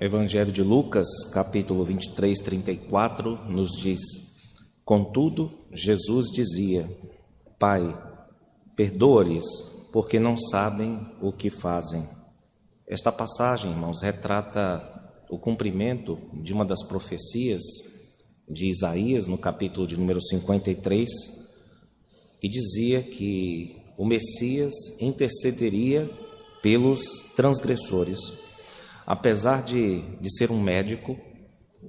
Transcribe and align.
Evangelho 0.00 0.52
de 0.52 0.62
Lucas, 0.62 1.08
capítulo 1.32 1.84
23, 1.84 2.38
34, 2.38 3.50
nos 3.50 3.72
diz: 3.72 4.00
Contudo, 4.84 5.50
Jesus 5.72 6.28
dizia: 6.30 6.88
Pai, 7.58 8.00
perdoa-lhes, 8.76 9.44
porque 9.92 10.20
não 10.20 10.36
sabem 10.38 11.00
o 11.20 11.32
que 11.32 11.50
fazem. 11.50 12.08
Esta 12.86 13.10
passagem, 13.10 13.72
irmãos, 13.72 14.00
retrata 14.00 14.80
o 15.28 15.36
cumprimento 15.36 16.16
de 16.32 16.52
uma 16.52 16.64
das 16.64 16.86
profecias 16.86 17.60
de 18.48 18.68
Isaías, 18.68 19.26
no 19.26 19.36
capítulo 19.36 19.84
de 19.84 19.98
número 19.98 20.20
53, 20.22 21.08
que 22.40 22.48
dizia 22.48 23.02
que 23.02 23.82
o 23.96 24.06
Messias 24.06 24.74
intercederia 25.00 26.08
pelos 26.62 27.00
transgressores. 27.34 28.46
Apesar 29.10 29.62
de, 29.62 30.02
de 30.20 30.30
ser 30.36 30.50
um 30.50 30.60
médico, 30.60 31.16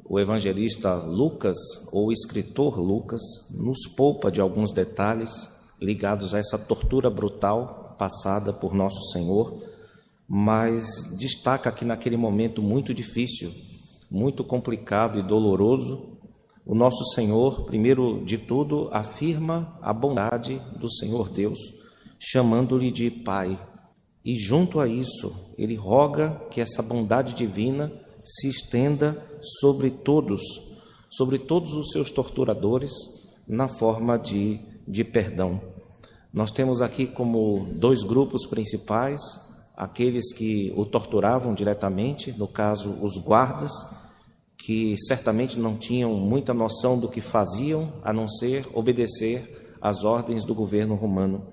o 0.06 0.18
evangelista 0.22 0.94
Lucas, 0.94 1.58
ou 1.92 2.08
o 2.08 2.12
escritor 2.14 2.80
Lucas, 2.80 3.20
nos 3.52 3.80
poupa 3.98 4.32
de 4.32 4.40
alguns 4.40 4.72
detalhes 4.72 5.30
ligados 5.82 6.34
a 6.34 6.40
essa 6.40 6.58
tortura 6.58 7.10
brutal 7.10 7.94
passada 8.00 8.54
por 8.54 8.74
nosso 8.74 9.12
Senhor, 9.12 9.62
mas 10.30 11.14
destaca 11.18 11.70
que 11.74 11.84
naquele 11.84 12.16
momento 12.16 12.62
muito 12.62 12.94
difícil, 12.94 13.52
muito 14.10 14.42
complicado 14.42 15.20
e 15.20 15.22
doloroso, 15.22 16.18
o 16.66 16.74
nosso 16.74 17.04
Senhor, 17.14 17.66
primeiro 17.66 18.24
de 18.24 18.38
tudo, 18.38 18.88
afirma 18.94 19.78
a 19.82 19.92
bondade 19.92 20.62
do 20.80 20.90
Senhor 20.90 21.28
Deus, 21.28 21.60
chamando-lhe 22.18 22.90
de 22.90 23.12
Pai, 23.12 23.60
e 24.30 24.38
junto 24.38 24.80
a 24.80 24.88
isso, 24.88 25.34
ele 25.58 25.74
roga 25.74 26.40
que 26.52 26.62
essa 26.62 26.84
bondade 26.84 27.34
divina 27.34 27.92
se 28.24 28.48
estenda 28.48 29.26
sobre 29.42 29.90
todos, 29.90 30.40
sobre 31.10 31.40
todos 31.40 31.74
os 31.74 31.90
seus 31.90 32.12
torturadores, 32.12 32.92
na 33.48 33.68
forma 33.68 34.20
de, 34.20 34.60
de 34.88 35.04
perdão. 35.04 35.60
Nós 36.32 36.52
temos 36.52 36.80
aqui 36.80 37.08
como 37.08 37.70
dois 37.76 38.04
grupos 38.04 38.46
principais, 38.46 39.20
aqueles 39.76 40.32
que 40.32 40.72
o 40.78 40.86
torturavam 40.86 41.56
diretamente, 41.56 42.32
no 42.32 42.48
caso, 42.48 43.00
os 43.02 43.18
guardas, 43.18 43.72
que 44.56 44.96
certamente 45.08 45.58
não 45.58 45.76
tinham 45.76 46.14
muita 46.14 46.54
noção 46.54 47.00
do 47.00 47.10
que 47.10 47.20
faziam, 47.20 47.92
a 48.04 48.14
não 48.14 48.28
ser 48.28 48.68
obedecer 48.76 49.76
às 49.82 50.04
ordens 50.04 50.44
do 50.44 50.54
governo 50.54 50.94
romano. 50.94 51.48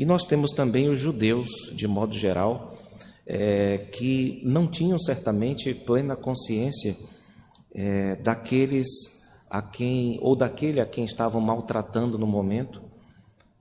E 0.00 0.06
nós 0.06 0.24
temos 0.24 0.52
também 0.52 0.88
os 0.88 0.98
judeus, 0.98 1.50
de 1.74 1.86
modo 1.86 2.16
geral, 2.16 2.74
é, 3.26 3.76
que 3.92 4.40
não 4.42 4.66
tinham 4.66 4.98
certamente 4.98 5.74
plena 5.74 6.16
consciência 6.16 6.96
é, 7.74 8.16
daqueles 8.16 8.86
a 9.50 9.60
quem, 9.60 10.18
ou 10.22 10.34
daquele 10.34 10.80
a 10.80 10.86
quem 10.86 11.04
estavam 11.04 11.38
maltratando 11.38 12.16
no 12.16 12.26
momento, 12.26 12.80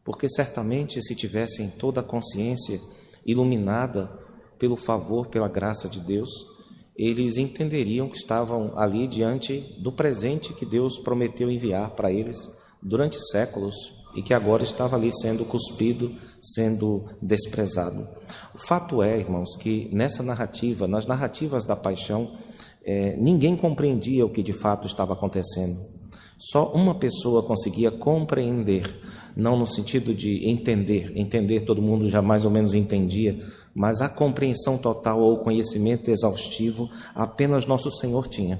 porque 0.01 0.29
certamente 0.29 1.01
se 1.01 1.13
tivessem 1.13 1.71
toda 1.71 1.99
a 1.99 2.05
consciência 2.05 2.79
iluminada 3.25 4.09
pelo 4.57 4.77
favor, 4.77 5.27
pela 5.27 5.49
graça 5.49 5.89
de 5.89 5.99
Deus, 5.99 6.29
eles 6.95 7.35
entenderiam 7.35 8.07
que 8.07 8.15
estavam 8.15 8.71
ali 8.79 9.07
diante 9.07 9.75
do 9.77 9.91
presente 9.91 10.53
que 10.53 10.65
Deus 10.65 10.97
prometeu 10.99 11.51
enviar 11.51 11.89
para 11.89 12.13
eles 12.13 12.37
durante 12.81 13.19
séculos 13.29 13.98
e 14.15 14.21
que 14.21 14.33
agora 14.33 14.63
estava 14.63 14.95
ali 14.95 15.11
sendo 15.11 15.45
cuspido, 15.45 16.11
sendo 16.41 17.05
desprezado. 17.21 18.07
O 18.53 18.57
fato 18.57 19.01
é, 19.03 19.19
irmãos, 19.19 19.55
que 19.55 19.89
nessa 19.91 20.23
narrativa, 20.23 20.87
nas 20.87 21.05
narrativas 21.05 21.65
da 21.65 21.75
paixão, 21.75 22.31
é, 22.83 23.15
ninguém 23.17 23.55
compreendia 23.55 24.25
o 24.25 24.29
que 24.29 24.41
de 24.41 24.53
fato 24.53 24.87
estava 24.87 25.13
acontecendo. 25.13 25.77
Só 26.37 26.71
uma 26.71 26.95
pessoa 26.95 27.43
conseguia 27.43 27.91
compreender, 27.91 29.01
não 29.35 29.59
no 29.59 29.67
sentido 29.67 30.13
de 30.15 30.49
entender, 30.49 31.11
entender 31.15 31.61
todo 31.61 31.81
mundo 31.81 32.07
já 32.07 32.21
mais 32.21 32.45
ou 32.45 32.51
menos 32.51 32.73
entendia, 32.73 33.39
mas 33.75 34.01
a 34.01 34.07
compreensão 34.07 34.77
total 34.77 35.19
ou 35.19 35.33
o 35.33 35.43
conhecimento 35.43 36.09
exaustivo 36.09 36.89
apenas 37.13 37.65
nosso 37.65 37.91
Senhor 37.91 38.25
tinha. 38.27 38.59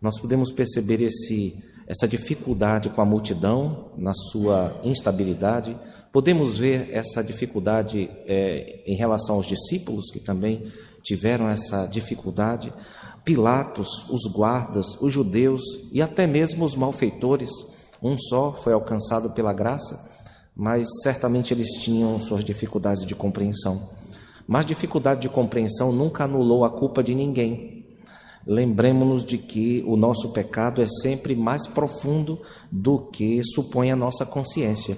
Nós 0.00 0.18
podemos 0.18 0.50
perceber 0.50 1.02
esse 1.02 1.62
essa 1.90 2.06
dificuldade 2.06 2.88
com 2.88 3.00
a 3.00 3.04
multidão 3.04 3.86
na 3.98 4.14
sua 4.14 4.80
instabilidade. 4.84 5.76
Podemos 6.12 6.56
ver 6.56 6.88
essa 6.92 7.20
dificuldade 7.20 8.08
é, 8.26 8.84
em 8.86 8.94
relação 8.94 9.34
aos 9.34 9.46
discípulos 9.46 10.08
que 10.12 10.20
também 10.20 10.70
tiveram 11.02 11.48
essa 11.48 11.86
dificuldade. 11.86 12.72
Pilatos, 13.24 14.08
os 14.08 14.32
guardas, 14.32 14.86
os 15.00 15.12
judeus 15.12 15.62
e 15.90 16.00
até 16.00 16.28
mesmo 16.28 16.64
os 16.64 16.76
malfeitores. 16.76 17.50
Um 18.00 18.16
só 18.16 18.52
foi 18.52 18.72
alcançado 18.72 19.30
pela 19.30 19.52
graça, 19.52 20.12
mas 20.54 20.86
certamente 21.02 21.52
eles 21.52 21.72
tinham 21.82 22.16
suas 22.20 22.44
dificuldades 22.44 23.04
de 23.04 23.16
compreensão. 23.16 23.90
Mas 24.46 24.64
dificuldade 24.64 25.22
de 25.22 25.28
compreensão 25.28 25.90
nunca 25.90 26.22
anulou 26.22 26.64
a 26.64 26.70
culpa 26.70 27.02
de 27.02 27.16
ninguém 27.16 27.79
lembremos-nos 28.46 29.24
de 29.24 29.38
que 29.38 29.84
o 29.86 29.96
nosso 29.96 30.32
pecado 30.32 30.82
é 30.82 30.86
sempre 30.86 31.34
mais 31.34 31.66
profundo 31.66 32.40
do 32.70 32.98
que 32.98 33.42
supõe 33.44 33.90
a 33.90 33.96
nossa 33.96 34.24
consciência. 34.24 34.96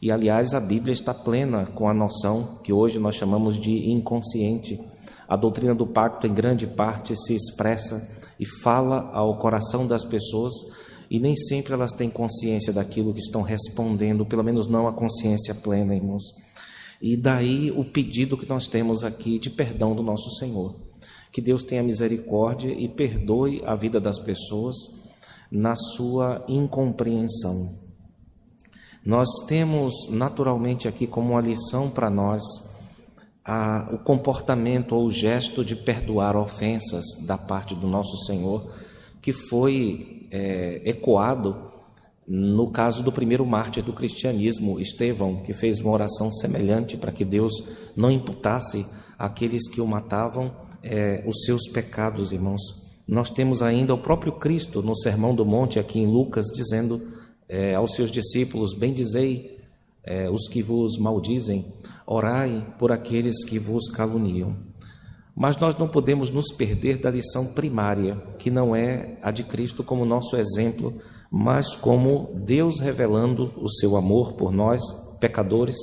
E, 0.00 0.10
aliás, 0.10 0.52
a 0.52 0.60
Bíblia 0.60 0.92
está 0.92 1.14
plena 1.14 1.66
com 1.66 1.88
a 1.88 1.94
noção 1.94 2.58
que 2.64 2.72
hoje 2.72 2.98
nós 2.98 3.14
chamamos 3.14 3.58
de 3.58 3.90
inconsciente. 3.90 4.80
A 5.28 5.36
doutrina 5.36 5.74
do 5.74 5.86
pacto, 5.86 6.26
em 6.26 6.34
grande 6.34 6.66
parte, 6.66 7.14
se 7.16 7.34
expressa 7.34 8.08
e 8.38 8.44
fala 8.44 9.10
ao 9.12 9.38
coração 9.38 9.86
das 9.86 10.04
pessoas, 10.04 10.52
e 11.08 11.20
nem 11.20 11.36
sempre 11.36 11.72
elas 11.72 11.92
têm 11.92 12.10
consciência 12.10 12.72
daquilo 12.72 13.12
que 13.12 13.20
estão 13.20 13.42
respondendo, 13.42 14.26
pelo 14.26 14.42
menos 14.42 14.66
não 14.66 14.88
a 14.88 14.92
consciência 14.92 15.54
plena, 15.54 15.94
irmãos. 15.94 16.24
E 17.00 17.16
daí 17.16 17.70
o 17.70 17.84
pedido 17.84 18.36
que 18.36 18.48
nós 18.48 18.66
temos 18.66 19.04
aqui 19.04 19.38
de 19.38 19.50
perdão 19.50 19.94
do 19.94 20.02
nosso 20.02 20.30
Senhor. 20.38 20.91
Que 21.32 21.40
Deus 21.40 21.64
tenha 21.64 21.82
misericórdia 21.82 22.70
e 22.70 22.88
perdoe 22.88 23.62
a 23.64 23.74
vida 23.74 24.00
das 24.00 24.18
pessoas 24.18 24.76
na 25.50 25.74
sua 25.74 26.44
incompreensão. 26.46 27.80
Nós 29.04 29.28
temos 29.48 29.92
naturalmente 30.10 30.86
aqui 30.86 31.06
como 31.06 31.32
uma 31.32 31.40
lição 31.40 31.90
para 31.90 32.08
nós 32.08 32.42
a, 33.44 33.88
o 33.92 33.98
comportamento 33.98 34.94
ou 34.94 35.06
o 35.06 35.10
gesto 35.10 35.64
de 35.64 35.74
perdoar 35.74 36.36
ofensas 36.36 37.04
da 37.26 37.36
parte 37.36 37.74
do 37.74 37.88
nosso 37.88 38.16
Senhor, 38.24 38.72
que 39.20 39.32
foi 39.32 40.28
é, 40.30 40.82
ecoado 40.84 41.72
no 42.26 42.70
caso 42.70 43.02
do 43.02 43.10
primeiro 43.10 43.44
mártir 43.44 43.82
do 43.82 43.92
cristianismo, 43.92 44.78
Estevão, 44.78 45.42
que 45.42 45.52
fez 45.52 45.80
uma 45.80 45.92
oração 45.92 46.32
semelhante 46.32 46.96
para 46.96 47.10
que 47.10 47.24
Deus 47.24 47.52
não 47.96 48.10
imputasse 48.10 48.86
àqueles 49.18 49.68
que 49.68 49.80
o 49.80 49.86
matavam 49.86 50.52
é, 50.82 51.22
os 51.26 51.44
seus 51.44 51.68
pecados, 51.68 52.32
irmãos. 52.32 52.60
Nós 53.06 53.30
temos 53.30 53.62
ainda 53.62 53.94
o 53.94 53.98
próprio 53.98 54.32
Cristo 54.32 54.82
no 54.82 54.96
Sermão 54.96 55.34
do 55.34 55.44
Monte, 55.44 55.78
aqui 55.78 55.98
em 55.98 56.06
Lucas, 56.06 56.46
dizendo 56.54 57.02
é, 57.48 57.74
aos 57.74 57.94
seus 57.94 58.10
discípulos: 58.10 58.74
Bendizei 58.74 59.58
é, 60.04 60.30
os 60.30 60.48
que 60.48 60.62
vos 60.62 60.98
maldizem, 60.98 61.64
orai 62.06 62.74
por 62.78 62.90
aqueles 62.90 63.44
que 63.44 63.58
vos 63.58 63.88
caluniam. 63.88 64.56
Mas 65.34 65.56
nós 65.56 65.76
não 65.76 65.88
podemos 65.88 66.30
nos 66.30 66.52
perder 66.52 66.98
da 66.98 67.10
lição 67.10 67.46
primária, 67.46 68.16
que 68.38 68.50
não 68.50 68.76
é 68.76 69.18
a 69.22 69.30
de 69.30 69.44
Cristo 69.44 69.82
como 69.82 70.04
nosso 70.04 70.36
exemplo, 70.36 70.94
mas 71.30 71.74
como 71.74 72.30
Deus 72.44 72.78
revelando 72.80 73.52
o 73.56 73.68
seu 73.68 73.96
amor 73.96 74.34
por 74.34 74.52
nós, 74.52 74.82
pecadores, 75.18 75.76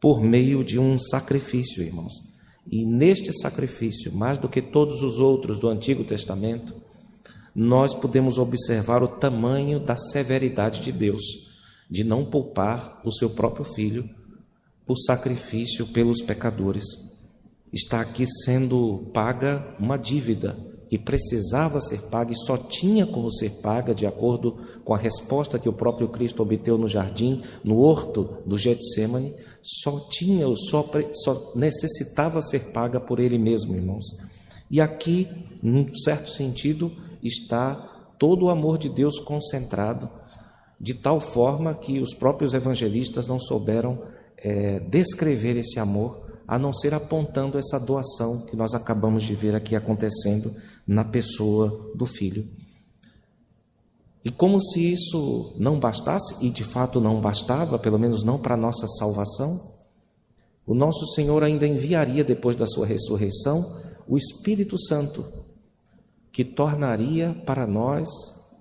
por 0.00 0.22
meio 0.22 0.64
de 0.64 0.78
um 0.78 0.96
sacrifício, 0.96 1.82
irmãos. 1.82 2.14
E 2.70 2.84
neste 2.84 3.32
sacrifício, 3.32 4.12
mais 4.14 4.36
do 4.36 4.48
que 4.48 4.60
todos 4.60 5.02
os 5.02 5.18
outros 5.18 5.58
do 5.58 5.68
Antigo 5.68 6.04
Testamento, 6.04 6.74
nós 7.54 7.94
podemos 7.94 8.38
observar 8.38 9.02
o 9.02 9.08
tamanho 9.08 9.80
da 9.80 9.96
severidade 9.96 10.82
de 10.82 10.92
Deus, 10.92 11.22
de 11.90 12.04
não 12.04 12.24
poupar 12.24 13.00
o 13.04 13.10
seu 13.10 13.30
próprio 13.30 13.64
filho 13.64 14.08
por 14.86 14.96
sacrifício 14.96 15.86
pelos 15.86 16.20
pecadores. 16.20 16.84
Está 17.72 18.00
aqui 18.00 18.24
sendo 18.44 19.10
paga 19.12 19.74
uma 19.78 19.96
dívida 19.96 20.56
que 20.88 20.98
precisava 20.98 21.80
ser 21.80 22.02
paga 22.08 22.32
e 22.32 22.36
só 22.36 22.56
tinha 22.56 23.06
como 23.06 23.30
ser 23.30 23.60
paga 23.60 23.94
de 23.94 24.06
acordo 24.06 24.56
com 24.84 24.94
a 24.94 24.98
resposta 24.98 25.58
que 25.58 25.68
o 25.68 25.72
próprio 25.72 26.08
Cristo 26.08 26.42
obteve 26.42 26.78
no 26.78 26.88
jardim, 26.88 27.42
no 27.62 27.78
horto 27.78 28.38
do 28.46 28.56
Getsemane, 28.56 29.34
só 29.68 30.00
tinha, 30.08 30.46
só, 30.54 30.88
só 31.12 31.52
necessitava 31.54 32.40
ser 32.40 32.72
paga 32.72 32.98
por 32.98 33.20
ele 33.20 33.36
mesmo, 33.36 33.76
irmãos. 33.76 34.16
E 34.70 34.80
aqui, 34.80 35.28
num 35.62 35.92
certo 35.92 36.30
sentido, 36.30 36.90
está 37.22 37.74
todo 38.18 38.46
o 38.46 38.50
amor 38.50 38.78
de 38.78 38.88
Deus 38.88 39.20
concentrado, 39.20 40.08
de 40.80 40.94
tal 40.94 41.20
forma 41.20 41.74
que 41.74 42.00
os 42.00 42.14
próprios 42.14 42.54
evangelistas 42.54 43.26
não 43.26 43.38
souberam 43.38 44.02
é, 44.38 44.80
descrever 44.80 45.56
esse 45.58 45.78
amor, 45.78 46.26
a 46.46 46.58
não 46.58 46.72
ser 46.72 46.94
apontando 46.94 47.58
essa 47.58 47.78
doação 47.78 48.46
que 48.46 48.56
nós 48.56 48.72
acabamos 48.72 49.22
de 49.22 49.34
ver 49.34 49.54
aqui 49.54 49.76
acontecendo 49.76 50.50
na 50.86 51.04
pessoa 51.04 51.92
do 51.94 52.06
Filho. 52.06 52.48
E 54.28 54.30
como 54.30 54.60
se 54.60 54.92
isso 54.92 55.54
não 55.56 55.80
bastasse, 55.80 56.36
e 56.44 56.50
de 56.50 56.62
fato 56.62 57.00
não 57.00 57.18
bastava, 57.18 57.78
pelo 57.78 57.98
menos 57.98 58.22
não 58.22 58.38
para 58.38 58.56
a 58.56 58.58
nossa 58.58 58.86
salvação, 58.86 59.72
o 60.66 60.74
nosso 60.74 61.06
Senhor 61.14 61.42
ainda 61.42 61.66
enviaria, 61.66 62.22
depois 62.22 62.54
da 62.54 62.66
sua 62.66 62.84
ressurreição, 62.84 63.80
o 64.06 64.18
Espírito 64.18 64.78
Santo, 64.78 65.24
que 66.30 66.44
tornaria 66.44 67.34
para 67.46 67.66
nós 67.66 68.06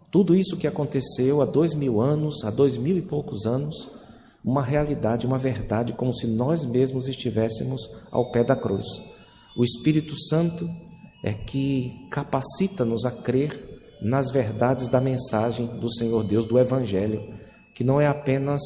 tudo 0.10 0.34
isso 0.34 0.56
que 0.56 0.68
aconteceu 0.68 1.42
há 1.42 1.46
dois 1.46 1.76
mil 1.76 2.00
anos, 2.00 2.46
há 2.46 2.50
dois 2.50 2.78
mil 2.78 2.98
e 2.98 3.02
poucos 3.02 3.46
anos, 3.46 3.90
uma 4.46 4.64
realidade, 4.64 5.28
uma 5.28 5.38
verdade, 5.38 5.92
como 5.92 6.14
se 6.14 6.28
nós 6.28 6.64
mesmos 6.64 7.10
estivéssemos 7.10 7.82
ao 8.10 8.32
pé 8.32 8.42
da 8.42 8.56
cruz. 8.56 8.86
O 9.58 9.66
Espírito 9.66 10.18
Santo 10.18 10.66
é 11.22 11.34
que 11.34 12.08
capacita-nos 12.10 13.04
a 13.04 13.12
crer 13.12 13.67
nas 14.02 14.32
verdades 14.32 14.88
da 14.88 15.02
mensagem 15.02 15.66
do 15.80 15.92
Senhor 15.94 16.24
Deus, 16.24 16.46
do 16.46 16.60
Evangelho, 16.60 17.34
que 17.76 17.84
não 17.84 18.00
é 18.00 18.08
apenas 18.08 18.62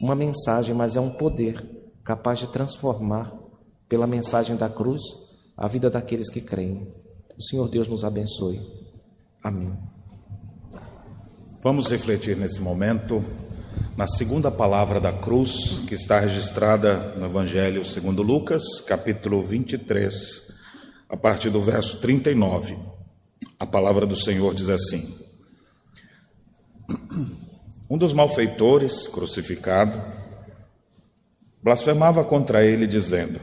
uma 0.00 0.14
mensagem, 0.14 0.74
mas 0.74 0.96
é 0.96 1.00
um 1.00 1.10
poder 1.10 1.64
capaz 2.04 2.38
de 2.38 2.46
transformar, 2.48 3.32
pela 3.88 4.06
mensagem 4.06 4.56
da 4.56 4.68
cruz, 4.68 5.02
a 5.56 5.68
vida 5.68 5.88
daqueles 5.88 6.28
que 6.28 6.40
creem. 6.40 6.92
O 7.38 7.42
Senhor 7.42 7.68
Deus 7.68 7.88
nos 7.88 8.04
abençoe. 8.04 8.60
Amém. 9.42 9.76
Vamos 11.62 11.90
refletir 11.90 12.36
nesse 12.36 12.60
momento 12.60 13.24
na 13.96 14.06
segunda 14.06 14.50
palavra 14.50 15.00
da 15.00 15.12
cruz, 15.12 15.80
que 15.86 15.94
está 15.94 16.20
registrada 16.20 17.14
no 17.16 17.26
Evangelho 17.26 17.84
segundo 17.84 18.22
Lucas, 18.22 18.62
capítulo 18.86 19.42
23, 19.42 20.52
a 21.08 21.16
partir 21.16 21.50
do 21.50 21.62
verso 21.62 21.98
39. 21.98 22.95
A 23.58 23.64
palavra 23.64 24.04
do 24.04 24.14
Senhor 24.14 24.54
diz 24.54 24.68
assim: 24.68 25.14
Um 27.88 27.96
dos 27.96 28.12
malfeitores, 28.12 29.08
crucificado, 29.08 30.02
blasfemava 31.62 32.22
contra 32.22 32.64
ele, 32.64 32.86
dizendo: 32.86 33.40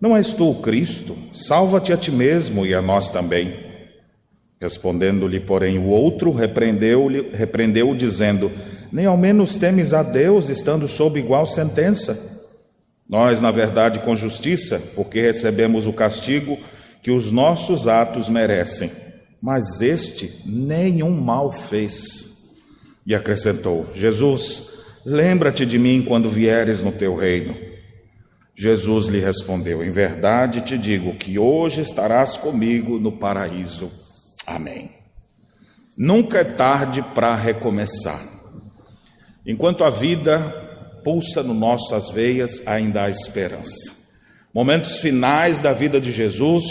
Não 0.00 0.16
és 0.16 0.32
tu 0.32 0.50
o 0.50 0.62
Cristo? 0.62 1.16
Salva-te 1.34 1.92
a 1.92 1.98
ti 1.98 2.10
mesmo 2.10 2.64
e 2.64 2.74
a 2.74 2.80
nós 2.80 3.10
também. 3.10 3.66
Respondendo-lhe, 4.58 5.38
porém, 5.38 5.78
o 5.78 5.88
outro 5.88 6.32
repreendeu-o, 6.32 7.30
repreendeu 7.30 7.94
dizendo: 7.94 8.50
Nem 8.90 9.04
ao 9.04 9.18
menos 9.18 9.58
temes 9.58 9.92
a 9.92 10.02
Deus, 10.02 10.48
estando 10.48 10.88
sob 10.88 11.20
igual 11.20 11.44
sentença. 11.44 12.34
Nós, 13.06 13.42
na 13.42 13.50
verdade, 13.50 13.98
com 13.98 14.16
justiça, 14.16 14.82
porque 14.94 15.20
recebemos 15.20 15.86
o 15.86 15.92
castigo 15.92 16.58
que 17.06 17.12
os 17.12 17.30
nossos 17.30 17.86
atos 17.86 18.28
merecem, 18.28 18.90
mas 19.40 19.80
este 19.80 20.42
nenhum 20.44 21.12
mal 21.20 21.52
fez. 21.52 22.28
E 23.06 23.14
acrescentou: 23.14 23.86
Jesus, 23.94 24.64
lembra-te 25.04 25.64
de 25.64 25.78
mim 25.78 26.02
quando 26.02 26.28
vieres 26.28 26.82
no 26.82 26.90
teu 26.90 27.14
reino. 27.14 27.54
Jesus 28.56 29.06
lhe 29.06 29.20
respondeu: 29.20 29.84
Em 29.84 29.92
verdade 29.92 30.62
te 30.62 30.76
digo 30.76 31.14
que 31.14 31.38
hoje 31.38 31.80
estarás 31.80 32.36
comigo 32.36 32.98
no 32.98 33.12
paraíso. 33.12 33.88
Amém. 34.44 34.90
Nunca 35.96 36.38
é 36.38 36.44
tarde 36.44 37.02
para 37.14 37.36
recomeçar. 37.36 38.20
Enquanto 39.46 39.84
a 39.84 39.90
vida 39.90 40.40
pulsa 41.04 41.40
no 41.40 41.54
nossas 41.54 42.10
veias, 42.10 42.60
ainda 42.66 43.04
há 43.04 43.08
esperança. 43.08 43.95
Momentos 44.56 44.96
finais 44.96 45.60
da 45.60 45.74
vida 45.74 46.00
de 46.00 46.10
Jesus, 46.10 46.64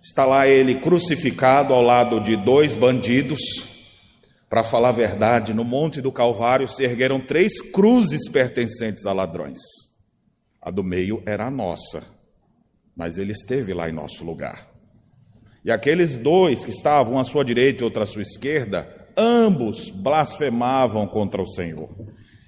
está 0.00 0.24
lá 0.24 0.48
ele 0.48 0.76
crucificado 0.76 1.74
ao 1.74 1.82
lado 1.82 2.18
de 2.20 2.36
dois 2.36 2.74
bandidos. 2.74 3.38
Para 4.48 4.64
falar 4.64 4.88
a 4.88 4.92
verdade, 4.92 5.52
no 5.52 5.62
Monte 5.62 6.00
do 6.00 6.10
Calvário 6.10 6.66
se 6.66 6.82
ergueram 6.82 7.20
três 7.20 7.60
cruzes 7.60 8.26
pertencentes 8.30 9.04
a 9.04 9.12
ladrões. 9.12 9.58
A 10.58 10.70
do 10.70 10.82
meio 10.82 11.22
era 11.26 11.48
a 11.48 11.50
nossa, 11.50 12.02
mas 12.96 13.18
ele 13.18 13.32
esteve 13.32 13.74
lá 13.74 13.90
em 13.90 13.92
nosso 13.92 14.24
lugar. 14.24 14.70
E 15.62 15.70
aqueles 15.70 16.16
dois 16.16 16.64
que 16.64 16.70
estavam 16.70 17.18
à 17.18 17.24
sua 17.24 17.44
direita 17.44 17.82
e 17.82 17.84
outra 17.84 18.04
à 18.04 18.06
sua 18.06 18.22
esquerda, 18.22 18.88
ambos 19.18 19.90
blasfemavam 19.90 21.06
contra 21.06 21.42
o 21.42 21.46
Senhor. 21.46 21.90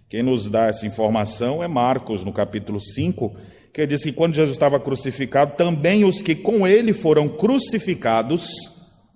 Quem 0.09 0.23
nos 0.23 0.49
dá 0.49 0.69
essa 0.69 0.87
informação 0.87 1.63
é 1.63 1.69
Marcos, 1.69 2.25
no 2.25 2.33
capítulo 2.33 2.81
5, 2.81 3.37
que 3.75 3.85
diz 3.89 4.05
que 4.05 4.13
quando 4.13 4.37
Jesus 4.37 4.55
estava 4.55 4.79
crucificado, 4.79 5.57
também 5.57 6.05
os 6.05 6.23
que 6.23 6.37
com 6.37 6.65
ele 6.65 6.93
foram 6.93 7.29
crucificados 7.29 8.47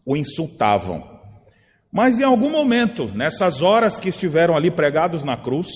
o 0.04 0.16
insultavam. 0.16 1.08
Mas 1.92 2.18
em 2.18 2.24
algum 2.24 2.50
momento, 2.50 3.06
nessas 3.14 3.62
horas 3.62 4.00
que 4.00 4.08
estiveram 4.08 4.56
ali 4.56 4.68
pregados 4.68 5.22
na 5.22 5.36
cruz, 5.36 5.68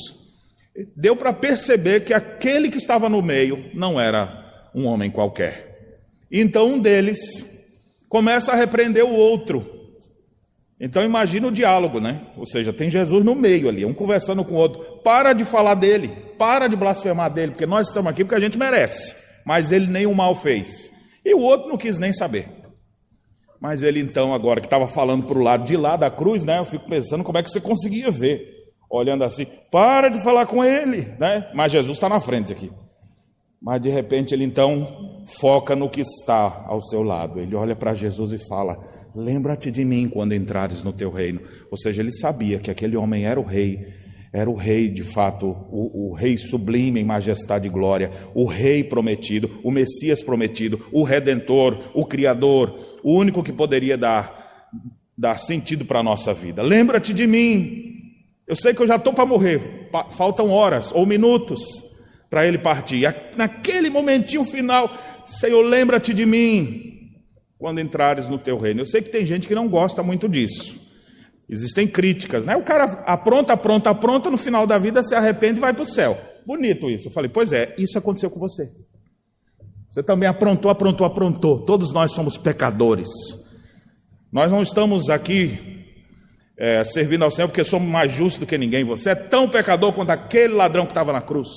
deu 0.96 1.14
para 1.14 1.32
perceber 1.32 2.00
que 2.00 2.12
aquele 2.12 2.68
que 2.68 2.76
estava 2.76 3.08
no 3.08 3.22
meio 3.22 3.70
não 3.72 4.00
era 4.00 4.68
um 4.74 4.86
homem 4.86 5.12
qualquer. 5.12 5.94
Então 6.30 6.72
um 6.72 6.78
deles 6.80 7.20
começa 8.08 8.50
a 8.50 8.56
repreender 8.56 9.04
o 9.04 9.14
outro. 9.14 9.81
Então 10.84 11.00
imagina 11.04 11.46
o 11.46 11.52
diálogo, 11.52 12.00
né? 12.00 12.22
Ou 12.36 12.44
seja, 12.44 12.72
tem 12.72 12.90
Jesus 12.90 13.24
no 13.24 13.36
meio 13.36 13.68
ali, 13.68 13.84
um 13.84 13.94
conversando 13.94 14.44
com 14.44 14.54
o 14.54 14.58
outro. 14.58 14.82
Para 15.04 15.32
de 15.32 15.44
falar 15.44 15.74
dele, 15.74 16.08
para 16.36 16.66
de 16.66 16.74
blasfemar 16.74 17.30
dele, 17.30 17.52
porque 17.52 17.66
nós 17.66 17.86
estamos 17.86 18.10
aqui 18.10 18.24
porque 18.24 18.34
a 18.34 18.40
gente 18.40 18.58
merece. 18.58 19.14
Mas 19.46 19.70
ele 19.70 20.04
o 20.04 20.12
mal 20.12 20.34
fez. 20.34 20.90
E 21.24 21.32
o 21.34 21.38
outro 21.38 21.68
não 21.68 21.76
quis 21.76 22.00
nem 22.00 22.12
saber. 22.12 22.48
Mas 23.60 23.80
ele 23.80 24.00
então, 24.00 24.34
agora 24.34 24.60
que 24.60 24.66
estava 24.66 24.88
falando 24.88 25.24
para 25.24 25.38
o 25.38 25.42
lado 25.42 25.62
de 25.62 25.76
lá 25.76 25.96
da 25.96 26.10
cruz, 26.10 26.42
né? 26.42 26.58
Eu 26.58 26.64
fico 26.64 26.88
pensando 26.88 27.22
como 27.22 27.38
é 27.38 27.44
que 27.44 27.50
você 27.50 27.60
conseguia 27.60 28.10
ver. 28.10 28.44
Olhando 28.90 29.22
assim, 29.22 29.46
para 29.70 30.08
de 30.08 30.20
falar 30.20 30.46
com 30.46 30.64
ele, 30.64 31.14
né? 31.16 31.48
Mas 31.54 31.70
Jesus 31.70 31.96
está 31.96 32.08
na 32.08 32.18
frente 32.18 32.52
aqui. 32.52 32.72
Mas 33.60 33.80
de 33.80 33.88
repente 33.88 34.34
ele 34.34 34.42
então 34.42 35.22
foca 35.38 35.76
no 35.76 35.88
que 35.88 36.00
está 36.00 36.64
ao 36.66 36.82
seu 36.82 37.04
lado. 37.04 37.38
Ele 37.38 37.54
olha 37.54 37.76
para 37.76 37.94
Jesus 37.94 38.32
e 38.32 38.48
fala: 38.48 38.76
Lembra-te 39.14 39.70
de 39.70 39.84
mim 39.84 40.08
quando 40.08 40.34
entrares 40.34 40.82
no 40.82 40.92
teu 40.92 41.10
reino. 41.10 41.40
Ou 41.70 41.76
seja, 41.76 42.00
ele 42.00 42.12
sabia 42.12 42.58
que 42.58 42.70
aquele 42.70 42.96
homem 42.96 43.24
era 43.24 43.38
o 43.38 43.44
rei, 43.44 43.86
era 44.32 44.48
o 44.48 44.54
rei 44.54 44.88
de 44.88 45.02
fato, 45.02 45.46
o, 45.70 46.10
o 46.10 46.14
rei 46.14 46.38
sublime 46.38 47.00
em 47.00 47.04
majestade 47.04 47.66
e 47.66 47.70
glória, 47.70 48.10
o 48.34 48.46
rei 48.46 48.82
prometido, 48.82 49.50
o 49.62 49.70
Messias 49.70 50.22
prometido, 50.22 50.86
o 50.90 51.02
redentor, 51.02 51.90
o 51.94 52.06
Criador, 52.06 52.98
o 53.02 53.14
único 53.14 53.42
que 53.42 53.52
poderia 53.52 53.98
dar, 53.98 54.70
dar 55.16 55.36
sentido 55.36 55.84
para 55.84 56.00
a 56.00 56.02
nossa 56.02 56.32
vida. 56.32 56.62
Lembra-te 56.62 57.12
de 57.12 57.26
mim. 57.26 57.90
Eu 58.46 58.56
sei 58.56 58.72
que 58.72 58.80
eu 58.80 58.86
já 58.86 58.96
estou 58.96 59.12
para 59.12 59.26
morrer, 59.26 59.90
faltam 60.10 60.50
horas 60.50 60.90
ou 60.90 61.04
minutos 61.04 61.60
para 62.30 62.46
ele 62.46 62.56
partir. 62.56 63.02
Naquele 63.36 63.90
momentinho 63.90 64.44
final, 64.44 64.90
Senhor, 65.26 65.62
lembra-te 65.62 66.14
de 66.14 66.24
mim 66.24 66.91
quando 67.62 67.80
entrares 67.80 68.28
no 68.28 68.38
teu 68.38 68.58
reino. 68.58 68.80
Eu 68.80 68.86
sei 68.86 69.00
que 69.00 69.08
tem 69.08 69.24
gente 69.24 69.46
que 69.46 69.54
não 69.54 69.68
gosta 69.68 70.02
muito 70.02 70.28
disso. 70.28 70.80
Existem 71.48 71.86
críticas, 71.86 72.44
né? 72.44 72.56
O 72.56 72.64
cara 72.64 73.04
apronta, 73.06 73.52
apronta, 73.52 73.88
apronta, 73.88 74.28
no 74.28 74.36
final 74.36 74.66
da 74.66 74.78
vida 74.78 75.00
se 75.00 75.14
arrepende 75.14 75.58
e 75.58 75.60
vai 75.60 75.72
para 75.72 75.84
o 75.84 75.86
céu. 75.86 76.20
Bonito 76.44 76.90
isso. 76.90 77.06
Eu 77.06 77.12
falei, 77.12 77.30
pois 77.30 77.52
é, 77.52 77.72
isso 77.78 77.96
aconteceu 77.96 78.28
com 78.30 78.40
você. 78.40 78.68
Você 79.88 80.02
também 80.02 80.28
aprontou, 80.28 80.72
aprontou, 80.72 81.06
aprontou. 81.06 81.60
Todos 81.60 81.92
nós 81.92 82.10
somos 82.10 82.36
pecadores. 82.36 83.08
Nós 84.32 84.50
não 84.50 84.60
estamos 84.60 85.08
aqui 85.08 85.84
é, 86.58 86.82
servindo 86.82 87.22
ao 87.22 87.30
Senhor 87.30 87.46
porque 87.46 87.62
somos 87.62 87.88
mais 87.88 88.12
justos 88.12 88.40
do 88.40 88.46
que 88.46 88.58
ninguém. 88.58 88.82
Você 88.82 89.10
é 89.10 89.14
tão 89.14 89.48
pecador 89.48 89.92
quanto 89.92 90.10
aquele 90.10 90.54
ladrão 90.54 90.84
que 90.84 90.90
estava 90.90 91.12
na 91.12 91.22
cruz. 91.22 91.48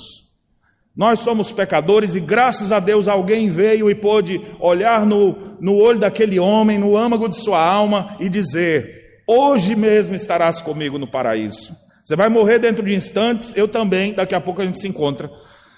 Nós 0.96 1.20
somos 1.20 1.52
pecadores 1.52 2.14
e 2.14 2.20
graças 2.20 2.72
a 2.72 2.80
Deus 2.80 3.06
alguém 3.06 3.50
veio 3.50 3.90
e 3.90 3.94
pôde 3.94 4.40
olhar 4.58 5.04
no, 5.04 5.36
no 5.60 5.76
olho 5.76 5.98
daquele 5.98 6.38
homem, 6.38 6.78
no 6.78 6.96
âmago 6.96 7.28
de 7.28 7.36
sua 7.36 7.62
alma 7.62 8.16
e 8.18 8.30
dizer: 8.30 9.20
Hoje 9.28 9.76
mesmo 9.76 10.14
estarás 10.14 10.60
comigo 10.62 10.98
no 10.98 11.06
paraíso. 11.06 11.76
Você 12.02 12.16
vai 12.16 12.30
morrer 12.30 12.58
dentro 12.58 12.82
de 12.82 12.94
instantes, 12.94 13.54
eu 13.56 13.68
também. 13.68 14.14
Daqui 14.14 14.34
a 14.34 14.40
pouco 14.40 14.62
a 14.62 14.64
gente 14.64 14.80
se 14.80 14.88
encontra 14.88 15.30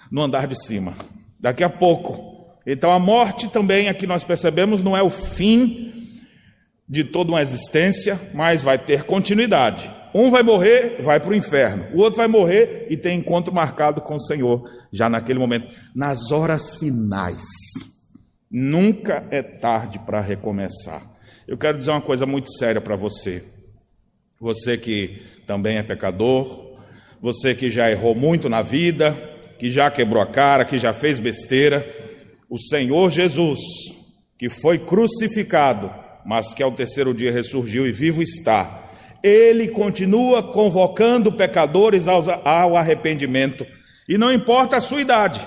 no 0.09 0.23
andar 0.23 0.47
de 0.47 0.55
cima. 0.65 0.95
Daqui 1.41 1.65
a 1.65 1.71
pouco. 1.71 2.29
Então 2.65 2.93
a 2.93 2.99
morte 2.99 3.49
também, 3.49 3.89
aqui 3.89 4.07
nós 4.07 4.23
percebemos, 4.23 4.83
não 4.83 4.97
é 4.97 5.03
o 5.03 5.11
fim 5.11 6.15
de 6.89 7.03
toda 7.03 7.31
uma 7.31 7.43
existência, 7.43 8.21
mas 8.33 8.63
vai 8.63 8.79
ter 8.79 9.05
continuidade. 9.05 9.91
Um 10.15 10.31
vai 10.31 10.43
morrer, 10.43 11.03
vai 11.03 11.21
para 11.21 11.31
o 11.31 11.35
inferno. 11.35 11.87
O 11.95 12.01
outro 12.01 12.17
vai 12.17 12.29
morrer 12.29 12.87
e 12.91 12.97
tem 12.97 13.19
encontro 13.19 13.55
marcado 13.55 14.01
com 14.01 14.17
o 14.17 14.21
Senhor, 14.21 14.71
já 14.93 15.09
naquele 15.09 15.39
momento. 15.39 15.69
Nas 15.95 16.31
horas 16.31 16.77
finais. 16.77 17.43
Nunca 18.51 19.27
é 19.31 19.43
tarde 19.43 19.99
para 19.99 20.21
recomeçar. 20.21 21.03
Eu 21.47 21.59
quero 21.59 21.79
dizer 21.79 21.91
uma 21.91 22.01
coisa 22.01 22.27
muito 22.27 22.51
séria 22.53 22.81
para 22.81 22.97
você. 22.97 23.45
Você 24.41 24.79
que 24.79 25.23
também 25.47 25.77
é 25.77 25.83
pecador, 25.83 26.77
você 27.21 27.55
que 27.55 27.71
já 27.71 27.91
errou 27.91 28.15
muito 28.15 28.49
na 28.49 28.63
vida, 28.63 29.13
que 29.59 29.71
já 29.71 29.91
quebrou 29.91 30.23
a 30.23 30.27
cara, 30.27 30.65
que 30.65 30.79
já 30.79 30.95
fez 30.95 31.19
besteira, 31.19 31.87
o 32.49 32.59
Senhor 32.59 33.11
Jesus 33.11 33.61
que 34.39 34.49
foi 34.49 34.79
crucificado, 34.79 35.93
mas 36.25 36.55
que 36.55 36.63
ao 36.63 36.71
terceiro 36.71 37.13
dia 37.13 37.33
ressurgiu 37.33 37.87
e 37.87 37.93
vivo 37.93 38.23
está, 38.23 38.88
ele 39.23 39.69
continua 39.69 40.43
convocando 40.43 41.33
pecadores 41.33 42.07
ao 42.09 42.77
arrependimento, 42.77 43.67
e 44.09 44.17
não 44.17 44.33
importa 44.33 44.77
a 44.77 44.81
sua 44.81 45.01
idade, 45.01 45.47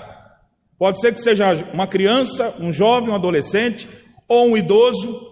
pode 0.78 1.00
ser 1.00 1.14
que 1.14 1.20
seja 1.20 1.68
uma 1.72 1.86
criança, 1.86 2.54
um 2.60 2.72
jovem, 2.72 3.10
um 3.10 3.14
adolescente 3.14 3.88
ou 4.28 4.50
um 4.50 4.56
idoso. 4.56 5.30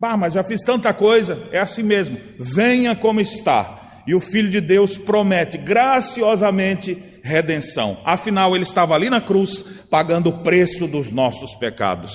Ah, 0.00 0.16
mas 0.16 0.34
já 0.34 0.44
fiz 0.44 0.60
tanta 0.62 0.92
coisa, 0.92 1.48
é 1.50 1.58
assim 1.58 1.82
mesmo, 1.82 2.18
venha 2.38 2.94
como 2.94 3.20
está. 3.20 4.02
E 4.06 4.14
o 4.14 4.20
Filho 4.20 4.48
de 4.48 4.60
Deus 4.60 4.96
promete 4.96 5.58
graciosamente 5.58 7.02
redenção. 7.22 7.98
Afinal, 8.04 8.54
ele 8.54 8.62
estava 8.62 8.94
ali 8.94 9.10
na 9.10 9.20
cruz, 9.20 9.64
pagando 9.90 10.28
o 10.28 10.42
preço 10.44 10.86
dos 10.86 11.10
nossos 11.10 11.54
pecados. 11.56 12.14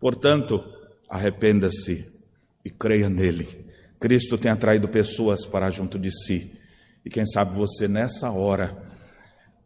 Portanto, 0.00 0.64
arrependa-se 1.06 2.06
e 2.64 2.70
creia 2.70 3.10
nele. 3.10 3.67
Cristo 4.00 4.38
tem 4.38 4.50
atraído 4.50 4.88
pessoas 4.88 5.44
para 5.44 5.70
junto 5.70 5.98
de 5.98 6.10
si. 6.10 6.52
E 7.04 7.10
quem 7.10 7.26
sabe 7.26 7.54
você 7.54 7.88
nessa 7.88 8.30
hora 8.30 8.76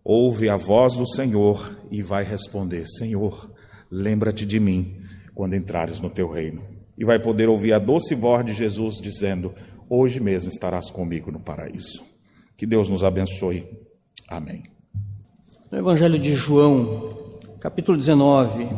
ouve 0.05 0.49
a 0.49 0.57
voz 0.57 0.97
do 0.97 1.07
Senhor 1.07 1.79
e 1.91 2.03
vai 2.03 2.25
responder: 2.25 2.87
Senhor, 2.87 3.53
lembra-te 3.91 4.47
de 4.47 4.59
mim 4.59 5.03
quando 5.35 5.55
entrares 5.55 6.01
no 6.01 6.11
teu 6.11 6.31
reino. 6.31 6.63
E 6.97 7.05
vai 7.05 7.19
poder 7.19 7.49
ouvir 7.49 7.73
a 7.73 7.79
doce 7.79 8.15
voz 8.15 8.45
de 8.45 8.53
Jesus 8.53 9.01
dizendo: 9.01 9.55
Hoje 9.89 10.21
mesmo 10.21 10.49
estarás 10.49 10.91
comigo 10.91 11.31
no 11.31 11.41
paraíso. 11.41 12.03
Que 12.57 12.67
Deus 12.67 12.89
nos 12.89 13.05
abençoe. 13.05 13.69
Amém. 14.29 14.65
No 15.71 15.79
Evangelho 15.79 16.19
de 16.19 16.35
João, 16.35 17.41
capítulo 17.59 17.99
19, 17.99 18.69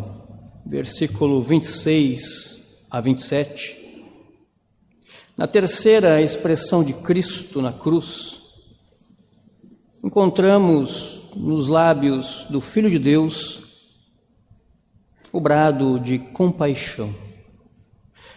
versículo 0.64 1.42
26 1.42 2.86
a 2.90 3.00
27. 3.00 3.83
Na 5.36 5.48
terceira 5.48 6.22
expressão 6.22 6.84
de 6.84 6.92
Cristo 6.94 7.60
na 7.60 7.72
cruz, 7.72 8.40
encontramos 10.00 11.24
nos 11.34 11.66
lábios 11.66 12.46
do 12.48 12.60
Filho 12.60 12.88
de 12.88 13.00
Deus 13.00 13.64
o 15.32 15.40
brado 15.40 15.98
de 15.98 16.20
compaixão. 16.20 17.12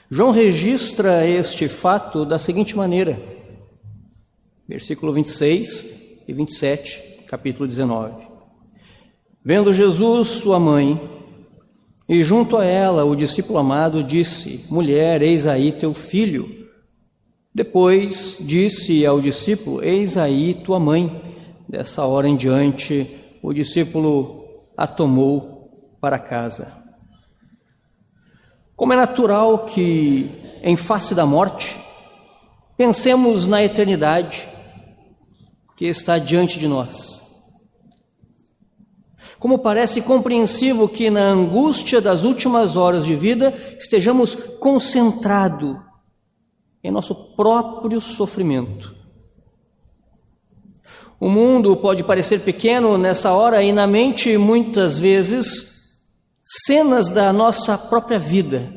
João 0.10 0.32
registra 0.32 1.24
este 1.28 1.70
fato 1.70 2.26
da 2.26 2.40
seguinte 2.40 2.76
maneira, 2.76 3.22
versículo 4.68 5.14
26 5.14 5.86
e 6.28 6.34
27, 6.34 7.26
capítulo 7.28 7.68
19. 7.68 8.26
Vendo 9.46 9.72
Jesus, 9.72 10.30
sua 10.30 10.60
mãe, 10.60 11.00
e 12.10 12.24
junto 12.24 12.58
a 12.58 12.66
ela 12.66 13.06
o 13.06 13.16
discípulo 13.16 13.60
amado 13.60 14.04
disse: 14.04 14.66
Mulher, 14.68 15.22
eis 15.22 15.46
aí 15.46 15.72
teu 15.72 15.94
filho. 15.94 16.67
Depois 17.58 18.38
disse 18.40 19.04
ao 19.04 19.20
discípulo: 19.20 19.84
Eis 19.84 20.16
aí 20.16 20.54
tua 20.54 20.80
mãe. 20.80 21.36
Dessa 21.68 22.06
hora 22.06 22.30
em 22.30 22.36
diante, 22.36 23.20
o 23.42 23.52
discípulo 23.52 24.46
a 24.78 24.86
tomou 24.86 25.98
para 26.00 26.20
casa. 26.20 26.72
Como 28.76 28.94
é 28.94 28.96
natural 28.96 29.66
que, 29.66 30.30
em 30.62 30.78
face 30.78 31.16
da 31.16 31.26
morte, 31.26 31.76
pensemos 32.78 33.48
na 33.48 33.64
eternidade 33.64 34.48
que 35.76 35.88
está 35.88 36.20
diante 36.20 36.60
de 36.60 36.68
nós. 36.68 37.24
Como 39.40 39.58
parece 39.58 40.00
compreensivo 40.02 40.88
que 40.88 41.10
na 41.10 41.24
angústia 41.24 42.00
das 42.00 42.24
últimas 42.24 42.76
horas 42.76 43.04
de 43.04 43.16
vida 43.16 43.52
estejamos 43.80 44.36
concentrados 44.60 45.87
em 46.88 46.92
nosso 46.92 47.14
próprio 47.36 48.00
sofrimento. 48.00 48.96
O 51.20 51.30
mundo 51.30 51.76
pode 51.76 52.04
parecer 52.04 52.40
pequeno 52.40 52.98
nessa 52.98 53.34
hora 53.34 53.62
e 53.62 53.74
na 53.74 53.86
mente 53.86 54.38
muitas 54.38 54.98
vezes 54.98 55.76
cenas 56.42 57.10
da 57.10 57.34
nossa 57.34 57.78
própria 57.78 58.18
vida 58.18 58.74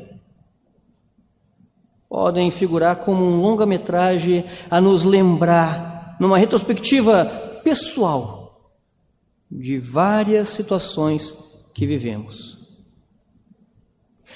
podem 2.09 2.51
figurar 2.51 2.97
como 2.97 3.23
um 3.23 3.39
longa-metragem 3.39 4.43
a 4.69 4.81
nos 4.81 5.05
lembrar, 5.05 6.17
numa 6.19 6.37
retrospectiva 6.37 7.61
pessoal, 7.63 8.73
de 9.49 9.79
várias 9.79 10.49
situações 10.49 11.33
que 11.73 11.87
vivemos. 11.87 12.57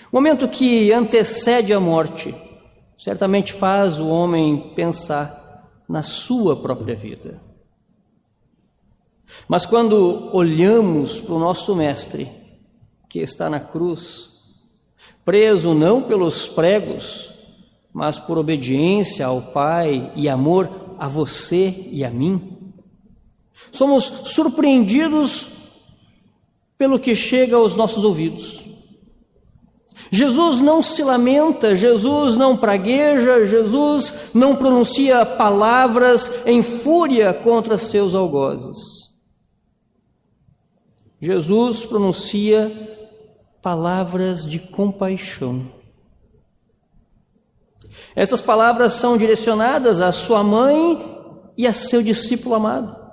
O 0.09 0.15
momento 0.15 0.47
que 0.47 0.93
antecede 0.93 1.73
a 1.73 1.79
morte 1.79 2.33
certamente 2.97 3.53
faz 3.53 3.99
o 3.99 4.07
homem 4.07 4.73
pensar 4.75 5.83
na 5.87 6.01
sua 6.01 6.55
própria 6.55 6.95
vida. 6.95 7.41
Mas 9.47 9.65
quando 9.65 10.29
olhamos 10.33 11.19
para 11.19 11.33
o 11.33 11.39
nosso 11.39 11.75
Mestre, 11.75 12.31
que 13.09 13.19
está 13.19 13.49
na 13.49 13.59
cruz, 13.59 14.31
preso 15.23 15.73
não 15.73 16.01
pelos 16.01 16.47
pregos, 16.47 17.33
mas 17.93 18.19
por 18.19 18.37
obediência 18.37 19.25
ao 19.25 19.41
Pai 19.41 20.11
e 20.15 20.27
amor 20.27 20.69
a 20.97 21.07
você 21.07 21.87
e 21.91 22.03
a 22.03 22.09
mim, 22.09 22.73
somos 23.71 24.03
surpreendidos 24.03 25.51
pelo 26.77 26.99
que 26.99 27.15
chega 27.15 27.55
aos 27.55 27.75
nossos 27.75 28.03
ouvidos. 28.03 28.63
Jesus 30.11 30.59
não 30.59 30.83
se 30.83 31.03
lamenta, 31.03 31.75
Jesus 31.75 32.35
não 32.35 32.55
pragueja, 32.55 33.45
Jesus 33.45 34.31
não 34.33 34.55
pronuncia 34.55 35.25
palavras 35.25 36.31
em 36.45 36.61
fúria 36.61 37.33
contra 37.33 37.77
seus 37.77 38.13
algozes. 38.13 38.77
Jesus 41.19 41.83
pronuncia 41.83 42.71
palavras 43.61 44.45
de 44.45 44.59
compaixão. 44.59 45.71
Essas 48.15 48.41
palavras 48.41 48.93
são 48.93 49.17
direcionadas 49.17 50.01
à 50.01 50.11
sua 50.11 50.43
mãe 50.43 51.03
e 51.57 51.65
a 51.65 51.73
seu 51.73 52.03
discípulo 52.03 52.55
amado. 52.55 53.04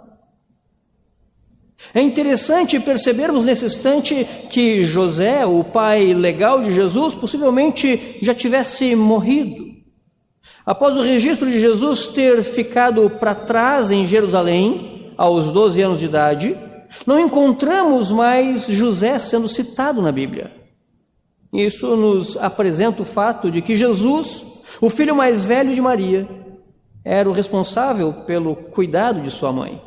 É 1.95 2.01
interessante 2.01 2.81
percebermos 2.81 3.45
nesse 3.45 3.67
instante 3.67 4.27
que 4.49 4.83
José, 4.83 5.45
o 5.45 5.63
pai 5.63 6.15
legal 6.15 6.61
de 6.61 6.73
Jesus, 6.73 7.15
possivelmente 7.15 8.19
já 8.23 8.35
tivesse 8.35 8.95
morrido. 8.95 9.73
Após 10.65 10.97
o 10.97 11.03
registro 11.03 11.51
de 11.51 11.59
Jesus 11.59 12.07
ter 12.09 12.43
ficado 12.43 13.11
para 13.11 13.35
trás 13.35 13.91
em 13.91 14.07
Jerusalém, 14.07 15.13
aos 15.17 15.51
12 15.51 15.83
anos 15.83 16.01
de 16.01 16.07
idade, 16.07 16.57
não 17.07 17.19
encontramos 17.19 18.11
mais 18.11 18.67
José 18.67 19.19
sendo 19.19 19.49
citado 19.49 20.01
na 20.01 20.13
Bíblia. 20.13 20.53
Isso 21.53 21.97
nos 21.97 22.37
apresenta 22.37 23.03
o 23.03 23.07
fato 23.07 23.51
de 23.51 23.61
que 23.61 23.77
Jesus, 23.77 24.45
o 24.81 24.89
filho 24.89 25.15
mais 25.15 25.43
velho 25.43 25.75
de 25.75 25.81
Maria, 25.81 26.29
era 27.05 27.29
o 27.29 27.33
responsável 27.33 28.13
pelo 28.25 28.55
cuidado 28.55 29.21
de 29.21 29.31
sua 29.31 29.53
mãe. 29.53 29.81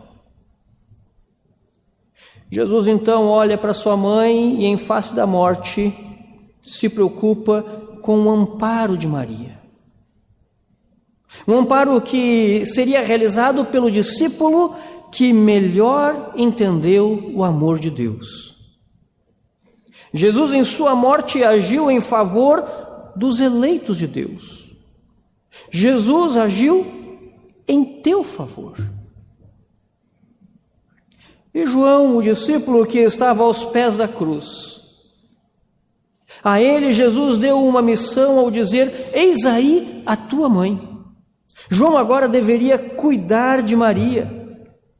Jesus 2.52 2.88
então 2.88 3.28
olha 3.28 3.58
para 3.58 3.74
sua 3.74 3.98
mãe 3.98 4.62
e, 4.62 4.66
em 4.66 4.78
face 4.78 5.14
da 5.14 5.26
morte, 5.26 5.94
se 6.62 6.90
preocupa 6.90 7.64
com 8.02 8.20
o 8.20 8.30
amparo 8.30 8.98
de 8.98 9.08
Maria. 9.08 9.60
Um 11.48 11.58
amparo 11.58 12.00
que 12.02 12.66
seria 12.66 13.02
realizado 13.02 13.66
pelo 13.66 13.92
discípulo 13.92 14.76
que 15.12 15.34
melhor 15.34 16.34
entendeu 16.36 17.32
o 17.34 17.44
amor 17.44 17.80
de 17.80 17.90
Deus. 17.90 18.56
Jesus, 20.14 20.54
em 20.54 20.64
sua 20.64 20.96
morte, 20.96 21.44
agiu 21.44 21.92
em 21.92 22.00
favor 22.00 22.66
dos 23.16 23.40
eleitos 23.40 23.98
de 23.98 24.08
Deus. 24.08 24.72
Jesus 25.72 26.38
agiu 26.38 26.86
em 27.68 28.02
teu 28.02 28.24
favor. 28.24 28.76
E 31.56 31.66
João, 31.66 32.18
o 32.18 32.22
discípulo 32.22 32.86
que 32.86 33.00
estava 33.00 33.42
aos 33.42 33.64
pés 33.64 33.96
da 33.96 34.10
cruz, 34.10 34.82
a 36.44 36.60
ele 36.60 36.92
Jesus 36.92 37.38
deu 37.38 37.66
uma 37.66 37.82
missão 37.82 38.38
ao 38.38 38.52
dizer: 38.52 39.12
Eis 39.14 39.46
aí 39.46 40.04
a 40.06 40.18
tua 40.18 40.50
mãe. 40.50 40.78
João 41.70 41.98
agora 41.98 42.28
deveria 42.28 42.78
cuidar 42.78 43.64
de 43.64 43.74
Maria. 43.74 44.30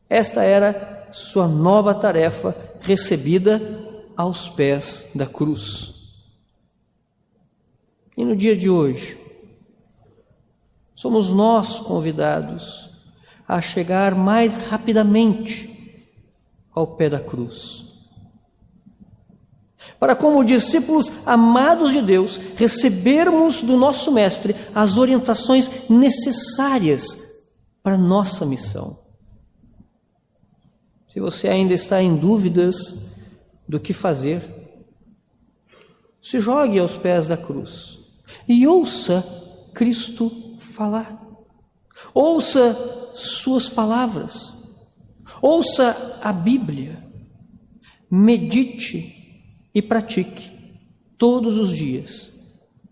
Esta 0.10 0.44
era 0.44 1.10
sua 1.12 1.46
nova 1.46 1.94
tarefa 1.94 2.56
recebida 2.80 3.62
aos 4.16 4.48
pés 4.48 5.12
da 5.14 5.26
cruz. 5.26 5.94
E 8.16 8.24
no 8.24 8.34
dia 8.34 8.56
de 8.56 8.70
hoje, 8.70 9.18
somos 10.96 11.34
nós 11.34 11.82
convidados 11.82 12.90
a 13.46 13.60
chegar 13.60 14.16
mais 14.16 14.56
rapidamente 14.56 15.75
ao 16.76 16.86
pé 16.96 17.10
da 17.10 17.20
cruz. 17.20 17.86
para, 20.00 20.16
como 20.16 20.44
discípulos 20.44 21.12
amados 21.26 21.94
de 21.94 22.02
Deus, 22.02 22.38
recebermos 22.56 23.62
do 23.62 23.78
nosso 23.78 24.12
Mestre 24.12 24.56
as 24.74 24.98
orientações 24.98 25.90
necessárias 25.90 27.04
para 27.82 27.98
nossa 27.98 28.46
missão. 28.46 29.00
Se 31.14 31.20
você 31.20 31.48
ainda 31.48 31.74
está 31.74 32.02
em 32.02 32.16
dúvidas 32.16 32.76
do 33.68 33.80
que 33.80 33.94
fazer, 33.94 34.44
se 36.22 36.40
jogue 36.42 36.78
aos 36.78 36.98
pés 36.98 37.28
da 37.28 37.38
cruz 37.38 38.00
e 38.48 38.68
ouça 38.68 39.24
Cristo 39.74 40.58
falar. 40.60 41.22
Ouça 42.14 43.12
Suas 43.14 43.70
palavras. 43.70 44.55
Ouça 45.42 46.20
a 46.22 46.32
Bíblia. 46.32 47.04
Medite 48.10 49.14
e 49.74 49.82
pratique 49.82 50.52
todos 51.18 51.58
os 51.58 51.70
dias 51.70 52.32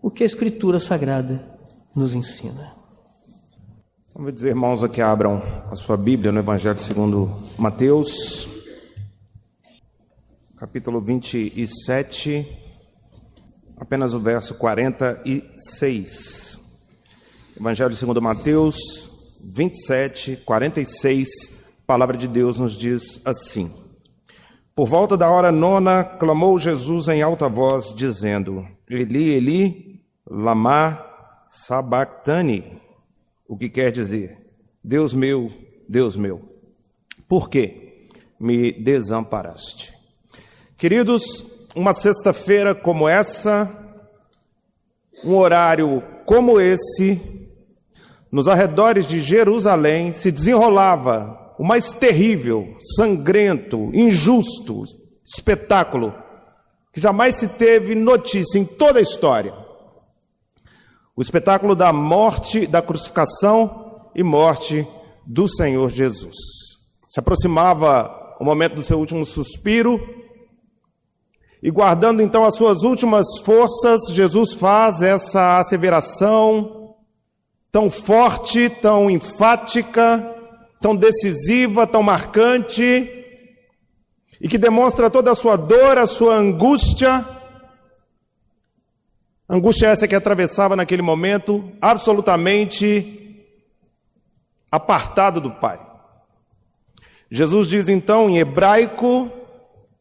o 0.02 0.10
que 0.10 0.22
a 0.22 0.26
Escritura 0.26 0.78
Sagrada 0.78 1.48
nos 1.94 2.14
ensina. 2.14 2.74
Vamos 4.14 4.34
dizer, 4.34 4.50
irmãos, 4.50 4.84
aqui 4.84 5.00
abram 5.00 5.42
a 5.70 5.74
sua 5.74 5.96
Bíblia 5.96 6.30
no 6.30 6.38
Evangelho 6.38 6.78
segundo 6.78 7.34
Mateus, 7.58 8.46
capítulo 10.56 11.00
27, 11.00 12.46
apenas 13.76 14.14
o 14.14 14.20
verso 14.20 14.54
46. 14.54 16.60
Evangelho 17.58 17.94
segundo 17.94 18.20
Mateus 18.20 18.76
27, 19.54 20.36
46, 20.44 21.28
a 21.84 21.86
palavra 21.86 22.16
de 22.16 22.26
Deus 22.26 22.58
nos 22.58 22.78
diz 22.78 23.20
assim: 23.26 23.70
por 24.74 24.88
volta 24.88 25.18
da 25.18 25.30
hora 25.30 25.52
nona, 25.52 26.02
clamou 26.02 26.58
Jesus 26.58 27.08
em 27.08 27.20
alta 27.20 27.46
voz, 27.46 27.94
dizendo: 27.94 28.66
Eli, 28.88 29.34
Eli, 29.34 30.04
lama 30.28 30.98
sabachthani, 31.50 32.80
o 33.46 33.54
que 33.54 33.68
quer 33.68 33.92
dizer: 33.92 34.36
Deus 34.82 35.12
meu, 35.12 35.52
Deus 35.86 36.16
meu, 36.16 36.40
por 37.28 37.50
que 37.50 38.08
me 38.40 38.72
desamparaste? 38.72 39.94
Queridos, 40.78 41.44
uma 41.76 41.92
sexta-feira 41.92 42.74
como 42.74 43.06
essa, 43.06 43.70
um 45.22 45.36
horário 45.36 46.02
como 46.24 46.58
esse, 46.58 47.20
nos 48.32 48.48
arredores 48.48 49.06
de 49.06 49.20
Jerusalém 49.20 50.12
se 50.12 50.32
desenrolava 50.32 51.43
o 51.64 51.66
mais 51.66 51.92
terrível, 51.92 52.76
sangrento, 52.94 53.90
injusto 53.94 54.84
espetáculo 55.24 56.14
que 56.92 57.00
jamais 57.00 57.36
se 57.36 57.48
teve 57.48 57.94
notícia 57.94 58.58
em 58.58 58.66
toda 58.66 58.98
a 58.98 59.02
história. 59.02 59.54
O 61.16 61.22
espetáculo 61.22 61.74
da 61.74 61.90
morte, 61.90 62.66
da 62.66 62.82
crucificação 62.82 64.10
e 64.14 64.22
morte 64.22 64.86
do 65.24 65.48
Senhor 65.48 65.88
Jesus. 65.88 66.36
Se 67.06 67.18
aproximava 67.18 68.36
o 68.38 68.44
momento 68.44 68.74
do 68.74 68.82
seu 68.82 68.98
último 68.98 69.24
suspiro, 69.24 69.98
e 71.62 71.70
guardando 71.70 72.20
então 72.20 72.44
as 72.44 72.56
suas 72.58 72.82
últimas 72.82 73.24
forças, 73.42 74.12
Jesus 74.12 74.52
faz 74.52 75.00
essa 75.00 75.60
asseveração 75.60 76.94
tão 77.72 77.90
forte, 77.90 78.68
tão 78.68 79.10
enfática, 79.10 80.33
tão 80.84 80.94
decisiva, 80.94 81.86
tão 81.86 82.02
marcante, 82.02 83.10
e 84.38 84.46
que 84.46 84.58
demonstra 84.58 85.08
toda 85.08 85.30
a 85.30 85.34
sua 85.34 85.56
dor, 85.56 85.96
a 85.96 86.06
sua 86.06 86.34
angústia. 86.34 87.26
Angústia 89.48 89.86
essa 89.86 90.06
que 90.06 90.14
atravessava 90.14 90.76
naquele 90.76 91.00
momento, 91.00 91.72
absolutamente 91.80 93.46
apartado 94.70 95.40
do 95.40 95.52
Pai. 95.52 95.80
Jesus 97.30 97.66
diz 97.66 97.88
então 97.88 98.28
em 98.28 98.36
hebraico 98.36 99.32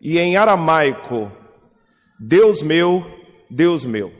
e 0.01 0.19
em 0.19 0.35
aramaico: 0.35 1.31
Deus 2.19 2.61
meu, 2.61 3.05
Deus 3.49 3.85
meu, 3.85 4.11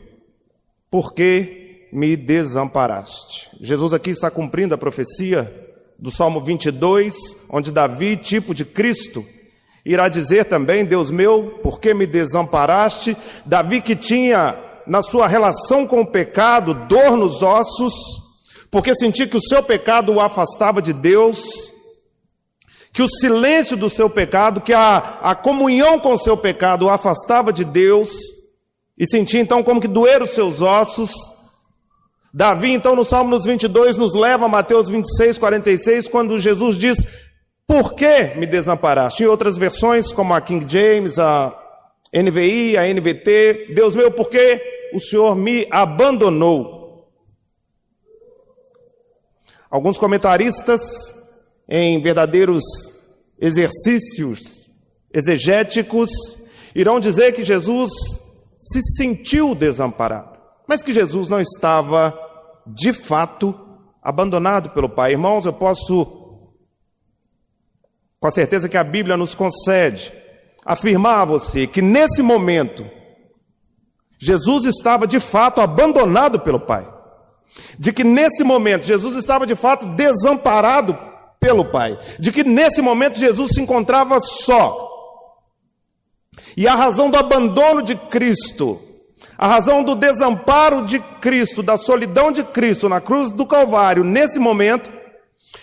por 0.90 1.12
que 1.12 1.90
me 1.92 2.16
desamparaste? 2.16 3.50
Jesus 3.60 3.92
aqui 3.92 4.08
está 4.08 4.30
cumprindo 4.30 4.74
a 4.74 4.78
profecia 4.78 5.62
do 5.98 6.10
Salmo 6.10 6.40
22, 6.40 7.14
onde 7.48 7.72
Davi, 7.72 8.16
tipo 8.16 8.54
de 8.54 8.64
Cristo, 8.64 9.24
irá 9.84 10.08
dizer 10.08 10.44
também: 10.46 10.84
Deus 10.84 11.10
meu, 11.10 11.58
por 11.62 11.80
que 11.80 11.94
me 11.94 12.06
desamparaste? 12.06 13.16
Davi 13.44 13.80
que 13.80 13.96
tinha 13.96 14.58
na 14.86 15.02
sua 15.02 15.26
relação 15.26 15.86
com 15.86 16.00
o 16.00 16.06
pecado 16.06 16.74
dor 16.74 17.16
nos 17.16 17.42
ossos, 17.42 17.94
porque 18.70 18.96
sentia 18.96 19.26
que 19.26 19.36
o 19.36 19.42
seu 19.42 19.62
pecado 19.62 20.12
o 20.12 20.20
afastava 20.20 20.82
de 20.82 20.92
Deus, 20.92 21.72
que 22.92 23.02
o 23.02 23.08
silêncio 23.08 23.76
do 23.76 23.88
seu 23.88 24.08
pecado, 24.08 24.60
que 24.60 24.72
a, 24.72 25.18
a 25.22 25.34
comunhão 25.34 25.98
com 25.98 26.12
o 26.12 26.18
seu 26.18 26.36
pecado 26.36 26.86
o 26.86 26.90
afastava 26.90 27.52
de 27.52 27.64
Deus, 27.64 28.10
e 28.96 29.06
sentia 29.06 29.40
então 29.40 29.62
como 29.62 29.80
que 29.80 29.88
doer 29.88 30.22
os 30.22 30.30
seus 30.30 30.60
ossos, 30.60 31.12
Davi, 32.36 32.72
então, 32.72 32.96
no 32.96 33.04
Salmo 33.04 33.38
22, 33.38 33.96
nos 33.96 34.12
leva 34.12 34.46
a 34.46 34.48
Mateus 34.48 34.88
26, 34.88 35.38
46, 35.38 36.08
quando 36.08 36.36
Jesus 36.40 36.76
diz: 36.76 37.06
Por 37.64 37.94
que 37.94 38.34
me 38.34 38.44
desamparaste? 38.44 39.22
Em 39.22 39.26
outras 39.26 39.56
versões, 39.56 40.12
como 40.12 40.34
a 40.34 40.40
King 40.40 40.66
James, 40.68 41.16
a 41.16 41.56
NVI, 42.12 42.76
a 42.76 42.92
NVT, 42.92 43.72
Deus 43.72 43.94
meu, 43.94 44.10
por 44.10 44.28
que 44.28 44.60
o 44.92 44.98
Senhor 44.98 45.36
me 45.36 45.64
abandonou? 45.70 47.08
Alguns 49.70 49.96
comentaristas, 49.96 50.82
em 51.68 52.02
verdadeiros 52.02 52.64
exercícios 53.40 54.40
exegéticos, 55.12 56.10
irão 56.74 56.98
dizer 56.98 57.30
que 57.32 57.44
Jesus 57.44 57.92
se 58.58 58.80
sentiu 58.96 59.54
desamparado, 59.54 60.36
mas 60.66 60.82
que 60.82 60.92
Jesus 60.92 61.28
não 61.28 61.40
estava 61.40 62.23
de 62.66 62.92
fato 62.92 63.58
abandonado 64.02 64.70
pelo 64.70 64.88
Pai. 64.88 65.12
Irmãos, 65.12 65.46
eu 65.46 65.52
posso, 65.52 66.04
com 68.20 68.26
a 68.26 68.30
certeza 68.30 68.68
que 68.68 68.76
a 68.76 68.84
Bíblia 68.84 69.16
nos 69.16 69.34
concede, 69.34 70.12
afirmar 70.64 71.20
a 71.20 71.24
você 71.24 71.66
que 71.66 71.82
nesse 71.82 72.22
momento, 72.22 72.88
Jesus 74.18 74.64
estava 74.64 75.06
de 75.06 75.20
fato 75.20 75.60
abandonado 75.60 76.40
pelo 76.40 76.60
Pai. 76.60 76.86
De 77.78 77.92
que 77.92 78.02
nesse 78.02 78.42
momento 78.42 78.84
Jesus 78.84 79.14
estava 79.16 79.46
de 79.46 79.54
fato 79.54 79.86
desamparado 79.88 80.98
pelo 81.38 81.66
Pai. 81.66 81.98
De 82.18 82.32
que 82.32 82.42
nesse 82.42 82.80
momento 82.80 83.18
Jesus 83.18 83.52
se 83.54 83.60
encontrava 83.60 84.20
só. 84.20 84.90
E 86.56 86.66
a 86.66 86.74
razão 86.74 87.10
do 87.10 87.16
abandono 87.16 87.82
de 87.82 87.94
Cristo 87.96 88.80
a 89.36 89.46
razão 89.46 89.82
do 89.82 89.94
desamparo 89.94 90.82
de 90.82 90.98
Cristo, 90.98 91.62
da 91.62 91.76
solidão 91.76 92.30
de 92.30 92.44
Cristo 92.44 92.88
na 92.88 93.00
cruz 93.00 93.32
do 93.32 93.44
Calvário, 93.44 94.04
nesse 94.04 94.38
momento, 94.38 94.90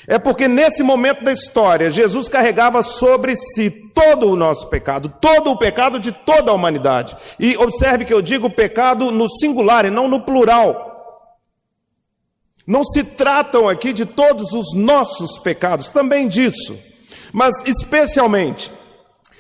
é 0.08 0.18
porque 0.18 0.48
nesse 0.48 0.84
momento 0.84 1.24
da 1.24 1.32
história, 1.32 1.92
Jesus 1.92 2.28
carregava 2.28 2.84
sobre 2.84 3.36
si 3.36 3.70
todo 3.94 4.30
o 4.30 4.36
nosso 4.36 4.68
pecado, 4.68 5.14
todo 5.22 5.52
o 5.52 5.58
pecado 5.58 6.00
de 6.00 6.12
toda 6.12 6.52
a 6.52 6.54
humanidade. 6.54 7.16
E 7.40 7.56
observe 7.58 8.06
que 8.06 8.14
eu 8.14 8.22
digo 8.22 8.50
pecado 8.50 9.12
no 9.12 9.30
singular 9.30 9.86
e 9.86 9.90
não 9.90 10.08
no 10.08 10.22
plural. 10.22 10.90
Não 12.66 12.84
se 12.84 13.04
tratam 13.04 13.68
aqui 13.70 13.94
de 13.94 14.06
todos 14.06 14.52
os 14.54 14.74
nossos 14.74 15.38
pecados, 15.38 15.92
também 15.92 16.28
disso, 16.28 16.78
mas 17.32 17.62
especialmente 17.66 18.72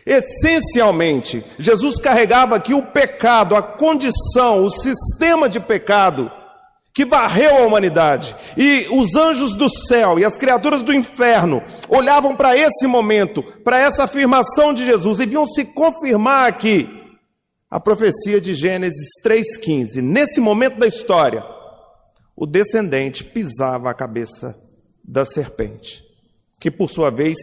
Essencialmente, 0.05 1.43
Jesus 1.59 1.99
carregava 1.99 2.55
aqui 2.55 2.73
o 2.73 2.83
pecado, 2.83 3.55
a 3.55 3.61
condição, 3.61 4.63
o 4.63 4.69
sistema 4.69 5.47
de 5.47 5.59
pecado 5.59 6.31
que 6.93 7.05
varreu 7.05 7.57
a 7.57 7.65
humanidade. 7.65 8.35
E 8.57 8.87
os 8.91 9.15
anjos 9.15 9.55
do 9.55 9.69
céu 9.69 10.19
e 10.19 10.25
as 10.25 10.37
criaturas 10.37 10.83
do 10.83 10.93
inferno 10.93 11.63
olhavam 11.87 12.35
para 12.35 12.57
esse 12.57 12.85
momento, 12.87 13.43
para 13.63 13.79
essa 13.79 14.03
afirmação 14.03 14.73
de 14.73 14.85
Jesus 14.85 15.19
e 15.19 15.25
viam 15.25 15.45
se 15.47 15.65
confirmar 15.65 16.47
aqui 16.49 16.89
a 17.69 17.79
profecia 17.79 18.41
de 18.41 18.53
Gênesis 18.53 19.09
3,15. 19.25 20.01
Nesse 20.01 20.41
momento 20.41 20.77
da 20.77 20.87
história, 20.87 21.45
o 22.35 22.45
descendente 22.45 23.23
pisava 23.23 23.89
a 23.89 23.93
cabeça 23.93 24.59
da 25.03 25.23
serpente, 25.23 26.03
que 26.59 26.69
por 26.69 26.89
sua 26.89 27.09
vez 27.09 27.37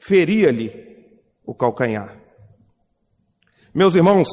feria-lhe 0.00 0.93
o 1.44 1.54
calcanhar. 1.54 2.16
Meus 3.74 3.94
irmãos, 3.94 4.28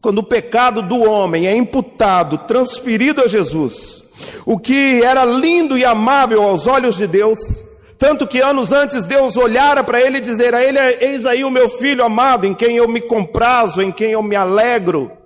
quando 0.00 0.18
o 0.18 0.26
pecado 0.26 0.82
do 0.82 1.00
homem 1.02 1.46
é 1.46 1.56
imputado, 1.56 2.38
transferido 2.38 3.22
a 3.22 3.28
Jesus, 3.28 4.02
o 4.44 4.58
que 4.58 5.02
era 5.02 5.24
lindo 5.24 5.78
e 5.78 5.84
amável 5.84 6.42
aos 6.42 6.66
olhos 6.66 6.96
de 6.96 7.06
Deus, 7.06 7.38
Tanto 7.98 8.28
que 8.28 8.40
anos 8.40 8.70
antes 8.70 9.02
Deus 9.04 9.36
olhara 9.36 9.82
para 9.82 10.00
ele 10.00 10.18
e 10.18 10.20
dizer 10.20 10.54
a 10.54 10.62
ele: 10.62 10.78
Eis 11.00 11.26
aí 11.26 11.44
o 11.44 11.50
meu 11.50 11.68
filho 11.68 12.04
amado, 12.04 12.46
em 12.46 12.54
quem 12.54 12.76
eu 12.76 12.86
me 12.86 13.00
comprazo, 13.00 13.82
em 13.82 13.90
quem 13.90 14.12
eu 14.12 14.22
me 14.22 14.36
alegro. 14.36 15.17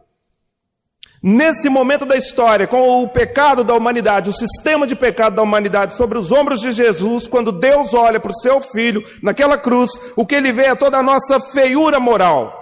Nesse 1.22 1.68
momento 1.68 2.04
da 2.04 2.16
história, 2.16 2.66
com 2.66 3.00
o 3.00 3.08
pecado 3.08 3.62
da 3.62 3.74
humanidade, 3.74 4.28
o 4.28 4.32
sistema 4.32 4.88
de 4.88 4.96
pecado 4.96 5.36
da 5.36 5.42
humanidade 5.42 5.96
sobre 5.96 6.18
os 6.18 6.32
ombros 6.32 6.60
de 6.60 6.72
Jesus, 6.72 7.28
quando 7.28 7.52
Deus 7.52 7.94
olha 7.94 8.18
para 8.18 8.32
o 8.32 8.40
seu 8.40 8.60
filho 8.60 9.04
naquela 9.22 9.56
cruz, 9.56 9.92
o 10.16 10.26
que 10.26 10.34
ele 10.34 10.52
vê 10.52 10.64
é 10.64 10.74
toda 10.74 10.98
a 10.98 11.02
nossa 11.02 11.38
feiura 11.38 12.00
moral. 12.00 12.52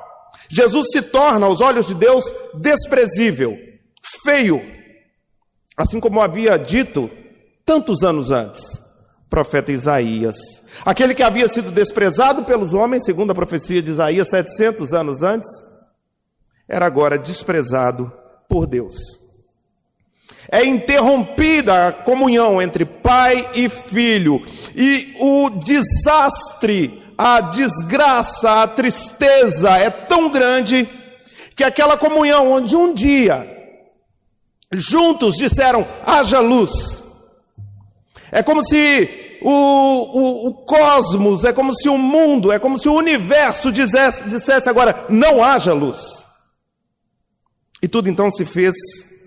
Jesus 0.51 0.89
se 0.93 1.01
torna, 1.01 1.47
aos 1.47 1.63
olhos 1.63 1.87
de 1.87 1.95
Deus, 1.95 2.25
desprezível, 2.53 3.57
feio, 4.23 4.61
assim 5.75 5.99
como 5.99 6.21
havia 6.21 6.59
dito 6.59 7.11
tantos 7.65 8.03
anos 8.03 8.31
antes, 8.31 8.61
profeta 9.31 9.73
Isaías. 9.73 10.37
Aquele 10.85 11.15
que 11.15 11.23
havia 11.23 11.49
sido 11.49 11.71
desprezado 11.71 12.45
pelos 12.45 12.75
homens, 12.75 13.07
segundo 13.07 13.31
a 13.31 13.35
profecia 13.35 13.81
de 13.81 13.91
Isaías, 13.91 14.29
700 14.29 14.93
anos 14.93 15.23
antes, 15.23 15.49
era 16.69 16.85
agora 16.85 17.17
desprezado 17.17 18.20
por 18.51 18.67
Deus. 18.67 18.97
É 20.51 20.65
interrompida 20.65 21.87
a 21.87 21.93
comunhão 21.93 22.61
entre 22.61 22.85
pai 22.85 23.49
e 23.55 23.69
filho, 23.69 24.45
e 24.75 25.15
o 25.21 25.49
desastre, 25.51 27.01
a 27.17 27.41
desgraça, 27.41 28.63
a 28.63 28.67
tristeza 28.67 29.71
é 29.79 29.89
tão 29.89 30.29
grande 30.29 30.89
que 31.55 31.63
aquela 31.63 31.97
comunhão 31.97 32.51
onde 32.51 32.75
um 32.75 32.93
dia 32.93 33.47
juntos 34.73 35.37
disseram: 35.37 35.87
haja 36.05 36.41
luz. 36.41 37.05
É 38.33 38.43
como 38.43 38.65
se 38.65 39.39
o, 39.43 39.51
o, 39.51 40.49
o, 40.49 40.55
cosmos, 40.65 41.45
é 41.45 41.53
como 41.53 41.73
se 41.75 41.89
o 41.89 41.99
mundo, 41.99 42.51
é 42.51 42.59
como 42.59 42.79
se 42.79 42.89
o 42.89 42.95
universo 42.95 43.71
dissesse, 43.71 44.25
dissesse 44.29 44.69
agora: 44.69 45.07
não 45.09 45.45
haja 45.45 45.73
luz. 45.73 46.30
E 47.83 47.89
tudo 47.89 48.09
então 48.09 48.31
se 48.31 48.45
fez 48.45 48.75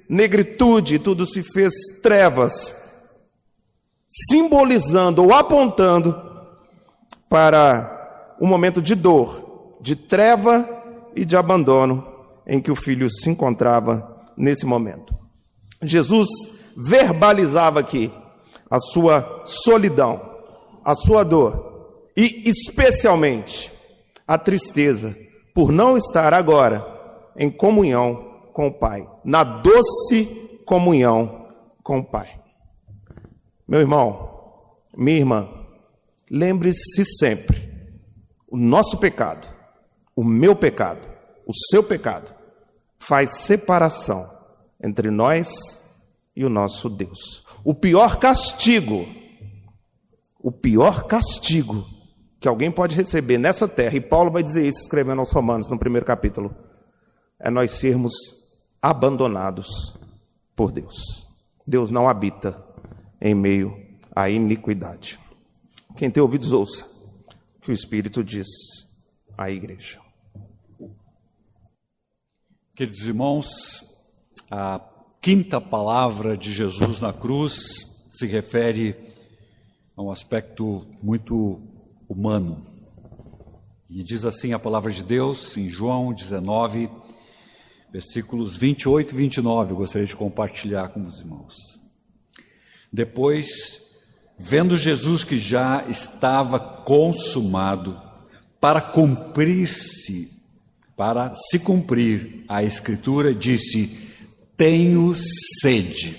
negritude, 0.07 0.99
tudo 0.99 1.25
se 1.25 1.41
fez 1.43 1.73
trevas, 2.01 2.75
simbolizando 4.07 5.23
ou 5.23 5.33
apontando 5.33 6.15
para 7.27 8.35
um 8.39 8.47
momento 8.47 8.81
de 8.81 8.93
dor, 8.93 9.77
de 9.81 9.95
treva 9.95 10.69
e 11.15 11.25
de 11.25 11.35
abandono 11.35 12.07
em 12.45 12.61
que 12.61 12.71
o 12.71 12.75
filho 12.75 13.09
se 13.09 13.29
encontrava 13.29 14.25
nesse 14.37 14.65
momento. 14.65 15.15
Jesus 15.81 16.27
verbalizava 16.75 17.79
aqui 17.79 18.11
a 18.69 18.79
sua 18.79 19.41
solidão, 19.45 20.21
a 20.83 20.95
sua 20.95 21.23
dor 21.23 22.11
e, 22.15 22.49
especialmente, 22.49 23.71
a 24.27 24.37
tristeza 24.37 25.17
por 25.53 25.71
não 25.71 25.97
estar 25.97 26.33
agora 26.33 26.85
em 27.35 27.49
comunhão 27.49 28.32
com 28.53 28.67
o 28.67 28.73
Pai, 28.73 29.07
na 29.25 29.43
doce 29.43 30.25
comunhão 30.65 31.47
com 31.83 31.99
o 31.99 32.05
Pai. 32.05 32.39
Meu 33.67 33.81
irmão, 33.81 34.31
minha 34.95 35.17
irmã, 35.17 35.49
lembre-se 36.29 37.03
sempre: 37.17 37.71
o 38.47 38.57
nosso 38.57 38.97
pecado, 38.97 39.47
o 40.15 40.23
meu 40.23 40.55
pecado, 40.55 41.07
o 41.45 41.53
seu 41.69 41.83
pecado, 41.83 42.33
faz 42.99 43.39
separação 43.39 44.31
entre 44.81 45.09
nós 45.09 45.81
e 46.35 46.45
o 46.45 46.49
nosso 46.49 46.89
Deus. 46.89 47.43
O 47.63 47.73
pior 47.73 48.17
castigo, 48.17 49.07
o 50.39 50.51
pior 50.51 51.03
castigo 51.05 51.85
que 52.39 52.47
alguém 52.47 52.69
pode 52.69 52.95
receber 52.95 53.37
nessa 53.37 53.69
terra, 53.69 53.95
e 53.95 54.01
Paulo 54.01 54.29
vai 54.29 54.43
dizer 54.43 54.67
isso 54.67 54.81
escrevendo 54.81 55.19
aos 55.19 55.31
Romanos 55.31 55.69
no 55.69 55.79
primeiro 55.79 56.05
capítulo, 56.05 56.53
é 57.39 57.49
nós 57.49 57.71
sermos 57.71 58.13
abandonados 58.83 59.97
por 60.53 60.69
Deus. 60.69 61.25
Deus 61.65 61.89
não 61.89 62.09
habita 62.09 62.61
em 63.21 63.33
meio 63.33 63.73
à 64.13 64.29
iniquidade. 64.29 65.17
Quem 65.95 66.11
tem 66.11 66.21
ouvidos, 66.21 66.51
ouça 66.51 66.85
o 67.55 67.61
que 67.61 67.71
o 67.71 67.73
Espírito 67.73 68.21
diz 68.21 68.45
à 69.37 69.49
igreja. 69.49 70.01
Queridos 72.75 73.07
irmãos, 73.07 73.47
a 74.51 74.81
quinta 75.21 75.61
palavra 75.61 76.35
de 76.35 76.51
Jesus 76.51 76.99
na 76.99 77.13
cruz 77.13 77.87
se 78.11 78.27
refere 78.27 78.97
a 79.95 80.01
um 80.01 80.11
aspecto 80.11 80.85
muito 81.01 81.61
humano. 82.09 82.65
E 83.89 84.03
diz 84.03 84.25
assim 84.25 84.51
a 84.51 84.59
palavra 84.59 84.91
de 84.91 85.03
Deus 85.03 85.55
em 85.55 85.69
João 85.69 86.11
19, 86.11 86.89
versículos 87.93 88.57
28 88.57 89.13
e 89.13 89.17
29, 89.17 89.71
eu 89.73 89.77
gostaria 89.77 90.07
de 90.07 90.15
compartilhar 90.15 90.89
com 90.89 91.05
os 91.05 91.19
irmãos. 91.19 91.79
Depois, 92.91 93.81
vendo 94.37 94.75
Jesus 94.75 95.23
que 95.23 95.37
já 95.37 95.85
estava 95.87 96.59
consumado, 96.59 98.01
para 98.59 98.81
cumprir-se, 98.81 100.31
para 100.97 101.33
se 101.35 101.59
cumprir 101.59 102.43
a 102.47 102.63
Escritura, 102.63 103.31
disse: 103.31 103.95
Tenho 104.57 105.13
sede. 105.61 106.17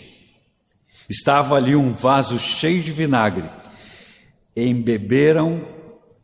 Estava 1.09 1.57
ali 1.57 1.75
um 1.75 1.93
vaso 1.93 2.39
cheio 2.39 2.83
de 2.83 2.93
vinagre. 2.93 3.51
Embeberam 4.55 5.67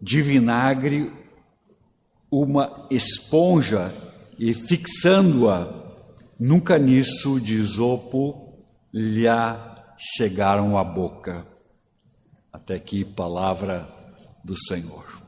de 0.01 0.23
vinagre 0.23 1.13
uma 2.31 2.87
esponja 2.91 3.93
e 4.43 4.55
fixando-a 4.55 5.71
num 6.41 6.59
caniço 6.59 7.39
de 7.39 7.53
isopo, 7.53 8.59
lhe 8.91 9.27
chegaram 9.99 10.79
à 10.79 10.83
boca. 10.83 11.47
Até 12.51 12.77
aqui, 12.77 13.05
palavra 13.05 13.87
do 14.43 14.57
Senhor. 14.57 15.21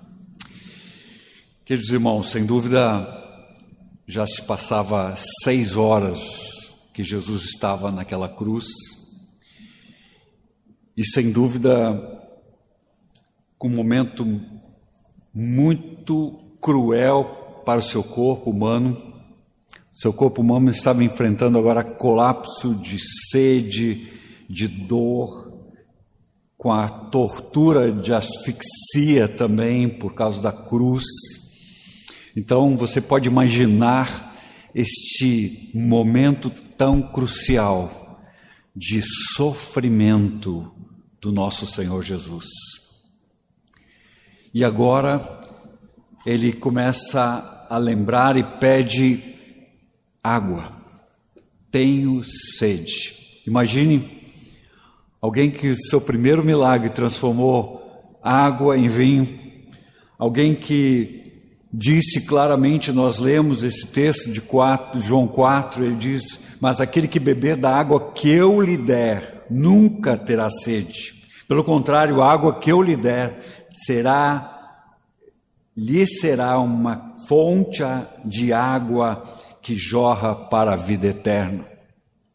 Queridos 1.62 1.90
irmãos, 1.90 2.30
sem 2.30 2.46
dúvida, 2.46 3.06
já 4.06 4.26
se 4.26 4.40
passava 4.46 5.14
seis 5.44 5.76
horas 5.76 6.18
que 6.94 7.04
Jesus 7.04 7.42
estava 7.44 7.92
naquela 7.92 8.30
cruz, 8.30 8.64
e 10.96 11.04
sem 11.04 11.30
dúvida, 11.30 11.70
com 13.58 13.68
um 13.68 13.76
momento 13.76 14.24
muito 15.34 16.56
cruel 16.62 17.41
para 17.64 17.80
o 17.80 17.82
seu 17.82 18.02
corpo 18.02 18.50
humano. 18.50 18.96
Seu 19.94 20.12
corpo 20.12 20.40
humano 20.40 20.70
estava 20.70 21.04
enfrentando 21.04 21.58
agora 21.58 21.84
colapso 21.84 22.74
de 22.76 22.98
sede, 23.30 24.08
de 24.48 24.66
dor, 24.66 25.52
com 26.56 26.72
a 26.72 26.88
tortura 26.88 27.90
de 27.90 28.12
asfixia 28.14 29.28
também 29.28 29.88
por 29.88 30.14
causa 30.14 30.40
da 30.40 30.52
cruz. 30.52 31.04
Então 32.36 32.76
você 32.76 33.00
pode 33.00 33.28
imaginar 33.28 34.36
este 34.74 35.70
momento 35.74 36.50
tão 36.76 37.02
crucial 37.02 38.20
de 38.74 39.02
sofrimento 39.34 40.72
do 41.20 41.30
nosso 41.30 41.66
Senhor 41.66 42.02
Jesus. 42.02 42.46
E 44.54 44.64
agora 44.64 45.41
ele 46.24 46.52
começa 46.52 47.66
a 47.68 47.76
lembrar 47.78 48.36
e 48.36 48.42
pede 48.42 49.34
água. 50.22 50.70
Tenho 51.70 52.22
sede. 52.24 53.42
Imagine 53.46 54.22
alguém 55.20 55.50
que 55.50 55.74
seu 55.74 56.00
primeiro 56.00 56.44
milagre 56.44 56.90
transformou 56.90 57.82
água 58.22 58.78
em 58.78 58.88
vinho, 58.88 59.28
alguém 60.18 60.54
que 60.54 61.22
disse 61.72 62.26
claramente, 62.26 62.92
nós 62.92 63.18
lemos 63.18 63.62
esse 63.62 63.86
texto 63.86 64.30
de 64.30 64.40
4, 64.42 65.00
João 65.00 65.26
4, 65.26 65.84
ele 65.84 65.96
diz: 65.96 66.38
Mas 66.60 66.80
aquele 66.80 67.08
que 67.08 67.18
beber 67.18 67.56
da 67.56 67.74
água 67.74 68.12
que 68.12 68.28
eu 68.28 68.60
lhe 68.60 68.76
der, 68.76 69.46
nunca 69.50 70.16
terá 70.16 70.50
sede. 70.50 71.14
Pelo 71.48 71.64
contrário, 71.64 72.20
a 72.20 72.30
água 72.30 72.58
que 72.58 72.70
eu 72.70 72.82
lhe 72.82 72.96
der 72.96 73.40
será 73.74 74.51
lhe 75.76 76.06
será 76.06 76.58
uma 76.58 77.14
fonte 77.26 77.82
de 78.24 78.52
água 78.52 79.22
que 79.60 79.74
jorra 79.74 80.34
para 80.34 80.74
a 80.74 80.76
vida 80.76 81.06
eterna. 81.06 81.66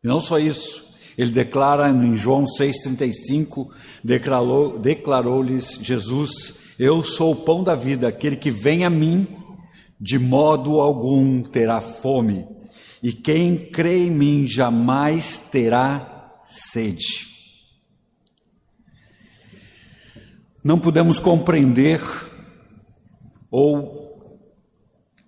E 0.04 0.08
não 0.08 0.20
só 0.20 0.40
isso, 0.40 0.86
ele 1.18 1.32
declara 1.32 1.90
em 1.90 2.16
João 2.16 2.44
6,35, 2.44 3.70
declarou-lhes 4.04 4.82
declarou 4.82 5.46
Jesus: 5.46 6.56
Eu 6.80 7.04
sou 7.04 7.34
o 7.34 7.44
pão 7.44 7.64
da 7.64 7.76
vida, 7.76 8.08
aquele 8.08 8.36
que 8.36 8.52
vem 8.52 8.86
a 8.86 8.90
mim, 8.90 9.28
de 10.00 10.18
modo 10.18 10.80
algum 10.80 11.42
terá 11.42 11.82
fome, 11.82 12.46
e 13.02 13.12
quem 13.12 13.58
crê 13.58 14.06
em 14.06 14.12
mim 14.12 14.48
jamais 14.48 15.40
terá 15.52 16.40
sede. 16.46 17.38
não 20.68 20.78
podemos 20.78 21.18
compreender 21.18 22.02
ou 23.50 24.08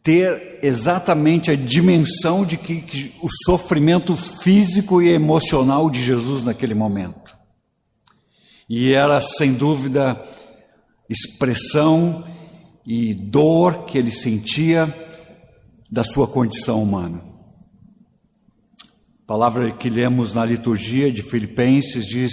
ter 0.02 0.60
exatamente 0.64 1.52
a 1.52 1.56
dimensão 1.56 2.46
de 2.46 2.58
que, 2.58 2.82
que, 2.82 3.14
o 3.22 3.28
sofrimento 3.46 4.16
físico 4.16 5.02
e 5.02 5.10
emocional 5.10 5.90
de 5.90 6.04
Jesus 6.04 6.44
naquele 6.44 6.74
momento. 6.74 7.38
E 8.68 8.94
era 8.94 9.20
sem 9.22 9.54
dúvida 9.54 10.22
expressão 11.10 12.24
e 12.86 13.14
dor 13.14 13.86
que 13.86 13.98
ele 13.98 14.12
sentia 14.12 14.94
da 15.92 16.04
sua 16.04 16.28
condição 16.28 16.82
humana. 16.82 17.22
A 19.24 19.28
palavra 19.28 19.72
que 19.76 19.90
lemos 19.90 20.34
na 20.34 20.46
liturgia 20.46 21.12
de 21.12 21.22
Filipenses 21.22 22.06
diz: 22.06 22.32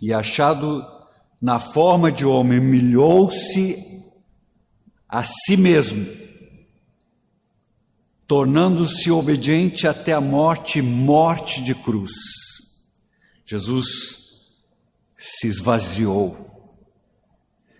E 0.00 0.12
achado 0.12 0.84
na 1.40 1.58
forma 1.58 2.10
de 2.10 2.24
homem, 2.24 2.58
humilhou-se 2.58 3.95
a 5.08 5.22
si 5.22 5.56
mesmo, 5.56 6.06
tornando-se 8.26 9.10
obediente 9.10 9.86
até 9.86 10.12
a 10.12 10.20
morte 10.20 10.82
morte 10.82 11.62
de 11.62 11.74
cruz. 11.74 12.12
Jesus 13.44 13.86
se 15.16 15.46
esvaziou. 15.46 16.44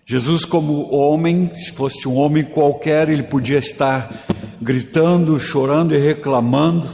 Jesus, 0.05 0.45
como 0.45 0.89
homem, 0.95 1.53
se 1.53 1.73
fosse 1.73 2.07
um 2.07 2.15
homem 2.15 2.45
qualquer, 2.45 3.09
ele 3.09 3.23
podia 3.23 3.59
estar 3.59 4.25
gritando, 4.61 5.37
chorando 5.37 5.93
e 5.93 5.97
reclamando 5.97 6.87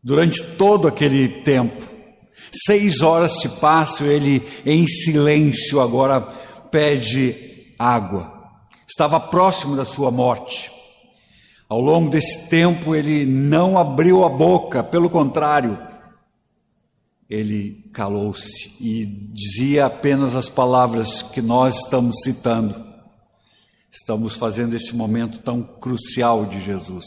durante 0.00 0.40
todo 0.56 0.86
aquele 0.86 1.42
tempo. 1.42 1.84
Seis 2.66 3.00
horas 3.00 3.40
se 3.40 3.48
passam, 3.48 4.06
ele 4.06 4.46
em 4.64 4.86
silêncio 4.86 5.80
agora 5.80 6.20
pede 6.70 7.74
água. 7.76 8.33
Estava 8.86 9.18
próximo 9.18 9.76
da 9.76 9.84
sua 9.84 10.10
morte. 10.10 10.70
Ao 11.68 11.80
longo 11.80 12.10
desse 12.10 12.48
tempo, 12.48 12.94
ele 12.94 13.24
não 13.24 13.78
abriu 13.78 14.24
a 14.24 14.28
boca, 14.28 14.82
pelo 14.82 15.08
contrário, 15.08 15.78
ele 17.28 17.90
calou-se 17.92 18.76
e 18.78 19.06
dizia 19.06 19.86
apenas 19.86 20.36
as 20.36 20.48
palavras 20.48 21.22
que 21.22 21.40
nós 21.40 21.76
estamos 21.76 22.16
citando. 22.22 22.84
Estamos 23.90 24.34
fazendo 24.36 24.74
esse 24.74 24.94
momento 24.94 25.38
tão 25.38 25.62
crucial 25.62 26.44
de 26.46 26.60
Jesus. 26.60 27.06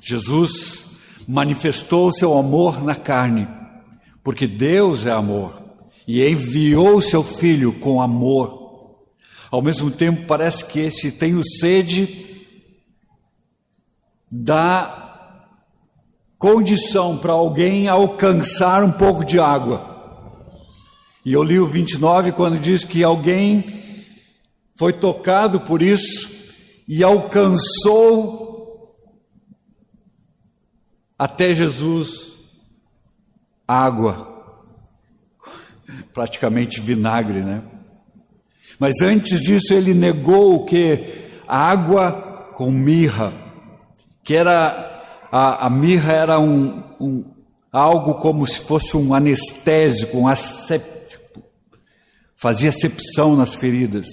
Jesus 0.00 0.86
manifestou 1.26 2.12
seu 2.12 2.38
amor 2.38 2.82
na 2.82 2.94
carne 2.94 3.48
porque 4.22 4.46
Deus 4.46 5.06
é 5.06 5.10
amor 5.10 5.62
e 6.06 6.26
enviou 6.26 7.00
seu 7.00 7.24
filho 7.24 7.78
com 7.80 8.00
amor. 8.02 8.59
Ao 9.50 9.60
mesmo 9.60 9.90
tempo, 9.90 10.26
parece 10.26 10.64
que 10.64 10.78
esse 10.78 11.10
tenho 11.12 11.42
sede 11.44 12.46
dá 14.30 15.46
condição 16.38 17.18
para 17.18 17.32
alguém 17.32 17.88
alcançar 17.88 18.84
um 18.84 18.92
pouco 18.92 19.24
de 19.24 19.40
água. 19.40 19.90
E 21.24 21.32
eu 21.32 21.42
li 21.42 21.58
o 21.58 21.68
29 21.68 22.32
quando 22.32 22.58
diz 22.58 22.84
que 22.84 23.02
alguém 23.02 23.64
foi 24.78 24.92
tocado 24.92 25.60
por 25.60 25.82
isso 25.82 26.30
e 26.88 27.02
alcançou 27.02 28.96
até 31.18 31.52
Jesus 31.52 32.34
água, 33.68 34.64
praticamente 36.14 36.80
vinagre, 36.80 37.42
né? 37.42 37.62
Mas 38.80 39.02
antes 39.02 39.42
disso 39.42 39.74
ele 39.74 39.92
negou 39.92 40.56
o 40.56 40.64
que? 40.64 41.04
Água 41.46 42.50
com 42.54 42.70
mirra, 42.70 43.30
que 44.24 44.34
era 44.34 45.28
a, 45.30 45.66
a 45.66 45.70
mirra 45.70 46.12
era 46.12 46.40
um, 46.40 46.82
um, 46.98 47.24
algo 47.70 48.14
como 48.14 48.46
se 48.46 48.60
fosse 48.60 48.96
um 48.96 49.12
anestésico, 49.12 50.16
um 50.16 50.26
asséptico, 50.26 51.42
fazia 52.36 52.70
acepção 52.70 53.36
nas 53.36 53.54
feridas, 53.54 54.06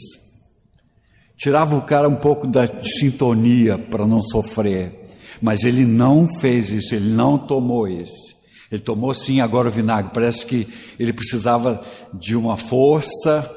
tirava 1.38 1.76
o 1.76 1.84
cara 1.84 2.10
um 2.10 2.16
pouco 2.16 2.46
da 2.46 2.68
sintonia 2.68 3.78
para 3.78 4.06
não 4.06 4.20
sofrer, 4.20 5.08
mas 5.42 5.64
ele 5.64 5.86
não 5.86 6.28
fez 6.42 6.72
isso, 6.72 6.94
ele 6.94 7.10
não 7.10 7.38
tomou 7.38 7.88
esse. 7.88 8.36
Ele 8.70 8.82
tomou 8.82 9.14
sim 9.14 9.40
agora 9.40 9.70
o 9.70 9.72
vinagre. 9.72 10.12
Parece 10.14 10.46
que 10.46 10.68
ele 11.00 11.14
precisava 11.14 11.82
de 12.14 12.36
uma 12.36 12.58
força, 12.58 13.50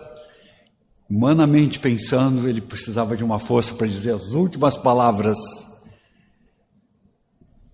humanamente 1.11 1.81
pensando, 1.81 2.49
ele 2.49 2.61
precisava 2.61 3.17
de 3.17 3.25
uma 3.25 3.41
força 3.41 3.75
para 3.75 3.89
dizer 3.89 4.15
as 4.15 4.31
últimas 4.33 4.77
palavras 4.77 5.37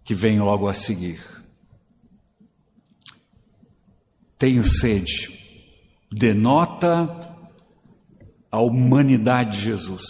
que 0.03 0.15
vêm 0.15 0.41
logo 0.41 0.67
a 0.67 0.73
seguir. 0.73 1.21
Tenho 4.39 4.65
sede. 4.65 5.37
Denota 6.11 7.37
a 8.51 8.61
humanidade 8.61 9.59
de 9.59 9.65
Jesus. 9.65 10.03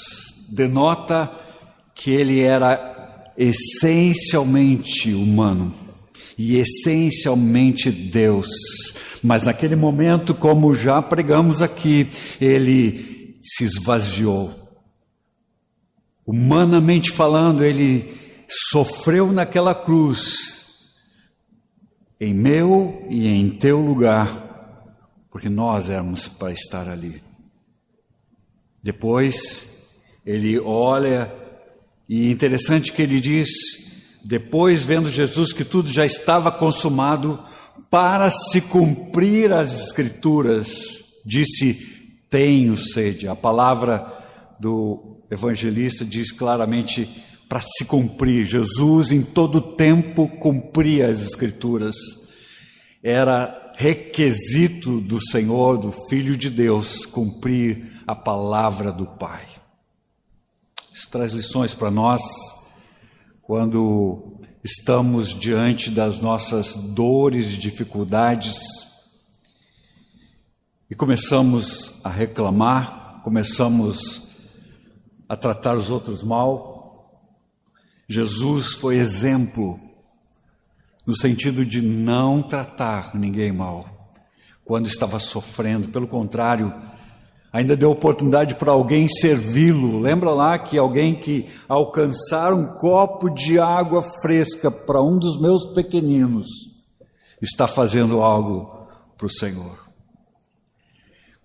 Denota 0.49 1.33
que 1.95 2.13
ele 2.13 2.41
era 2.41 3.33
essencialmente 3.37 5.13
humano 5.15 5.75
e 6.39 6.59
essencialmente 6.59 7.91
Deus. 7.91 8.47
Mas 9.23 9.45
naquele 9.45 9.75
momento, 9.75 10.35
como 10.35 10.75
já 10.75 11.03
pregamos 11.03 11.61
aqui, 11.63 12.09
ele 12.41 13.16
se 13.47 13.65
esvaziou. 13.65 14.53
Humanamente 16.27 17.13
falando, 17.13 17.65
ele 17.65 18.13
sofreu 18.49 19.33
naquela 19.33 19.75
cruz, 19.75 20.95
em 22.21 22.35
meu 22.35 23.07
e 23.09 23.29
em 23.29 23.51
teu 23.51 23.81
lugar, 23.81 24.85
porque 25.31 25.49
nós 25.49 25.89
éramos 25.89 26.27
para 26.27 26.53
estar 26.53 26.89
ali. 26.89 27.23
Depois, 28.83 29.67
ele 30.25 30.59
olha, 30.59 31.33
e 32.09 32.31
interessante 32.31 32.93
que 32.93 33.03
ele 33.03 33.21
diz: 33.21 33.49
depois, 34.25 34.85
vendo 34.85 35.09
Jesus 35.09 35.53
que 35.53 35.65
tudo 35.65 35.89
já 35.89 36.05
estava 36.05 36.51
consumado, 36.51 37.39
para 37.89 38.29
se 38.31 38.61
cumprir 38.63 39.53
as 39.53 39.87
Escrituras, 39.87 40.69
disse: 41.25 41.96
Tenho 42.37 42.77
sede. 42.77 43.27
A 43.27 43.35
palavra 43.35 44.15
do 44.61 45.23
evangelista 45.31 46.05
diz 46.05 46.31
claramente: 46.31 47.09
para 47.49 47.63
se 47.63 47.87
cumprir. 47.87 48.45
Jesus, 48.45 49.11
em 49.11 49.23
todo 49.23 49.75
tempo, 49.75 50.29
cumpria 50.39 51.09
as 51.09 51.23
Escrituras. 51.23 51.97
Era 53.03 53.73
requisito 53.75 55.01
do 55.01 55.19
Senhor, 55.19 55.79
do 55.79 55.91
Filho 56.11 56.37
de 56.37 56.51
Deus, 56.51 57.07
cumprir 57.07 58.03
a 58.07 58.15
palavra 58.15 58.93
do 58.93 59.07
Pai. 59.07 59.47
Isso 60.93 61.09
traz 61.09 61.33
lições 61.33 61.75
para 61.75 61.91
nós 61.91 62.21
quando 63.41 64.43
estamos 64.63 65.35
diante 65.35 65.91
das 65.91 66.21
nossas 66.21 66.77
dores 66.77 67.55
e 67.55 67.57
dificuldades 67.57 68.86
e 70.91 70.95
começamos 70.95 72.01
a 72.05 72.09
reclamar, 72.09 73.21
começamos 73.23 74.31
a 75.29 75.37
tratar 75.37 75.77
os 75.77 75.91
outros 75.91 76.23
mal. 76.23 77.23
Jesus 78.09 78.75
foi 78.75 78.97
exemplo 78.97 79.81
no 81.07 81.15
sentido 81.15 81.65
de 81.65 81.83
não 81.83 82.43
tratar 82.43 83.15
ninguém 83.15 83.53
mal 83.53 83.89
quando 84.65 84.87
estava 84.87 85.19
sofrendo, 85.21 85.89
pelo 85.89 86.09
contrário, 86.09 86.73
Ainda 87.57 87.75
deu 87.75 87.91
oportunidade 87.91 88.57
para 88.57 88.73
alguém 88.73 89.09
servi-lo. 89.09 89.99
Lembra 89.99 90.31
lá 90.31 90.59
que 90.59 90.77
alguém 90.77 91.15
que 91.15 91.47
alcançar 91.67 92.53
um 92.53 92.75
copo 92.75 93.31
de 93.31 93.59
água 93.59 94.03
fresca 94.03 94.71
para 94.71 95.01
um 95.01 95.19
dos 95.19 95.41
meus 95.41 95.73
pequeninos 95.73 96.47
está 97.41 97.67
fazendo 97.67 98.21
algo 98.21 98.87
para 99.17 99.27
o 99.27 99.31
Senhor. 99.31 99.86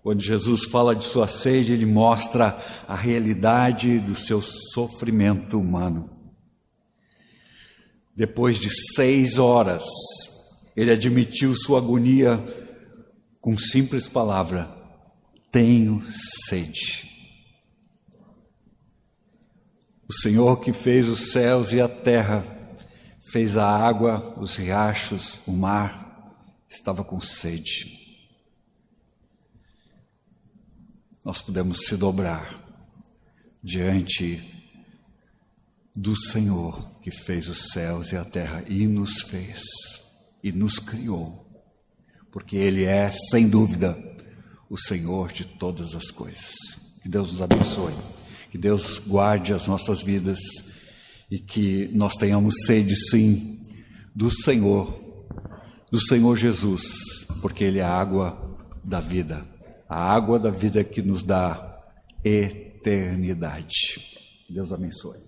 Quando 0.02 0.20
Jesus 0.20 0.64
fala 0.64 0.96
de 0.96 1.04
sua 1.04 1.28
sede, 1.28 1.72
ele 1.72 1.86
mostra 1.86 2.60
a 2.88 2.94
realidade 2.96 4.00
do 4.00 4.16
seu 4.16 4.42
sofrimento 4.42 5.60
humano. 5.60 6.10
Depois 8.14 8.58
de 8.58 8.68
seis 8.94 9.38
horas, 9.38 9.84
ele 10.76 10.90
admitiu 10.90 11.54
sua 11.54 11.78
agonia 11.78 12.44
com 13.40 13.56
simples 13.56 14.08
palavra: 14.08 14.74
tenho 15.52 16.02
sede. 16.48 17.08
O 20.08 20.12
Senhor 20.12 20.60
que 20.60 20.72
fez 20.72 21.08
os 21.08 21.30
céus 21.30 21.72
e 21.72 21.80
a 21.80 21.88
terra, 21.88 22.44
fez 23.30 23.56
a 23.56 23.64
água, 23.64 24.34
os 24.36 24.56
riachos, 24.56 25.40
o 25.46 25.52
mar, 25.52 26.36
estava 26.68 27.04
com 27.04 27.20
sede. 27.20 28.01
Nós 31.24 31.40
podemos 31.40 31.86
se 31.86 31.96
dobrar 31.96 32.60
diante 33.62 34.42
do 35.94 36.16
Senhor 36.16 37.00
que 37.00 37.10
fez 37.10 37.48
os 37.48 37.70
céus 37.70 38.12
e 38.12 38.16
a 38.16 38.24
terra 38.24 38.64
e 38.66 38.86
nos 38.86 39.22
fez 39.22 39.62
e 40.42 40.50
nos 40.50 40.78
criou, 40.78 41.46
porque 42.32 42.56
Ele 42.56 42.84
é, 42.84 43.12
sem 43.30 43.48
dúvida, 43.48 43.96
o 44.68 44.76
Senhor 44.76 45.30
de 45.30 45.46
todas 45.46 45.94
as 45.94 46.10
coisas. 46.10 46.54
Que 47.02 47.08
Deus 47.08 47.30
nos 47.32 47.42
abençoe, 47.42 47.94
que 48.50 48.58
Deus 48.58 48.98
guarde 48.98 49.52
as 49.52 49.66
nossas 49.66 50.02
vidas 50.02 50.38
e 51.30 51.38
que 51.38 51.88
nós 51.92 52.14
tenhamos 52.14 52.54
sede, 52.66 52.96
sim, 53.10 53.62
do 54.14 54.30
Senhor, 54.30 55.00
do 55.90 56.00
Senhor 56.00 56.36
Jesus, 56.36 57.26
porque 57.40 57.64
Ele 57.64 57.78
é 57.78 57.84
a 57.84 57.92
água 57.92 58.58
da 58.82 58.98
vida, 58.98 59.46
a 59.92 60.10
água 60.10 60.38
da 60.38 60.48
vida 60.48 60.82
que 60.82 61.02
nos 61.02 61.22
dá 61.22 61.78
eternidade. 62.24 64.00
Deus 64.48 64.72
abençoe. 64.72 65.20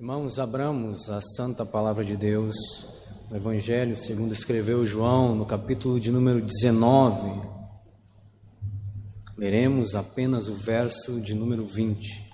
Irmãos, 0.00 0.38
abramos 0.38 1.10
a 1.10 1.20
santa 1.20 1.66
palavra 1.66 2.02
de 2.02 2.16
Deus, 2.16 2.56
o 3.30 3.36
Evangelho 3.36 3.94
segundo 3.94 4.32
escreveu 4.32 4.86
João, 4.86 5.34
no 5.34 5.44
capítulo 5.44 6.00
de 6.00 6.10
número 6.10 6.40
19. 6.40 7.42
Leremos 9.36 9.94
apenas 9.94 10.48
o 10.48 10.54
verso 10.54 11.20
de 11.20 11.34
número 11.34 11.66
20. 11.66 12.24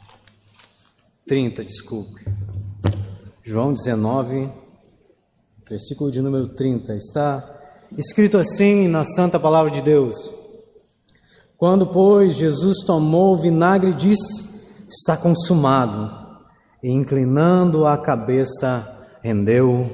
30, 1.27 1.65
desculpe. 1.65 2.25
João 3.43 3.73
19, 3.73 4.49
versículo 5.69 6.13
de 6.13 6.23
número 6.23 6.47
30. 6.47 6.95
Está 6.95 7.81
escrito 7.99 8.39
assim 8.39 8.87
na 8.87 9.03
santa 9.05 9.41
palavra 9.41 9.73
de 9.73 9.83
Deus. 9.83 10.44
Quando, 11.57 11.87
pois, 11.87 12.35
Jesus 12.37 12.79
tomou 12.85 13.35
o 13.35 13.41
vinagre, 13.41 13.93
disse: 13.93 14.55
Está 14.89 15.17
consumado 15.17 16.15
e 16.83 16.91
inclinando 16.91 17.87
a 17.87 17.97
cabeça, 17.97 18.87
rendeu 19.23 19.89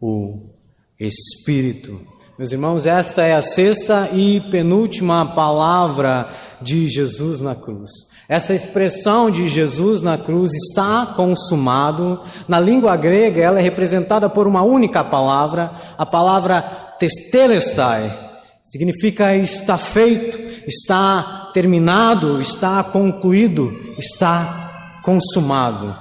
o 0.00 0.50
Espírito. 0.98 2.00
Meus 2.38 2.52
irmãos, 2.52 2.86
esta 2.86 3.22
é 3.22 3.34
a 3.34 3.42
sexta 3.42 4.08
e 4.14 4.40
penúltima 4.50 5.34
palavra 5.34 6.30
de 6.62 6.88
Jesus 6.88 7.40
na 7.40 7.54
cruz. 7.54 7.90
Essa 8.30 8.54
expressão 8.54 9.30
de 9.30 9.48
Jesus 9.48 10.00
na 10.00 10.16
cruz 10.16 10.52
está 10.52 11.04
consumado. 11.16 12.22
Na 12.46 12.60
língua 12.60 12.96
grega, 12.96 13.42
ela 13.42 13.58
é 13.58 13.62
representada 13.62 14.30
por 14.30 14.46
uma 14.46 14.62
única 14.62 15.02
palavra, 15.02 15.72
a 15.98 16.06
palavra 16.06 16.62
testelestai. 16.98 18.16
Significa 18.62 19.34
está 19.34 19.76
feito, 19.76 20.38
está 20.66 21.50
terminado, 21.52 22.40
está 22.40 22.82
concluído, 22.82 23.72
está 23.98 25.00
consumado. 25.02 25.94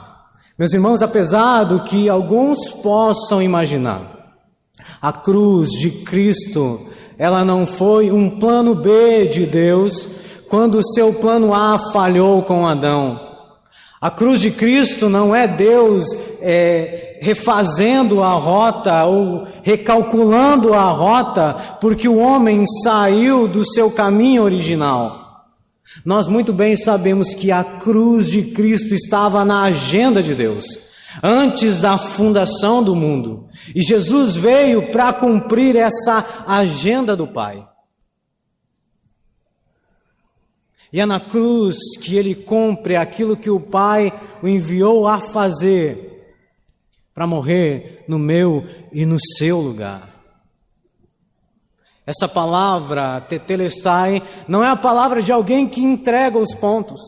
Meus 0.58 0.74
irmãos, 0.74 1.02
apesar 1.02 1.64
do 1.64 1.84
que 1.84 2.10
alguns 2.10 2.70
possam 2.84 3.42
imaginar, 3.42 4.36
a 5.02 5.12
cruz 5.12 5.70
de 5.70 5.90
Cristo, 6.04 6.88
ela 7.18 7.46
não 7.46 7.66
foi 7.66 8.12
um 8.12 8.40
plano 8.40 8.76
B 8.76 9.28
de 9.28 9.46
Deus 9.46 10.10
quando 10.50 10.80
o 10.80 10.84
seu 10.94 11.14
plano 11.14 11.54
A 11.54 11.78
falhou 11.94 12.44
com 12.44 12.68
Adão. 12.68 13.29
A 14.02 14.10
cruz 14.10 14.40
de 14.40 14.52
Cristo 14.52 15.10
não 15.10 15.36
é 15.36 15.46
Deus 15.46 16.06
é, 16.42 17.18
refazendo 17.22 18.24
a 18.24 18.32
rota 18.32 19.04
ou 19.06 19.46
recalculando 19.62 20.74
a 20.74 20.86
rota 20.86 21.54
porque 21.82 22.08
o 22.08 22.18
homem 22.18 22.64
saiu 22.82 23.46
do 23.48 23.66
seu 23.70 23.92
caminho 23.92 24.44
original. 24.44 25.20
Nós 26.06 26.28
muito 26.28 26.54
bem 26.54 26.78
sabemos 26.78 27.34
que 27.36 27.52
a 27.52 27.64
cruz 27.64 28.28
de 28.28 28.44
Cristo 28.44 28.94
estava 28.94 29.44
na 29.44 29.64
agenda 29.64 30.24
de 30.24 30.36
Deus, 30.36 30.64
antes 31.22 31.82
da 31.82 31.98
fundação 31.98 32.82
do 32.82 32.96
mundo. 32.96 33.48
E 33.76 33.82
Jesus 33.82 34.38
veio 34.38 34.92
para 34.92 35.12
cumprir 35.12 35.76
essa 35.76 36.46
agenda 36.48 37.16
do 37.16 37.28
Pai. 37.28 37.69
E 40.92 41.00
é 41.00 41.06
na 41.06 41.20
cruz 41.20 41.78
que 42.02 42.16
ele 42.16 42.34
cumpre 42.34 42.96
aquilo 42.96 43.38
que 43.38 43.50
o 43.50 43.60
Pai 43.60 44.12
o 44.42 44.48
enviou 44.48 45.08
a 45.08 45.20
fazer, 45.20 46.36
para 47.14 47.28
morrer 47.28 48.06
no 48.08 48.18
meu 48.18 48.66
e 48.92 49.06
no 49.06 49.18
seu 49.38 49.60
lugar. 49.60 50.10
Essa 52.06 52.28
palavra, 52.28 53.22
tetelestai, 53.22 54.24
não 54.48 54.64
é 54.64 54.70
a 54.70 54.76
palavra 54.76 55.22
de 55.22 55.32
alguém 55.32 55.68
que 55.68 55.84
entrega 55.84 56.40
os 56.40 56.56
pontos. 56.56 57.00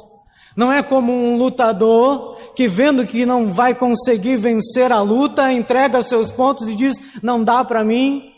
Não 0.55 0.71
é 0.71 0.83
como 0.83 1.11
um 1.11 1.37
lutador 1.37 2.37
que, 2.55 2.67
vendo 2.67 3.07
que 3.07 3.25
não 3.25 3.47
vai 3.47 3.73
conseguir 3.73 4.37
vencer 4.37 4.91
a 4.91 5.01
luta, 5.01 5.51
entrega 5.51 6.03
seus 6.03 6.31
pontos 6.31 6.67
e 6.67 6.75
diz: 6.75 7.19
Não 7.23 7.43
dá 7.43 7.65
para 7.65 7.83
mim, 7.83 8.31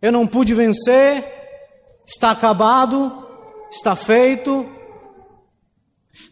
eu 0.00 0.10
não 0.10 0.26
pude 0.26 0.54
vencer, 0.54 1.24
está 2.06 2.30
acabado, 2.30 3.19
está 3.70 3.94
feito, 3.94 4.68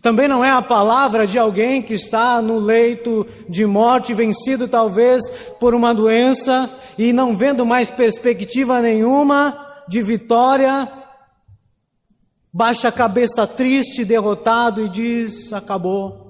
também 0.02 0.28
não 0.28 0.44
é 0.44 0.50
a 0.50 0.62
palavra 0.62 1.26
de 1.26 1.38
alguém 1.38 1.82
que 1.82 1.94
está 1.94 2.40
no 2.40 2.58
leito 2.58 3.26
de 3.48 3.66
morte, 3.66 4.14
vencido 4.14 4.68
talvez 4.68 5.28
por 5.58 5.74
uma 5.74 5.92
doença 5.92 6.70
e 6.96 7.12
não 7.12 7.36
vendo 7.36 7.66
mais 7.66 7.90
perspectiva 7.90 8.80
nenhuma 8.80 9.66
de 9.88 10.02
vitória, 10.02 10.88
baixa 12.52 12.88
a 12.88 12.92
cabeça 12.92 13.46
triste, 13.46 14.04
derrotado 14.04 14.84
e 14.84 14.88
diz: 14.88 15.52
acabou. 15.52 16.28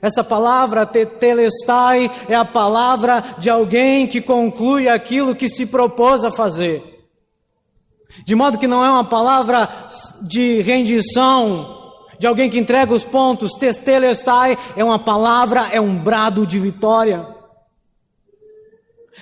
Essa 0.00 0.22
palavra 0.22 0.86
tetelestai 0.86 2.10
é 2.28 2.34
a 2.34 2.44
palavra 2.44 3.36
de 3.38 3.50
alguém 3.50 4.06
que 4.06 4.20
conclui 4.20 4.88
aquilo 4.88 5.34
que 5.34 5.48
se 5.48 5.66
propôs 5.66 6.24
a 6.24 6.30
fazer. 6.30 6.97
De 8.24 8.34
modo 8.34 8.58
que 8.58 8.66
não 8.66 8.84
é 8.84 8.90
uma 8.90 9.04
palavra 9.04 9.68
de 10.22 10.60
rendição, 10.62 11.78
de 12.18 12.26
alguém 12.26 12.50
que 12.50 12.58
entrega 12.58 12.92
os 12.92 13.04
pontos, 13.04 13.52
testelestai, 13.52 14.58
é 14.76 14.82
uma 14.82 14.98
palavra, 14.98 15.68
é 15.70 15.80
um 15.80 15.96
brado 15.96 16.46
de 16.46 16.58
vitória. 16.58 17.38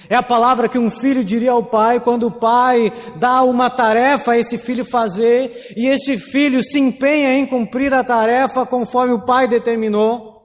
É 0.08 0.14
a 0.14 0.22
palavra 0.22 0.68
que 0.68 0.78
um 0.78 0.90
filho 0.90 1.24
diria 1.24 1.52
ao 1.52 1.62
pai 1.62 2.00
quando 2.00 2.26
o 2.26 2.30
pai 2.30 2.92
dá 3.16 3.42
uma 3.42 3.68
tarefa 3.68 4.32
a 4.32 4.38
esse 4.38 4.58
filho 4.58 4.84
fazer 4.84 5.74
e 5.76 5.86
esse 5.86 6.18
filho 6.18 6.62
se 6.62 6.78
empenha 6.78 7.34
em 7.34 7.46
cumprir 7.46 7.92
a 7.92 8.04
tarefa 8.04 8.66
conforme 8.66 9.14
o 9.14 9.24
pai 9.24 9.48
determinou. 9.48 10.36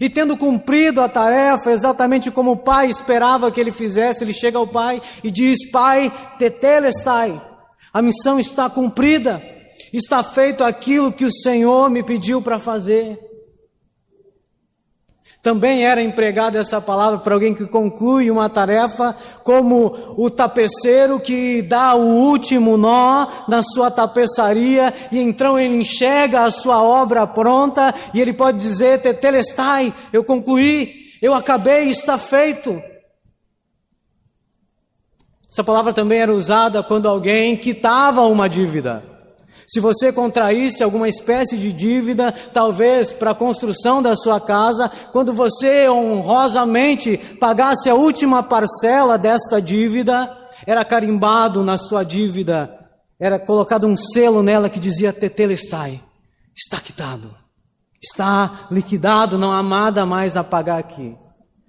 E 0.00 0.08
tendo 0.08 0.36
cumprido 0.36 1.00
a 1.00 1.08
tarefa 1.08 1.70
exatamente 1.70 2.30
como 2.30 2.52
o 2.52 2.56
pai 2.56 2.88
esperava 2.88 3.50
que 3.50 3.60
ele 3.60 3.72
fizesse, 3.72 4.24
ele 4.24 4.32
chega 4.32 4.56
ao 4.56 4.66
pai 4.66 5.02
e 5.22 5.30
diz: 5.30 5.70
Pai, 5.70 6.10
tetelestai, 6.38 7.38
a 7.92 8.00
missão 8.00 8.38
está 8.38 8.70
cumprida. 8.70 9.42
Está 9.92 10.24
feito 10.24 10.64
aquilo 10.64 11.12
que 11.12 11.24
o 11.24 11.32
Senhor 11.32 11.90
me 11.90 12.02
pediu 12.02 12.40
para 12.40 12.58
fazer. 12.58 13.18
Também 15.42 15.84
era 15.84 16.00
empregada 16.00 16.60
essa 16.60 16.80
palavra 16.80 17.18
para 17.18 17.34
alguém 17.34 17.52
que 17.52 17.66
conclui 17.66 18.30
uma 18.30 18.48
tarefa, 18.48 19.16
como 19.42 20.14
o 20.16 20.30
tapeceiro 20.30 21.18
que 21.18 21.62
dá 21.62 21.94
o 21.96 22.06
último 22.06 22.76
nó 22.76 23.26
na 23.48 23.60
sua 23.60 23.90
tapeçaria 23.90 24.94
e 25.10 25.18
então 25.18 25.58
ele 25.58 25.78
enxerga 25.78 26.44
a 26.44 26.50
sua 26.50 26.80
obra 26.80 27.26
pronta 27.26 27.92
e 28.14 28.20
ele 28.20 28.32
pode 28.32 28.58
dizer: 28.58 29.02
Tetelestai, 29.02 29.92
eu 30.12 30.22
concluí, 30.22 31.06
eu 31.20 31.34
acabei, 31.34 31.88
está 31.88 32.16
feito. 32.16 32.80
Essa 35.52 35.62
palavra 35.62 35.92
também 35.92 36.18
era 36.18 36.34
usada 36.34 36.82
quando 36.82 37.06
alguém 37.06 37.58
quitava 37.58 38.22
uma 38.22 38.48
dívida. 38.48 39.04
Se 39.66 39.80
você 39.80 40.10
contraísse 40.10 40.82
alguma 40.82 41.10
espécie 41.10 41.58
de 41.58 41.70
dívida, 41.74 42.32
talvez 42.32 43.12
para 43.12 43.32
a 43.32 43.34
construção 43.34 44.00
da 44.00 44.16
sua 44.16 44.40
casa, 44.40 44.90
quando 45.12 45.34
você 45.34 45.90
honrosamente 45.90 47.18
pagasse 47.38 47.90
a 47.90 47.94
última 47.94 48.42
parcela 48.42 49.18
desta 49.18 49.60
dívida, 49.60 50.34
era 50.66 50.86
carimbado 50.86 51.62
na 51.62 51.76
sua 51.76 52.02
dívida, 52.02 52.74
era 53.20 53.38
colocado 53.38 53.86
um 53.86 53.96
selo 53.96 54.42
nela 54.42 54.70
que 54.70 54.80
dizia 54.80 55.12
Tetelestai, 55.12 56.02
está 56.56 56.80
quitado, 56.80 57.30
está 58.02 58.68
liquidado, 58.70 59.36
não 59.36 59.52
há 59.52 59.62
nada 59.62 60.06
mais 60.06 60.34
a 60.34 60.42
pagar 60.42 60.78
aqui. 60.78 61.14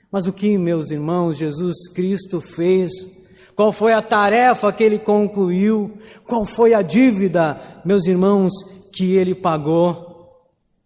Mas 0.09 0.25
o 0.25 0.31
que, 0.31 0.57
meus 0.57 0.89
irmãos, 0.89 1.35
Jesus 1.35 1.89
Cristo 1.93 2.39
fez? 2.39 3.22
Qual 3.55 3.71
foi 3.71 3.93
a 3.93 4.01
tarefa 4.01 4.71
que 4.73 4.83
ele 4.83 4.97
concluiu? 4.97 5.97
Qual 6.25 6.45
foi 6.45 6.73
a 6.73 6.81
dívida, 6.81 7.59
meus 7.85 8.07
irmãos, 8.07 8.51
que 8.91 9.15
ele 9.15 9.35
pagou? 9.35 10.11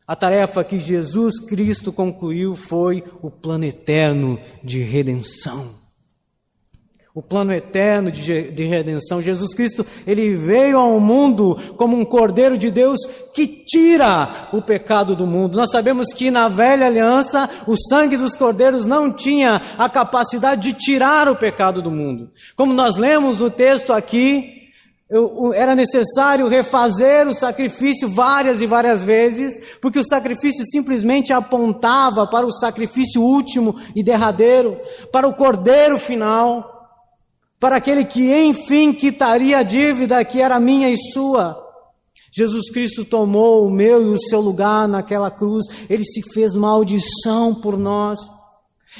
A 0.06 0.16
tarefa 0.16 0.64
que 0.64 0.80
Jesus 0.80 1.40
Cristo 1.40 1.92
concluiu 1.92 2.56
foi 2.56 3.04
o 3.22 3.30
plano 3.30 3.66
eterno 3.66 4.40
de 4.64 4.80
redenção. 4.80 5.87
O 7.18 7.22
plano 7.24 7.52
eterno 7.52 8.12
de, 8.12 8.52
de, 8.52 8.64
redenção. 8.66 9.20
Jesus 9.20 9.52
Cristo, 9.56 9.84
ele 10.06 10.36
veio 10.36 10.78
ao 10.78 11.00
mundo 11.00 11.58
como 11.76 11.98
um 11.98 12.06
cordeiro 12.06 12.60
de 12.60 12.70
Deus 12.70 13.00
que 13.34 13.48
tira 13.48 14.50
o 14.54 14.62
pecado 14.62 15.16
do 15.16 15.26
mundo. 15.26 15.58
Nós 15.58 15.72
sabemos 15.72 16.14
que 16.14 16.30
na 16.30 16.48
velha 16.48 16.86
aliança, 16.86 17.50
o 17.66 17.76
sangue 17.76 18.18
dos 18.18 18.36
cordeiros 18.36 18.86
não 18.86 19.12
tinha 19.12 19.60
a 19.80 19.90
capacidade 19.90 20.62
de 20.62 20.74
tirar 20.74 21.28
o 21.28 21.36
pecado 21.36 21.82
do 21.82 21.90
mundo. 21.90 22.30
Como 22.56 22.72
nós 22.72 22.98
lemos 22.98 23.42
o 23.42 23.50
texto 23.50 23.94
aqui, 23.94 24.70
eu, 25.10 25.52
era 25.56 25.74
necessário 25.74 26.48
refazer 26.48 27.28
o 27.28 27.34
sacrifício 27.34 28.08
várias 28.08 28.62
e 28.62 28.68
várias 28.68 29.02
vezes, 29.02 29.60
porque 29.82 29.98
o 29.98 30.08
sacrifício 30.08 30.64
simplesmente 30.66 31.34
apontava 31.34 32.28
para 32.28 32.46
o 32.46 32.52
sacrifício 32.52 33.24
último 33.24 33.76
e 33.96 34.04
derradeiro, 34.04 34.78
para 35.12 35.28
o 35.28 35.34
cordeiro 35.34 35.98
final 35.98 36.77
para 37.60 37.78
aquele 37.78 38.06
que 38.06 38.34
enfim 38.44 38.94
quitaria 38.94 39.60
a 39.60 39.64
dívida 39.64 40.24
que 40.24 40.42
era 40.42 40.60
minha 40.60 40.90
e 40.90 40.98
sua. 40.98 41.64
Jesus 42.32 42.70
Cristo 42.70 43.04
tomou 43.04 43.66
o 43.66 43.72
meu 43.72 44.02
e 44.04 44.14
o 44.14 44.20
seu 44.20 44.40
lugar 44.40 44.88
naquela 44.88 45.32
cruz, 45.32 45.66
ele 45.90 46.06
se 46.06 46.22
fez 46.34 46.54
maldição 46.54 47.56
por 47.56 47.78
nós. 47.78 48.20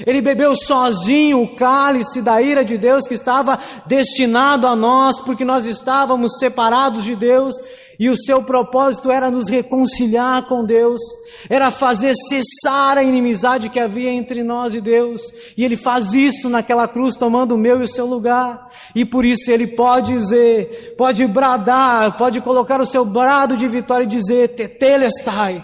Ele 0.06 0.22
bebeu 0.22 0.56
sozinho 0.56 1.42
o 1.42 1.56
cálice 1.56 2.22
da 2.22 2.42
ira 2.42 2.64
de 2.64 2.78
Deus 2.78 3.08
que 3.08 3.14
estava 3.14 3.60
destinado 3.86 4.68
a 4.68 4.76
nós, 4.76 5.20
porque 5.20 5.46
nós 5.46 5.66
estávamos 5.66 6.38
separados 6.40 7.04
de 7.04 7.16
Deus, 7.16 7.56
e 8.00 8.10
o 8.10 8.18
seu 8.18 8.44
propósito 8.44 9.10
era 9.10 9.32
nos 9.32 9.50
reconciliar 9.50 10.44
com 10.44 10.64
Deus, 10.64 11.02
era 11.50 11.72
fazer 11.72 12.14
cessar 12.16 12.98
a 12.98 13.04
inimizade 13.04 13.70
que 13.70 13.80
havia 13.80 14.12
entre 14.12 14.44
nós 14.44 14.76
e 14.76 14.82
Deus. 14.82 15.22
E 15.58 15.66
ele 15.66 15.76
faz 15.76 16.14
isso 16.14 16.48
naquela 16.48 16.88
cruz, 16.88 17.16
tomando 17.16 17.56
o 17.56 17.58
meu 17.58 17.82
e 17.82 17.86
o 17.86 17.88
seu 17.88 18.06
lugar. 18.06 18.70
E 18.94 19.04
por 19.04 19.26
isso 19.26 19.50
ele 19.50 19.66
pode 19.66 20.14
dizer, 20.14 20.96
pode 20.96 21.26
bradar, 21.26 22.18
pode 22.18 22.40
colocar 22.42 22.80
o 22.80 22.86
seu 22.86 23.04
brado 23.04 23.58
de 23.58 23.68
vitória 23.68 24.04
e 24.04 24.08
dizer: 24.08 24.50
Tetelestai, 24.50 25.64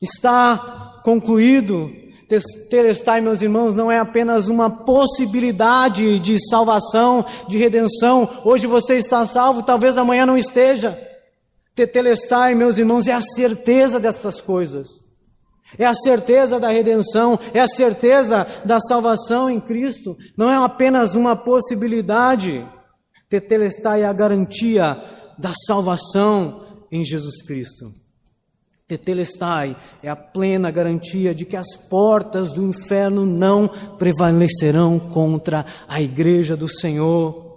está 0.00 1.00
concluído. 1.04 1.90
Tetelestai, 2.28 3.20
meus 3.20 3.42
irmãos, 3.42 3.74
não 3.74 3.90
é 3.90 3.98
apenas 3.98 4.46
uma 4.46 4.70
possibilidade 4.70 6.20
de 6.20 6.38
salvação, 6.48 7.26
de 7.48 7.58
redenção. 7.58 8.28
Hoje 8.44 8.68
você 8.68 8.98
está 8.98 9.26
salvo, 9.26 9.64
talvez 9.64 9.98
amanhã 9.98 10.24
não 10.24 10.38
esteja. 10.38 11.09
Tetelestai, 11.74 12.54
meus 12.54 12.78
irmãos, 12.78 13.08
é 13.08 13.12
a 13.12 13.20
certeza 13.20 13.98
dessas 13.98 14.40
coisas. 14.40 14.88
É 15.78 15.86
a 15.86 15.94
certeza 15.94 16.58
da 16.58 16.68
redenção, 16.68 17.38
é 17.54 17.60
a 17.60 17.68
certeza 17.68 18.46
da 18.64 18.80
salvação 18.80 19.48
em 19.48 19.60
Cristo. 19.60 20.16
Não 20.36 20.50
é 20.50 20.56
apenas 20.56 21.14
uma 21.14 21.36
possibilidade. 21.36 22.66
Tetelestai 23.28 24.02
é 24.02 24.06
a 24.06 24.12
garantia 24.12 25.00
da 25.38 25.52
salvação 25.66 26.84
em 26.90 27.04
Jesus 27.04 27.42
Cristo. 27.42 27.92
Tetelestai 28.88 29.76
é 30.02 30.08
a 30.08 30.16
plena 30.16 30.68
garantia 30.68 31.32
de 31.32 31.44
que 31.44 31.56
as 31.56 31.76
portas 31.88 32.52
do 32.52 32.66
inferno 32.66 33.24
não 33.24 33.68
prevalecerão 33.96 34.98
contra 34.98 35.64
a 35.86 36.02
igreja 36.02 36.56
do 36.56 36.66
Senhor 36.66 37.49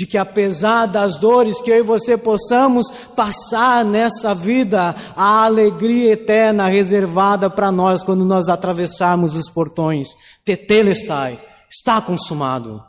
de 0.00 0.06
que 0.06 0.16
apesar 0.16 0.86
das 0.86 1.18
dores 1.18 1.60
que 1.60 1.70
eu 1.70 1.76
e 1.76 1.82
você 1.82 2.16
possamos 2.16 2.90
passar 3.14 3.84
nessa 3.84 4.34
vida, 4.34 4.96
a 5.14 5.44
alegria 5.44 6.12
eterna 6.12 6.68
reservada 6.68 7.50
para 7.50 7.70
nós 7.70 8.02
quando 8.02 8.24
nós 8.24 8.48
atravessarmos 8.48 9.36
os 9.36 9.50
portões. 9.50 10.08
Tetelestai, 10.42 11.38
está 11.68 12.00
consumado. 12.00 12.82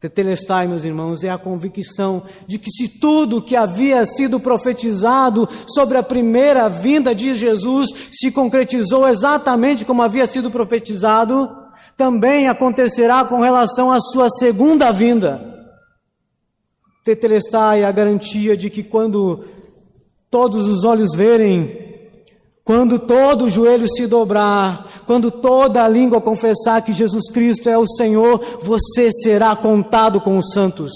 Tetelestai, 0.00 0.66
meus 0.66 0.82
irmãos, 0.82 1.22
é 1.24 1.28
a 1.28 1.36
convicção 1.36 2.22
de 2.46 2.58
que 2.58 2.70
se 2.70 2.88
tudo 2.98 3.42
que 3.42 3.54
havia 3.54 4.06
sido 4.06 4.40
profetizado 4.40 5.46
sobre 5.66 5.98
a 5.98 6.02
primeira 6.02 6.70
vinda 6.70 7.14
de 7.14 7.34
Jesus 7.34 7.90
se 8.10 8.30
concretizou 8.30 9.06
exatamente 9.06 9.84
como 9.84 10.02
havia 10.02 10.26
sido 10.26 10.50
profetizado, 10.50 11.50
também 11.98 12.48
acontecerá 12.48 13.26
com 13.26 13.42
relação 13.42 13.92
à 13.92 14.00
sua 14.00 14.30
segunda 14.30 14.90
vinda. 14.90 15.59
Tetelestai 17.04 17.84
a 17.84 17.92
garantia 17.92 18.56
de 18.56 18.68
que 18.68 18.82
quando 18.82 19.44
todos 20.30 20.68
os 20.68 20.84
olhos 20.84 21.14
verem, 21.16 21.90
quando 22.62 22.98
todo 22.98 23.48
joelho 23.48 23.88
se 23.88 24.06
dobrar, 24.06 25.02
quando 25.06 25.30
toda 25.30 25.82
a 25.82 25.88
língua 25.88 26.20
confessar 26.20 26.82
que 26.82 26.92
Jesus 26.92 27.30
Cristo 27.30 27.68
é 27.68 27.76
o 27.76 27.86
Senhor, 27.86 28.38
você 28.60 29.10
será 29.10 29.56
contado 29.56 30.20
com 30.20 30.38
os 30.38 30.52
santos. 30.52 30.92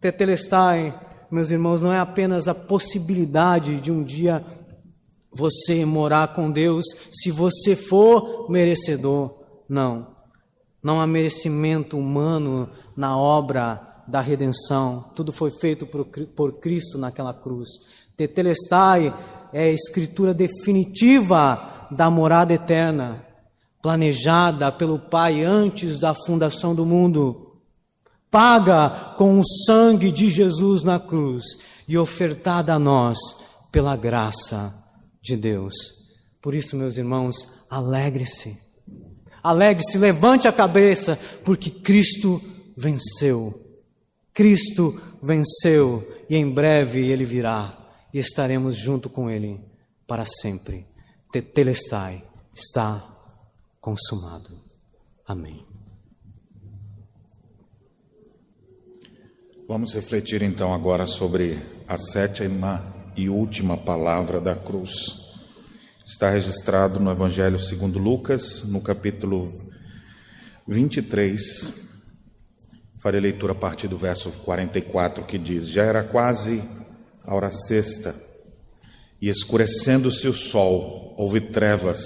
Tetelestai, 0.00 0.94
meus 1.30 1.50
irmãos, 1.50 1.80
não 1.80 1.92
é 1.92 1.98
apenas 1.98 2.46
a 2.46 2.54
possibilidade 2.54 3.80
de 3.80 3.90
um 3.90 4.04
dia 4.04 4.44
você 5.32 5.84
morar 5.84 6.28
com 6.34 6.50
Deus 6.50 6.84
se 7.10 7.30
você 7.30 7.74
for 7.74 8.48
merecedor. 8.48 9.34
Não. 9.68 10.14
Não 10.82 11.00
há 11.00 11.06
merecimento 11.06 11.98
humano 11.98 12.68
na 12.96 13.16
obra 13.16 14.02
da 14.06 14.20
redenção. 14.20 15.10
Tudo 15.14 15.32
foi 15.32 15.50
feito 15.50 15.86
por, 15.86 16.04
por 16.04 16.60
Cristo 16.60 16.98
naquela 16.98 17.32
cruz. 17.32 17.68
Tetelestai 18.16 19.12
é 19.52 19.64
a 19.64 19.72
escritura 19.72 20.34
definitiva 20.34 21.88
da 21.90 22.10
morada 22.10 22.52
eterna, 22.52 23.24
planejada 23.82 24.70
pelo 24.72 24.98
Pai 24.98 25.44
antes 25.44 26.00
da 26.00 26.14
fundação 26.14 26.74
do 26.74 26.86
mundo, 26.86 27.60
paga 28.30 29.14
com 29.16 29.38
o 29.38 29.44
sangue 29.66 30.10
de 30.10 30.28
Jesus 30.28 30.82
na 30.82 30.98
cruz 30.98 31.44
e 31.86 31.96
ofertada 31.96 32.74
a 32.74 32.78
nós 32.78 33.18
pela 33.70 33.96
graça 33.96 34.74
de 35.22 35.36
Deus. 35.36 35.74
Por 36.42 36.54
isso, 36.54 36.76
meus 36.76 36.98
irmãos, 36.98 37.36
alegre-se. 37.70 38.58
Alegre-se, 39.42 39.98
levante 39.98 40.48
a 40.48 40.52
cabeça, 40.52 41.18
porque 41.44 41.70
Cristo 41.70 42.40
venceu. 42.76 43.60
Cristo 44.32 45.00
venceu 45.22 46.24
e 46.28 46.36
em 46.36 46.50
breve 46.50 47.10
ele 47.10 47.24
virá 47.24 47.78
e 48.12 48.18
estaremos 48.18 48.76
junto 48.76 49.08
com 49.08 49.30
ele 49.30 49.60
para 50.06 50.24
sempre. 50.24 50.86
Tetelestai 51.32 52.24
está 52.54 53.04
consumado. 53.80 54.58
Amém. 55.26 55.64
Vamos 59.66 59.94
refletir 59.94 60.42
então 60.42 60.74
agora 60.74 61.06
sobre 61.06 61.58
a 61.88 61.96
sétima 61.96 62.94
e 63.16 63.28
última 63.28 63.76
palavra 63.76 64.40
da 64.40 64.54
cruz. 64.54 64.90
Está 66.04 66.28
registrado 66.30 67.00
no 67.00 67.10
Evangelho 67.10 67.58
segundo 67.58 67.98
Lucas, 67.98 68.62
no 68.64 68.80
capítulo 68.82 69.50
23, 70.68 71.83
Farei 73.04 73.20
leitura 73.20 73.52
a 73.52 73.54
partir 73.54 73.86
do 73.86 73.98
verso 73.98 74.30
44 74.30 75.26
que 75.26 75.36
diz: 75.36 75.68
Já 75.68 75.84
era 75.84 76.02
quase 76.02 76.64
a 77.22 77.34
hora 77.34 77.50
sexta, 77.50 78.14
e 79.20 79.28
escurecendo-se 79.28 80.26
o 80.26 80.32
sol, 80.32 81.14
houve 81.18 81.38
trevas 81.38 82.00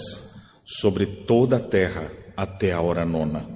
sobre 0.65 1.07
toda 1.07 1.59
a 1.59 1.61
terra 1.61 2.11
até 2.37 2.73
a 2.73 2.81
hora 2.81 3.05
nona. 3.05 3.47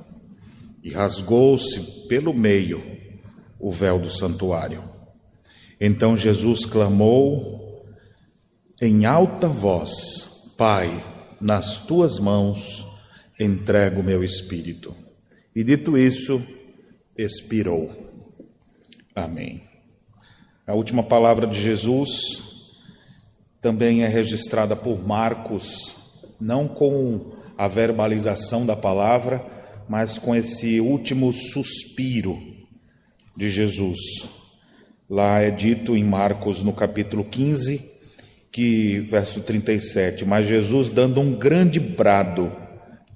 E 0.85 0.93
rasgou-se 0.93 2.07
pelo 2.07 2.33
meio 2.33 2.81
o 3.59 3.73
véu 3.73 3.99
do 3.99 4.09
santuário. 4.09 4.85
Então 5.81 6.17
Jesus 6.17 6.65
clamou 6.65 7.85
em 8.81 9.05
alta 9.05 9.49
voz: 9.49 10.53
Pai, 10.57 11.05
nas 11.41 11.79
tuas 11.79 12.21
mãos 12.21 12.87
entrego 13.37 14.01
o 14.01 14.05
meu 14.05 14.23
espírito. 14.23 14.95
E 15.57 15.65
dito 15.65 15.99
isso, 15.99 16.41
expirou. 17.17 17.91
Amém. 19.15 19.63
A 20.67 20.75
última 20.75 21.03
palavra 21.03 21.47
de 21.47 21.61
Jesus 21.61 22.43
também 23.61 24.03
é 24.03 24.09
registrada 24.09 24.75
por 24.75 25.07
Marcos, 25.07 25.95
não 26.41 26.67
com 26.67 27.33
a 27.57 27.69
verbalização 27.69 28.65
da 28.67 28.75
palavra, 28.75 29.45
mas 29.89 30.19
com 30.19 30.35
esse 30.35 30.81
último 30.81 31.33
suspiro 31.33 32.41
de 33.37 33.51
Jesus. 33.51 33.99
Lá 35.09 35.41
é 35.41 35.51
dito 35.51 35.97
em 35.97 36.05
Marcos, 36.05 36.63
no 36.63 36.73
capítulo 36.73 37.25
15, 37.25 37.93
que, 38.51 39.01
verso 39.01 39.43
37, 39.43 40.25
mas 40.25 40.47
Jesus, 40.47 40.91
dando 40.91 41.21
um 41.21 41.35
grande 41.35 41.79
brado, 41.79 42.55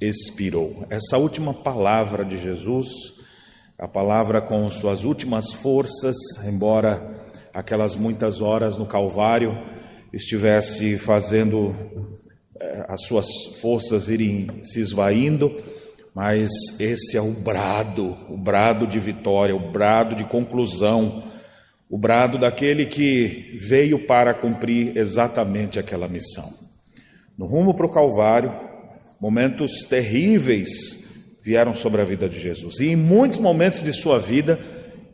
expirou. 0.00 0.86
Essa 0.90 1.16
última 1.16 1.54
palavra 1.54 2.24
de 2.24 2.38
Jesus 2.38 3.15
a 3.78 3.86
palavra 3.86 4.40
com 4.40 4.70
suas 4.70 5.04
últimas 5.04 5.52
forças, 5.52 6.16
embora 6.46 7.02
aquelas 7.52 7.94
muitas 7.94 8.40
horas 8.40 8.78
no 8.78 8.86
Calvário 8.86 9.56
estivesse 10.12 10.96
fazendo 10.96 11.74
eh, 12.58 12.86
as 12.88 13.02
suas 13.02 13.26
forças 13.60 14.08
irem 14.08 14.60
se 14.62 14.80
esvaindo, 14.80 15.54
Mas 16.14 16.48
esse 16.80 17.18
é 17.18 17.20
o 17.20 17.30
brado, 17.30 18.16
o 18.30 18.38
brado 18.38 18.86
de 18.86 18.98
vitória, 18.98 19.54
o 19.54 19.70
brado 19.70 20.14
de 20.14 20.24
conclusão, 20.24 21.24
o 21.90 21.98
brado 21.98 22.38
daquele 22.38 22.86
que 22.86 23.58
veio 23.60 24.06
para 24.06 24.32
cumprir 24.32 24.96
exatamente 24.96 25.78
aquela 25.78 26.08
missão. 26.08 26.50
No 27.36 27.44
rumo 27.44 27.74
para 27.74 27.84
o 27.84 27.92
Calvário, 27.92 28.50
momentos 29.20 29.84
terríveis 29.90 31.05
vieram 31.46 31.72
sobre 31.72 32.02
a 32.02 32.04
vida 32.04 32.28
de 32.28 32.40
Jesus. 32.40 32.80
E 32.80 32.88
em 32.88 32.96
muitos 32.96 33.38
momentos 33.38 33.80
de 33.80 33.92
sua 33.92 34.18
vida, 34.18 34.58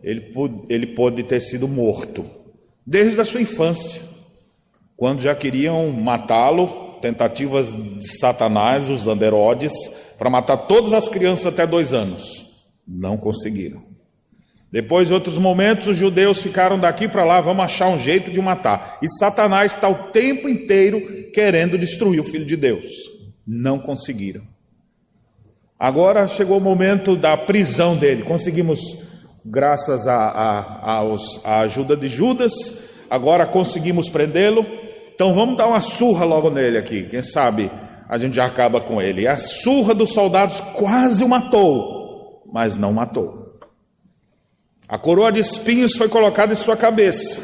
ele 0.03 0.23
pôde, 0.23 0.55
ele 0.71 0.87
pôde 0.87 1.23
ter 1.23 1.41
sido 1.41 1.69
morto, 1.69 2.25
desde 2.87 3.21
a 3.21 3.25
sua 3.25 3.43
infância, 3.43 4.01
quando 4.97 5.21
já 5.21 5.35
queriam 5.35 5.91
matá-lo, 5.91 6.97
tentativas 7.03 7.71
de 7.73 8.19
Satanás, 8.19 8.89
usando 8.89 9.23
Herodes, 9.23 9.75
para 10.19 10.31
matar 10.31 10.57
todas 10.57 10.95
as 10.95 11.07
crianças 11.07 11.47
até 11.47 11.67
dois 11.67 11.93
anos. 11.93 12.47
Não 12.89 13.19
conseguiram. 13.19 13.83
Depois, 14.71 15.11
em 15.11 15.13
outros 15.13 15.37
momentos, 15.37 15.89
os 15.89 15.99
judeus 15.99 16.41
ficaram 16.41 16.81
daqui 16.81 17.07
para 17.07 17.27
lá, 17.27 17.43
vamos 17.43 17.63
achar 17.63 17.89
um 17.89 17.99
jeito 17.99 18.31
de 18.31 18.41
matar. 18.41 18.99
E 19.03 19.09
Satanás 19.19 19.73
está 19.73 19.87
o 19.87 20.11
tempo 20.11 20.49
inteiro 20.49 21.31
querendo 21.35 21.77
destruir 21.77 22.21
o 22.21 22.25
Filho 22.25 22.47
de 22.47 22.57
Deus. 22.57 22.87
Não 23.47 23.79
conseguiram. 23.79 24.52
Agora 25.83 26.29
chegou 26.29 26.59
o 26.59 26.61
momento 26.61 27.17
da 27.17 27.37
prisão 27.37 27.97
dele. 27.97 28.23
Conseguimos, 28.23 28.79
graças 29.45 30.07
à 30.07 31.01
ajuda 31.63 31.97
de 31.97 32.09
Judas, 32.09 32.53
agora 33.11 33.45
conseguimos 33.47 34.09
prendê-lo. 34.09 34.65
Então 35.13 35.35
vamos 35.35 35.57
dar 35.57 35.67
uma 35.67 35.81
surra 35.81 36.25
logo 36.25 36.51
nele 36.51 36.79
aqui. 36.79 37.09
Quem 37.11 37.25
sabe 37.25 37.69
a 38.09 38.17
gente 38.17 38.37
já 38.37 38.45
acaba 38.47 38.81
com 38.81 39.03
ele. 39.03 39.23
E 39.23 39.27
a 39.27 39.37
surra 39.37 39.93
dos 39.93 40.13
soldados 40.13 40.61
quase 40.73 41.25
o 41.25 41.29
matou, 41.29 42.45
mas 42.53 42.77
não 42.77 42.93
matou. 42.93 43.59
A 44.87 44.97
coroa 44.97 45.33
de 45.33 45.41
espinhos 45.41 45.97
foi 45.97 46.09
colocada 46.09 46.53
em 46.53 46.57
sua 46.57 46.77
cabeça, 46.77 47.41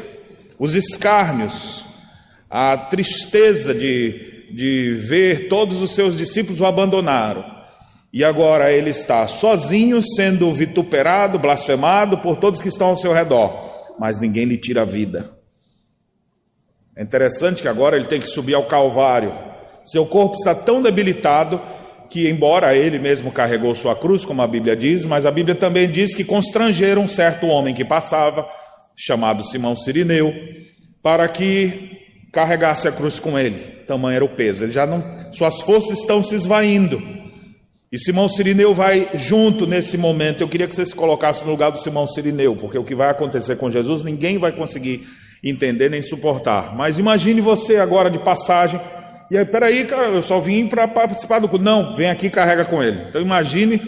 os 0.57 0.75
escárnios, 0.75 1.83
a 2.49 2.77
tristeza 2.77 3.73
de, 3.73 4.47
de 4.53 4.93
ver 4.93 5.49
todos 5.49 5.81
os 5.81 5.93
seus 5.93 6.15
discípulos 6.15 6.61
o 6.61 6.65
abandonaram. 6.65 7.58
E 8.11 8.23
agora 8.23 8.71
ele 8.71 8.89
está 8.89 9.25
sozinho, 9.27 10.01
sendo 10.01 10.51
vituperado, 10.53 11.37
blasfemado 11.37 12.17
por 12.17 12.37
todos 12.37 12.61
que 12.61 12.69
estão 12.69 12.87
ao 12.87 12.97
seu 12.97 13.13
redor, 13.13 13.95
mas 13.99 14.19
ninguém 14.19 14.45
lhe 14.45 14.57
tira 14.57 14.81
a 14.81 14.85
vida. 14.85 15.31
É 16.95 17.03
interessante 17.03 17.61
que 17.61 17.67
agora 17.67 17.95
ele 17.95 18.07
tem 18.07 18.19
que 18.19 18.27
subir 18.27 18.55
ao 18.55 18.65
Calvário 18.65 19.49
seu 19.89 20.05
corpo 20.05 20.35
está 20.35 20.53
tão 20.53 20.83
debilitado 20.83 21.59
que, 22.11 22.29
embora 22.29 22.75
ele 22.75 22.99
mesmo 22.99 23.31
carregou 23.31 23.73
sua 23.73 23.95
cruz, 23.95 24.23
como 24.23 24.41
a 24.41 24.47
Bíblia 24.47 24.75
diz, 24.75 25.03
mas 25.05 25.25
a 25.25 25.31
Bíblia 25.31 25.55
também 25.55 25.89
diz 25.89 26.13
que 26.13 26.23
constrangeram 26.23 27.03
um 27.03 27.07
certo 27.07 27.47
homem 27.47 27.73
que 27.73 27.83
passava, 27.83 28.47
chamado 28.95 29.43
Simão 29.43 29.75
Sirineu, 29.75 30.31
para 31.01 31.27
que 31.27 31.97
carregasse 32.31 32.87
a 32.87 32.91
cruz 32.91 33.19
com 33.19 33.37
ele. 33.37 33.57
Tamanho 33.87 34.15
era 34.15 34.25
o 34.25 34.29
peso. 34.29 34.63
Ele 34.63 34.71
já 34.71 34.85
não, 34.85 35.03
suas 35.33 35.59
forças 35.61 35.99
estão 35.99 36.23
se 36.23 36.35
esvaindo. 36.35 37.01
E 37.91 37.97
Simão 37.97 38.29
Sirineu 38.29 38.73
vai 38.73 39.09
junto 39.15 39.65
nesse 39.65 39.97
momento. 39.97 40.41
Eu 40.41 40.47
queria 40.47 40.67
que 40.67 40.75
você 40.75 40.85
se 40.85 40.95
colocasse 40.95 41.43
no 41.43 41.49
lugar 41.49 41.71
do 41.71 41.79
Simão 41.79 42.07
Sirineu, 42.07 42.55
porque 42.55 42.77
o 42.77 42.83
que 42.83 42.93
vai 42.93 43.09
acontecer 43.09 43.55
com 43.55 43.71
Jesus 43.71 44.03
ninguém 44.03 44.37
vai 44.37 44.51
conseguir 44.51 45.07
entender 45.43 45.89
nem 45.89 46.01
suportar. 46.01 46.75
Mas 46.75 46.99
imagine 46.99 47.41
você 47.41 47.77
agora 47.77 48.09
de 48.09 48.19
passagem 48.19 48.79
e 49.31 49.37
aí, 49.37 49.45
peraí, 49.45 49.85
cara, 49.85 50.07
eu 50.07 50.23
só 50.23 50.39
vim 50.39 50.67
para 50.67 50.87
participar 50.87 51.39
do 51.39 51.47
culto. 51.47 51.63
Não, 51.63 51.95
vem 51.95 52.09
aqui 52.09 52.27
e 52.27 52.31
carrega 52.31 52.65
com 52.65 52.81
ele. 52.81 53.05
Então 53.07 53.21
imagine 53.21 53.79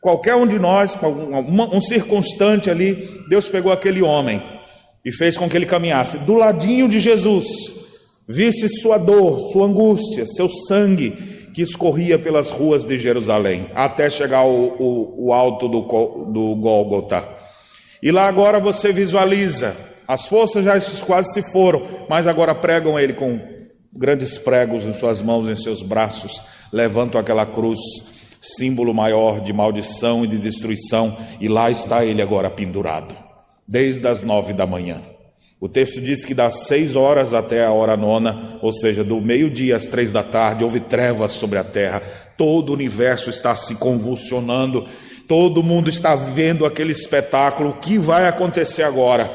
qualquer 0.00 0.34
um 0.34 0.46
de 0.46 0.58
nós, 0.58 0.96
um, 1.02 1.76
um 1.76 1.80
circunstante 1.80 2.68
ali, 2.68 3.08
Deus 3.28 3.48
pegou 3.48 3.70
aquele 3.70 4.02
homem 4.02 4.42
e 5.04 5.12
fez 5.12 5.36
com 5.36 5.48
que 5.48 5.56
ele 5.56 5.66
caminhasse 5.66 6.18
do 6.18 6.34
ladinho 6.34 6.88
de 6.88 6.98
Jesus, 6.98 7.46
visse 8.28 8.68
sua 8.68 8.98
dor, 8.98 9.38
sua 9.52 9.66
angústia, 9.66 10.26
seu 10.26 10.48
sangue 10.48 11.37
que 11.58 11.62
escorria 11.62 12.16
pelas 12.16 12.50
ruas 12.50 12.84
de 12.84 12.96
Jerusalém, 13.00 13.68
até 13.74 14.08
chegar 14.08 14.38
ao, 14.38 14.48
ao, 14.48 15.14
ao 15.18 15.32
alto 15.32 15.68
do, 15.68 15.80
do 15.80 16.54
Gólgota. 16.54 17.28
E 18.00 18.12
lá 18.12 18.28
agora 18.28 18.60
você 18.60 18.92
visualiza, 18.92 19.76
as 20.06 20.24
forças 20.26 20.64
já 20.64 20.80
quase 21.04 21.32
se 21.32 21.42
foram, 21.50 22.06
mas 22.08 22.28
agora 22.28 22.54
pregam 22.54 22.96
ele 22.96 23.12
com 23.12 23.40
grandes 23.92 24.38
pregos 24.38 24.84
em 24.84 24.94
suas 24.94 25.20
mãos, 25.20 25.48
em 25.48 25.56
seus 25.56 25.82
braços, 25.82 26.40
levantam 26.72 27.20
aquela 27.20 27.44
cruz, 27.44 27.80
símbolo 28.40 28.94
maior 28.94 29.40
de 29.40 29.52
maldição 29.52 30.24
e 30.24 30.28
de 30.28 30.38
destruição, 30.38 31.18
e 31.40 31.48
lá 31.48 31.72
está 31.72 32.04
ele 32.04 32.22
agora 32.22 32.48
pendurado, 32.48 33.16
desde 33.66 34.06
as 34.06 34.22
nove 34.22 34.52
da 34.52 34.64
manhã. 34.64 35.02
O 35.60 35.68
texto 35.68 36.00
diz 36.00 36.24
que 36.24 36.34
das 36.34 36.66
seis 36.66 36.94
horas 36.94 37.34
até 37.34 37.64
a 37.64 37.72
hora 37.72 37.96
nona, 37.96 38.58
ou 38.62 38.72
seja, 38.72 39.02
do 39.02 39.20
meio-dia 39.20 39.76
às 39.76 39.86
três 39.86 40.12
da 40.12 40.22
tarde, 40.22 40.62
houve 40.62 40.78
trevas 40.78 41.32
sobre 41.32 41.58
a 41.58 41.64
terra, 41.64 42.00
todo 42.36 42.70
o 42.70 42.74
universo 42.74 43.28
está 43.28 43.56
se 43.56 43.74
convulsionando, 43.74 44.86
todo 45.26 45.62
mundo 45.62 45.90
está 45.90 46.14
vendo 46.14 46.64
aquele 46.64 46.92
espetáculo. 46.92 47.70
O 47.70 47.74
que 47.74 47.98
vai 47.98 48.28
acontecer 48.28 48.84
agora? 48.84 49.28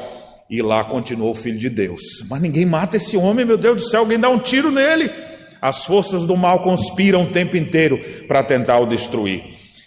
E 0.49 0.61
lá 0.61 0.83
continuou 0.85 1.31
o 1.31 1.35
Filho 1.35 1.57
de 1.57 1.69
Deus. 1.69 2.01
Mas 2.29 2.41
ninguém 2.41 2.65
mata 2.65 2.95
esse 2.95 3.17
homem, 3.17 3.45
meu 3.45 3.57
Deus 3.57 3.81
do 3.81 3.89
céu, 3.89 4.01
alguém 4.01 4.19
dá 4.19 4.29
um 4.29 4.39
tiro 4.39 4.71
nele. 4.71 5.09
As 5.61 5.83
forças 5.83 6.25
do 6.25 6.37
mal 6.37 6.59
conspiram 6.59 7.23
o 7.23 7.31
tempo 7.31 7.57
inteiro 7.57 7.97
para 8.27 8.43
tentar 8.43 8.79
o 8.79 8.85
destruir. 8.85 9.43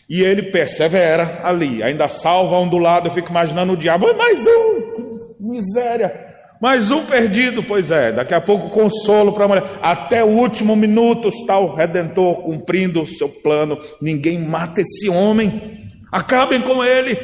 E 0.08 0.22
ele 0.22 0.42
persevera 0.44 1.40
ali, 1.42 1.82
ainda 1.82 2.08
salva 2.08 2.58
um 2.58 2.68
do 2.68 2.78
lado. 2.78 3.08
Eu 3.08 3.12
fico 3.12 3.30
imaginando 3.30 3.72
o 3.72 3.76
diabo, 3.76 4.06
mais 4.16 4.40
um, 4.46 5.36
miséria, 5.40 6.25
mais 6.60 6.90
um 6.90 7.04
perdido. 7.04 7.62
Pois 7.62 7.90
é, 7.90 8.12
daqui 8.12 8.34
a 8.34 8.40
pouco 8.40 8.70
consolo 8.70 9.32
para 9.32 9.44
a 9.44 9.48
mulher. 9.48 9.64
Até 9.82 10.24
o 10.24 10.28
último 10.28 10.74
minuto 10.76 11.28
está 11.28 11.58
o 11.58 11.74
redentor 11.74 12.42
cumprindo 12.42 13.02
o 13.02 13.06
seu 13.06 13.28
plano. 13.28 13.78
Ninguém 14.00 14.38
mata 14.38 14.80
esse 14.80 15.08
homem, 15.08 15.90
acabem 16.10 16.60
com 16.60 16.82
ele. 16.84 17.18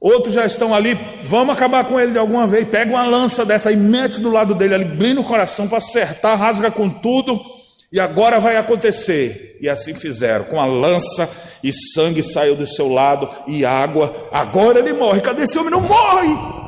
Outros 0.00 0.34
já 0.34 0.44
estão 0.44 0.74
ali, 0.74 0.98
vamos 1.22 1.54
acabar 1.54 1.84
com 1.84 1.98
ele 1.98 2.10
de 2.10 2.18
alguma 2.18 2.46
vez. 2.46 2.68
Pega 2.68 2.90
uma 2.90 3.06
lança 3.06 3.44
dessa 3.44 3.70
e 3.70 3.76
mete 3.76 4.20
do 4.20 4.30
lado 4.30 4.52
dele 4.52 4.74
ali, 4.74 4.84
bem 4.84 5.14
no 5.14 5.22
coração, 5.22 5.68
para 5.68 5.78
acertar, 5.78 6.36
rasga 6.36 6.70
com 6.72 6.88
tudo. 6.88 7.40
E 7.92 8.00
agora 8.00 8.40
vai 8.40 8.56
acontecer. 8.56 9.58
E 9.60 9.68
assim 9.68 9.94
fizeram. 9.94 10.46
Com 10.46 10.58
a 10.58 10.64
lança 10.64 11.30
e 11.62 11.72
sangue 11.72 12.22
saiu 12.22 12.56
do 12.56 12.66
seu 12.66 12.88
lado 12.88 13.28
e 13.46 13.64
água. 13.64 14.28
Agora 14.32 14.78
ele 14.78 14.92
morre. 14.92 15.20
Cadê 15.20 15.42
esse 15.42 15.58
homem? 15.58 15.70
Não 15.70 15.82
morre! 15.82 16.61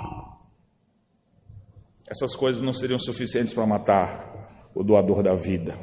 Essas 2.15 2.37
coisas 2.37 2.62
não 2.62 2.73
seriam 2.73 2.97
suficientes 2.97 3.53
para 3.53 3.67
matar 3.67 4.71
o 4.73 4.85
doador 4.85 5.21
da 5.21 5.35
vida. 5.35 5.77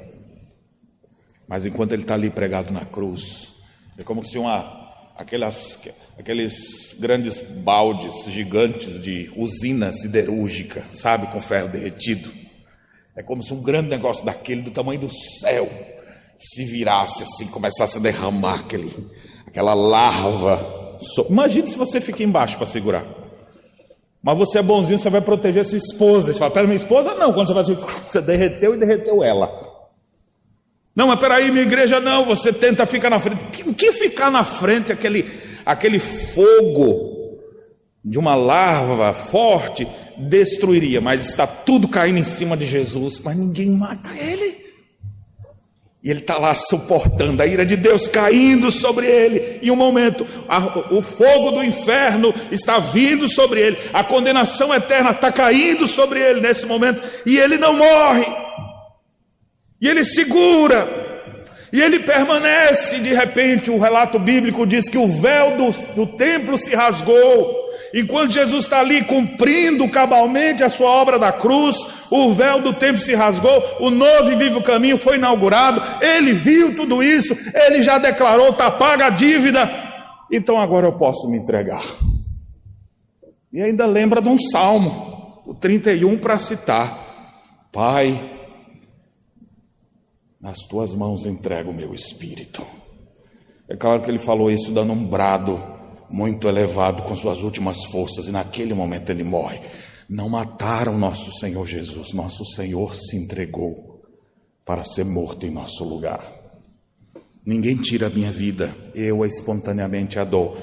Mas 1.46 1.66
enquanto 1.66 1.92
ele 1.92 2.04
está 2.04 2.14
ali 2.14 2.30
pregado 2.30 2.72
na 2.72 2.86
cruz, 2.86 3.52
é 3.98 4.04
como 4.04 4.24
se 4.24 4.38
uma 4.38 4.80
aquelas, 5.18 5.78
aqueles 6.18 6.96
grandes 6.98 7.42
baldes 7.42 8.24
gigantes 8.30 9.02
de 9.02 9.30
usina 9.36 9.92
siderúrgica, 9.92 10.86
sabe, 10.90 11.28
com 11.28 11.42
ferro 11.42 11.68
derretido. 11.68 12.32
É 13.14 13.22
como 13.22 13.44
se 13.44 13.54
um 13.54 13.62
grande 13.62 13.90
negócio 13.90 14.24
daquele 14.26 14.62
do 14.62 14.72
tamanho 14.72 15.02
do 15.02 15.10
céu 15.10 15.70
se 16.38 16.64
virasse 16.64 17.24
assim, 17.24 17.48
começasse 17.48 17.98
a 17.98 18.02
derramar 18.02 18.62
aquele, 18.62 19.12
aquela 19.46 19.74
larva. 19.74 20.98
Imagine 21.30 21.68
se 21.68 21.78
você 21.78 22.00
fica 22.00 22.24
embaixo 22.24 22.56
para 22.56 22.68
segurar. 22.68 23.21
Mas 24.24 24.38
você 24.38 24.60
é 24.60 24.62
bonzinho, 24.62 25.00
você 25.00 25.10
vai 25.10 25.22
proteger 25.22 25.66
sua 25.66 25.78
esposa. 25.78 26.34
Você 26.34 26.40
fala, 26.40 26.52
pera, 26.52 26.68
minha 26.68 26.78
esposa 26.78 27.16
não. 27.16 27.34
Quando 27.34 27.48
você 27.48 27.54
vai 27.54 27.64
dizer, 27.64 27.78
você 28.12 28.22
derreteu 28.22 28.74
e 28.74 28.78
derreteu 28.78 29.24
ela. 29.24 29.52
Não, 30.96 31.08
mas 31.08 31.20
peraí, 31.20 31.50
minha 31.52 31.64
igreja 31.64 32.00
não, 32.00 32.26
você 32.26 32.52
tenta 32.52 32.86
ficar 32.86 33.10
na 33.10 33.20
frente. 33.20 33.64
O 33.68 33.74
que 33.74 33.92
ficar 33.94 34.30
na 34.30 34.44
frente? 34.44 34.92
Aquele, 34.92 35.26
aquele 35.66 36.00
fogo 36.00 37.40
de 38.04 38.18
uma 38.18 38.36
larva 38.36 39.14
forte 39.14 39.88
destruiria, 40.18 41.00
mas 41.00 41.28
está 41.28 41.48
tudo 41.48 41.88
caindo 41.88 42.20
em 42.20 42.24
cima 42.24 42.58
de 42.58 42.66
Jesus, 42.66 43.20
mas 43.20 43.36
ninguém 43.36 43.70
mata 43.72 44.10
ele. 44.16 44.61
E 46.04 46.10
ele 46.10 46.20
está 46.20 46.38
lá 46.40 46.56
suportando 46.56 47.44
a 47.44 47.46
ira 47.46 47.64
de 47.64 47.76
Deus 47.76 48.08
caindo 48.08 48.72
sobre 48.72 49.06
ele. 49.06 49.60
E 49.62 49.70
um 49.70 49.76
momento, 49.76 50.26
a, 50.50 50.80
o 50.90 51.00
fogo 51.02 51.52
do 51.52 51.64
inferno 51.64 52.34
está 52.52 52.80
vindo 52.80 53.30
sobre 53.30 53.60
ele, 53.62 53.78
a 53.94 54.04
condenação 54.04 54.74
eterna 54.74 55.12
está 55.12 55.32
caindo 55.32 55.88
sobre 55.88 56.20
ele 56.20 56.42
nesse 56.42 56.66
momento, 56.66 57.04
e 57.24 57.38
ele 57.38 57.58
não 57.58 57.74
morre. 57.74 58.26
E 59.80 59.88
ele 59.88 60.04
segura. 60.04 61.10
E 61.72 61.80
ele 61.80 62.00
permanece, 62.00 63.00
de 63.00 63.14
repente, 63.14 63.70
o 63.70 63.80
relato 63.80 64.18
bíblico 64.18 64.66
diz 64.66 64.90
que 64.90 64.98
o 64.98 65.08
véu 65.08 65.56
do, 65.56 65.72
do 65.94 66.08
templo 66.18 66.58
se 66.58 66.74
rasgou, 66.76 67.61
Enquanto 67.94 68.32
Jesus 68.32 68.64
está 68.64 68.80
ali 68.80 69.04
cumprindo 69.04 69.90
cabalmente 69.90 70.64
a 70.64 70.70
sua 70.70 70.90
obra 70.90 71.20
da 71.20 71.32
cruz, 71.32 71.76
o 72.10 72.34
véu 72.34 72.62
do 72.62 72.74
tempo 72.74 73.00
se 73.00 73.14
rasgou, 73.14 73.64
o 73.80 73.90
novo 73.90 74.32
e 74.32 74.36
vivo 74.36 74.62
caminho 74.62 74.98
foi 74.98 75.18
inaugurado, 75.18 75.82
ele 76.02 76.32
viu 76.32 76.76
tudo 76.76 77.04
isso, 77.04 77.36
ele 77.54 77.84
já 77.84 77.98
declarou: 77.98 78.50
está 78.50 78.72
paga 78.72 79.08
a 79.08 79.10
dívida, 79.10 79.70
então 80.32 80.60
agora 80.60 80.88
eu 80.88 80.94
posso 80.94 81.30
me 81.30 81.38
entregar. 81.38 81.84
E 83.52 83.62
ainda 83.62 83.86
lembra 83.86 84.22
de 84.22 84.30
um 84.30 84.40
salmo, 84.40 85.42
o 85.46 85.54
31 85.54 86.18
para 86.18 86.40
citar: 86.40 86.98
Pai, 87.74 88.18
nas 90.40 90.60
tuas 90.60 90.94
mãos 90.94 91.26
entrego 91.26 91.72
o 91.72 91.74
meu 91.74 91.94
espírito. 91.94 92.66
É 93.68 93.76
claro 93.76 94.02
que 94.02 94.10
ele 94.10 94.20
falou 94.20 94.50
isso 94.50 94.72
dando 94.72 94.94
um 94.94 95.06
brado 95.06 95.71
muito 96.12 96.48
elevado 96.48 97.04
com 97.04 97.16
suas 97.16 97.40
últimas 97.40 97.86
forças, 97.86 98.28
e 98.28 98.32
naquele 98.32 98.74
momento 98.74 99.10
ele 99.10 99.24
morre. 99.24 99.60
Não 100.10 100.28
mataram 100.28 100.98
nosso 100.98 101.32
Senhor 101.40 101.66
Jesus, 101.66 102.14
nosso 102.14 102.44
Senhor 102.46 102.94
se 102.94 103.16
entregou 103.16 104.02
para 104.66 104.84
ser 104.84 105.06
morto 105.06 105.46
em 105.46 105.50
nosso 105.50 105.84
lugar. 105.84 106.22
Ninguém 107.46 107.78
tira 107.78 108.08
a 108.08 108.10
minha 108.10 108.32
vida, 108.32 108.76
eu 108.94 109.26
espontaneamente 109.26 110.20
a 110.20 110.24
dou. 110.24 110.58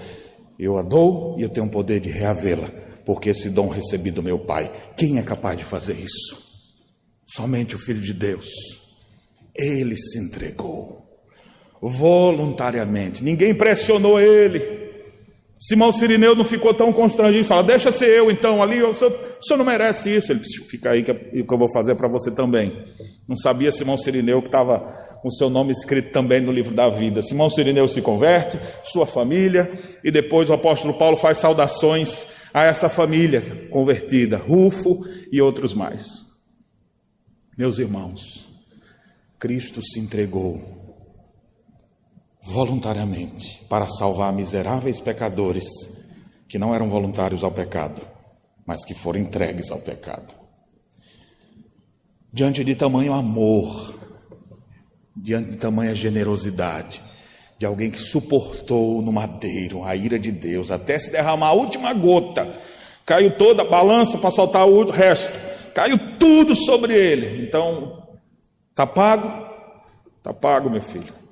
Eu 0.58 0.76
a 0.76 0.82
dou 0.82 1.38
e 1.38 1.42
eu 1.42 1.48
tenho 1.48 1.66
o 1.66 1.70
poder 1.70 2.00
de 2.00 2.10
reavê-la, 2.10 2.68
porque 3.04 3.30
esse 3.30 3.50
dom 3.50 3.68
recebi 3.68 4.10
do 4.10 4.22
meu 4.22 4.38
Pai. 4.38 4.70
Quem 4.96 5.18
é 5.18 5.22
capaz 5.22 5.56
de 5.56 5.64
fazer 5.64 5.94
isso? 5.94 6.46
Somente 7.26 7.74
o 7.74 7.78
Filho 7.78 8.00
de 8.00 8.12
Deus. 8.12 8.48
Ele 9.54 9.96
se 9.96 10.18
entregou 10.18 11.08
voluntariamente, 11.80 13.22
ninguém 13.22 13.54
pressionou 13.54 14.20
ele. 14.20 14.77
Simão 15.60 15.92
Sirineu 15.92 16.36
não 16.36 16.44
ficou 16.44 16.72
tão 16.72 16.92
constrangido, 16.92 17.44
fala: 17.44 17.64
Deixa 17.64 17.90
ser 17.90 18.10
eu 18.10 18.30
então 18.30 18.62
ali, 18.62 18.82
o 18.82 18.94
senhor, 18.94 19.12
o 19.12 19.44
senhor 19.44 19.58
não 19.58 19.64
merece 19.64 20.14
isso. 20.14 20.30
Ele 20.30 20.40
disse: 20.40 20.64
Fica 20.68 20.90
aí 20.90 21.02
que, 21.02 21.12
que 21.12 21.52
eu 21.52 21.58
vou 21.58 21.70
fazer 21.72 21.96
para 21.96 22.06
você 22.06 22.30
também. 22.30 22.84
Não 23.26 23.36
sabia 23.36 23.72
Simão 23.72 23.98
Sirineu 23.98 24.40
que 24.40 24.48
estava 24.48 24.78
com 25.20 25.30
seu 25.30 25.50
nome 25.50 25.72
escrito 25.72 26.12
também 26.12 26.40
no 26.40 26.52
livro 26.52 26.74
da 26.74 26.88
vida. 26.88 27.22
Simão 27.22 27.50
Sirineu 27.50 27.88
se 27.88 28.00
converte, 28.00 28.58
sua 28.84 29.04
família, 29.04 29.68
e 30.04 30.10
depois 30.10 30.48
o 30.48 30.52
apóstolo 30.52 30.94
Paulo 30.94 31.16
faz 31.16 31.38
saudações 31.38 32.26
a 32.54 32.62
essa 32.64 32.88
família 32.88 33.68
convertida, 33.70 34.36
Rufo 34.36 35.04
e 35.30 35.42
outros 35.42 35.74
mais. 35.74 36.24
Meus 37.56 37.80
irmãos, 37.80 38.48
Cristo 39.38 39.82
se 39.82 39.98
entregou 39.98 40.77
voluntariamente 42.48 43.62
para 43.68 43.86
salvar 43.86 44.32
miseráveis 44.32 45.00
pecadores 45.00 45.66
que 46.48 46.58
não 46.58 46.74
eram 46.74 46.88
voluntários 46.88 47.44
ao 47.44 47.52
pecado, 47.52 48.00
mas 48.66 48.86
que 48.86 48.94
foram 48.94 49.20
entregues 49.20 49.70
ao 49.70 49.78
pecado. 49.78 50.32
Diante 52.32 52.64
de 52.64 52.74
tamanho 52.74 53.12
amor, 53.12 53.94
diante 55.14 55.50
de 55.50 55.56
tamanha 55.56 55.94
generosidade, 55.94 57.02
de 57.58 57.66
alguém 57.66 57.90
que 57.90 57.98
suportou 57.98 59.02
no 59.02 59.12
madeiro 59.12 59.84
a 59.84 59.94
ira 59.94 60.18
de 60.18 60.32
Deus 60.32 60.70
até 60.70 60.98
se 60.98 61.12
derramar 61.12 61.48
a 61.48 61.52
última 61.52 61.92
gota, 61.92 62.50
caiu 63.04 63.36
toda 63.36 63.60
a 63.60 63.68
balança 63.68 64.16
para 64.16 64.30
soltar 64.30 64.66
o 64.66 64.90
resto, 64.90 65.38
caiu 65.74 66.16
tudo 66.18 66.56
sobre 66.56 66.94
ele. 66.94 67.46
Então, 67.46 68.08
tá 68.74 68.86
pago? 68.86 69.46
Tá 70.22 70.32
pago, 70.32 70.70
meu 70.70 70.82
filho. 70.82 71.27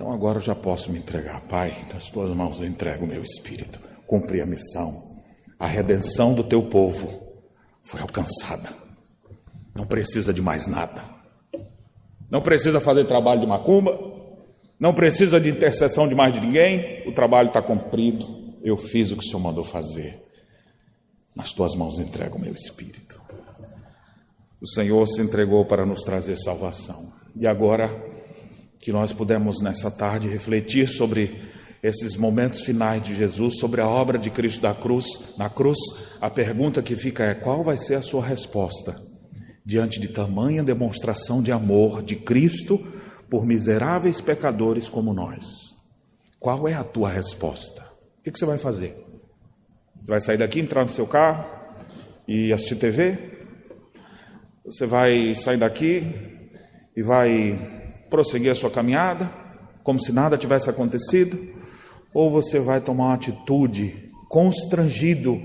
Então 0.00 0.10
agora 0.10 0.38
eu 0.38 0.42
já 0.42 0.54
posso 0.54 0.90
me 0.90 0.98
entregar, 0.98 1.42
Pai, 1.42 1.76
nas 1.92 2.06
tuas 2.06 2.30
mãos 2.30 2.62
eu 2.62 2.66
entrego 2.66 3.04
o 3.04 3.06
meu 3.06 3.22
espírito. 3.22 3.78
Cumpri 4.06 4.40
a 4.40 4.46
missão. 4.46 5.20
A 5.58 5.66
redenção 5.66 6.32
do 6.32 6.42
teu 6.42 6.62
povo 6.62 7.22
foi 7.82 8.00
alcançada. 8.00 8.70
Não 9.74 9.84
precisa 9.84 10.32
de 10.32 10.40
mais 10.40 10.66
nada. 10.66 11.04
Não 12.30 12.40
precisa 12.40 12.80
fazer 12.80 13.04
trabalho 13.04 13.42
de 13.42 13.46
macumba, 13.46 14.00
não 14.80 14.94
precisa 14.94 15.38
de 15.38 15.50
intercessão 15.50 16.08
de 16.08 16.14
mais 16.14 16.32
de 16.32 16.40
ninguém, 16.40 17.06
o 17.06 17.12
trabalho 17.12 17.48
está 17.48 17.60
cumprido, 17.60 18.56
eu 18.62 18.78
fiz 18.78 19.10
o 19.10 19.18
que 19.18 19.22
o 19.22 19.26
Senhor 19.26 19.40
mandou 19.40 19.64
fazer. 19.64 20.18
Nas 21.36 21.52
tuas 21.52 21.74
mãos 21.74 21.98
entrego 21.98 22.38
o 22.38 22.40
meu 22.40 22.54
espírito. 22.54 23.20
O 24.62 24.66
Senhor 24.66 25.06
se 25.06 25.20
entregou 25.20 25.66
para 25.66 25.84
nos 25.84 26.00
trazer 26.00 26.38
salvação. 26.38 27.12
E 27.36 27.46
agora 27.46 28.09
que 28.80 28.90
nós 28.90 29.12
pudemos 29.12 29.62
nessa 29.62 29.90
tarde 29.90 30.26
refletir 30.26 30.88
sobre 30.88 31.48
esses 31.82 32.16
momentos 32.16 32.62
finais 32.62 33.00
de 33.00 33.14
Jesus, 33.14 33.58
sobre 33.58 33.80
a 33.80 33.86
obra 33.86 34.18
de 34.18 34.30
Cristo 34.30 34.60
da 34.60 34.74
cruz, 34.74 35.06
na 35.38 35.48
cruz, 35.48 35.78
a 36.20 36.28
pergunta 36.28 36.82
que 36.82 36.96
fica 36.96 37.22
é: 37.22 37.34
qual 37.34 37.62
vai 37.62 37.78
ser 37.78 37.94
a 37.94 38.02
sua 38.02 38.24
resposta? 38.26 39.08
diante 39.70 40.00
de 40.00 40.08
tamanha 40.08 40.64
demonstração 40.64 41.40
de 41.40 41.52
amor 41.52 42.02
de 42.02 42.16
Cristo 42.16 42.78
por 43.28 43.46
miseráveis 43.46 44.20
pecadores 44.20 44.88
como 44.88 45.14
nós? 45.14 45.46
Qual 46.38 46.66
é 46.66 46.74
a 46.74 46.82
tua 46.82 47.08
resposta? 47.08 47.80
O 48.18 48.22
que, 48.22 48.36
você 48.36 48.44
vai 48.44 48.58
fazer? 48.58 48.96
Você 50.00 50.10
vai 50.10 50.20
sair 50.20 50.38
daqui, 50.38 50.58
entrar 50.58 50.84
no 50.84 50.90
seu 50.90 51.06
carro 51.06 51.48
e 52.26 52.52
assistir 52.52 52.76
TV? 52.76 53.46
Você 54.64 54.86
vai 54.86 55.34
sair 55.36 55.58
daqui 55.58 56.02
e 56.96 57.02
vai 57.02 57.79
prosseguir 58.10 58.50
a 58.50 58.54
sua 58.54 58.70
caminhada 58.70 59.30
como 59.82 60.02
se 60.02 60.12
nada 60.12 60.36
tivesse 60.36 60.68
acontecido? 60.68 61.38
Ou 62.12 62.30
você 62.30 62.58
vai 62.58 62.80
tomar 62.80 63.04
uma 63.04 63.14
atitude 63.14 64.10
constrangido 64.28 65.40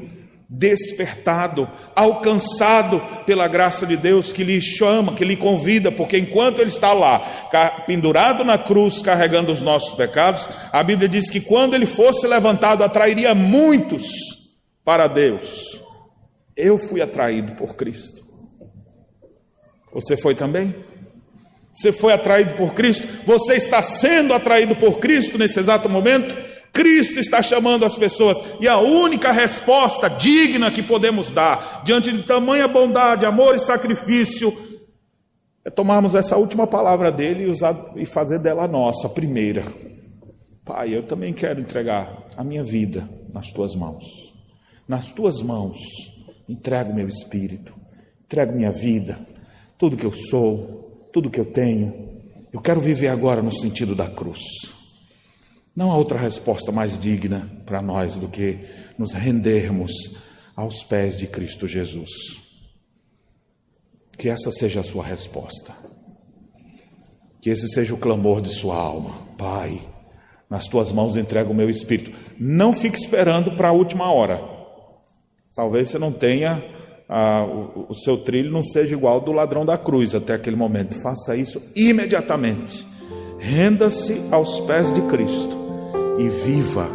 despertado, 0.48 1.68
alcançado 1.96 3.02
pela 3.26 3.48
graça 3.48 3.86
de 3.86 3.98
Deus 3.98 4.32
que 4.32 4.44
lhe 4.44 4.62
chama, 4.62 5.14
que 5.14 5.26
lhe 5.26 5.36
convida, 5.36 5.92
porque 5.92 6.18
enquanto 6.18 6.60
ele 6.60 6.70
está 6.70 6.94
lá, 6.94 7.20
pendurado 7.86 8.44
na 8.44 8.58
cruz, 8.58 9.02
carregando 9.02 9.52
os 9.52 9.62
nossos 9.62 9.96
pecados, 9.96 10.48
a 10.72 10.84
Bíblia 10.84 11.10
diz 11.10 11.30
que 11.30 11.42
quando 11.42 11.74
ele 11.74 11.86
fosse 11.86 12.28
levantado, 12.28 12.84
atrairia 12.84 13.34
muitos 13.34 14.06
para 14.84 15.08
Deus. 15.08 15.82
Eu 16.56 16.78
fui 16.78 17.02
atraído 17.02 17.54
por 17.54 17.76
Cristo. 17.76 18.24
Você 19.94 20.16
foi 20.16 20.36
também? 20.36 20.76
Você 21.76 21.92
foi 21.92 22.14
atraído 22.14 22.56
por 22.56 22.74
Cristo? 22.74 23.06
Você 23.26 23.56
está 23.56 23.84
sendo 23.84 24.34
atraído 24.34 24.76
por 24.78 24.98
Cristo 25.00 25.38
nesse 25.38 25.60
exato 25.60 25.90
momento? 25.90 26.34
Cristo 26.72 27.20
está 27.20 27.42
chamando 27.42 27.86
as 27.86 27.96
pessoas, 27.96 28.42
e 28.60 28.68
a 28.68 28.78
única 28.78 29.32
resposta 29.32 30.10
digna 30.10 30.72
que 30.72 30.84
podemos 30.84 31.32
dar, 31.32 31.84
diante 31.86 32.12
de 32.12 32.24
tamanha 32.24 32.68
bondade, 32.68 33.26
amor 33.26 33.56
e 33.56 33.60
sacrifício, 33.60 34.54
é 35.64 35.70
tomarmos 35.70 36.16
essa 36.16 36.38
última 36.38 36.68
palavra 36.68 37.12
dele 37.12 37.44
e, 37.44 37.48
usar, 37.48 37.76
e 37.96 38.06
fazer 38.06 38.40
dela 38.40 38.64
a 38.64 38.68
nossa, 38.68 39.08
a 39.08 39.10
primeira. 39.10 39.64
Pai, 40.66 40.96
eu 40.96 41.04
também 41.04 41.34
quero 41.34 41.62
entregar 41.62 42.26
a 42.36 42.44
minha 42.44 42.64
vida 42.64 43.10
nas 43.34 43.52
tuas 43.52 43.74
mãos. 43.74 44.04
Nas 44.88 45.12
tuas 45.12 45.42
mãos, 45.42 45.78
entrego 46.48 46.94
meu 46.94 47.08
espírito, 47.08 47.74
entrego 48.26 48.54
minha 48.54 48.72
vida, 48.72 49.18
tudo 49.78 49.98
que 49.98 50.06
eu 50.06 50.14
sou, 50.14 50.85
tudo 51.16 51.30
que 51.30 51.40
eu 51.40 51.46
tenho. 51.46 52.20
Eu 52.52 52.60
quero 52.60 52.82
viver 52.82 53.08
agora 53.08 53.42
no 53.42 53.50
sentido 53.50 53.96
da 53.96 54.06
cruz. 54.06 54.44
Não 55.74 55.90
há 55.90 55.96
outra 55.96 56.20
resposta 56.20 56.74
mais 56.74 57.00
digna 57.00 57.50
para 57.66 57.82
nós 57.82 58.18
do 58.18 58.28
que 58.28 58.60
nos 58.98 59.14
rendermos 59.14 59.94
aos 60.58 60.84
pés 60.84 61.18
de 61.18 61.26
Cristo 61.26 61.70
Jesus. 61.70 62.12
Que 64.18 64.28
essa 64.28 64.52
seja 64.52 64.82
a 64.82 64.84
sua 64.84 65.06
resposta. 65.06 65.74
Que 67.40 67.50
esse 67.50 67.70
seja 67.70 67.94
o 67.94 67.98
clamor 67.98 68.42
de 68.42 68.50
sua 68.50 68.76
alma. 68.76 69.26
Pai, 69.38 69.82
nas 70.50 70.68
tuas 70.68 70.92
mãos 70.92 71.16
entrego 71.16 71.54
o 71.54 71.56
meu 71.56 71.70
espírito. 71.70 72.12
Não 72.38 72.74
fique 72.74 72.98
esperando 72.98 73.54
para 73.54 73.70
a 73.70 73.74
última 73.74 74.12
hora. 74.12 74.44
Talvez 75.56 75.88
você 75.88 75.98
não 75.98 76.12
tenha, 76.12 76.62
ah, 77.08 77.46
o, 77.46 77.92
o 77.92 77.96
seu 77.96 78.18
trilho 78.18 78.52
não 78.52 78.64
seja 78.64 78.96
igual 78.96 79.22
do 79.22 79.32
ladrão 79.32 79.66
da 79.66 79.78
cruz 79.78 80.16
até 80.16 80.34
aquele 80.34 80.56
momento. 80.56 80.96
Faça 81.02 81.36
isso 81.36 81.62
imediatamente. 81.76 82.86
Renda-se 83.38 84.22
aos 84.32 84.60
pés 84.62 84.92
de 84.92 85.02
Cristo 85.02 85.56
e 86.18 86.30
viva 86.30 86.90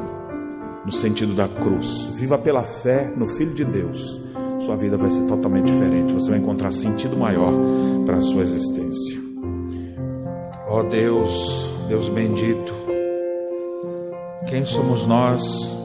no 0.84 0.92
sentido 0.92 1.34
da 1.34 1.46
cruz. 1.46 2.08
Viva 2.14 2.38
pela 2.38 2.62
fé 2.62 3.12
no 3.16 3.26
Filho 3.26 3.54
de 3.54 3.64
Deus. 3.64 4.20
Sua 4.64 4.76
vida 4.76 4.96
vai 4.96 5.10
ser 5.10 5.26
totalmente 5.26 5.66
diferente. 5.66 6.12
Você 6.12 6.30
vai 6.30 6.38
encontrar 6.38 6.72
sentido 6.72 7.16
maior 7.16 7.52
para 8.04 8.16
a 8.16 8.20
sua 8.20 8.42
existência. 8.42 9.18
Ó 10.68 10.80
oh 10.80 10.82
Deus, 10.84 11.70
Deus 11.88 12.08
bendito, 12.08 12.72
quem 14.46 14.64
somos 14.64 15.04
nós 15.04 15.79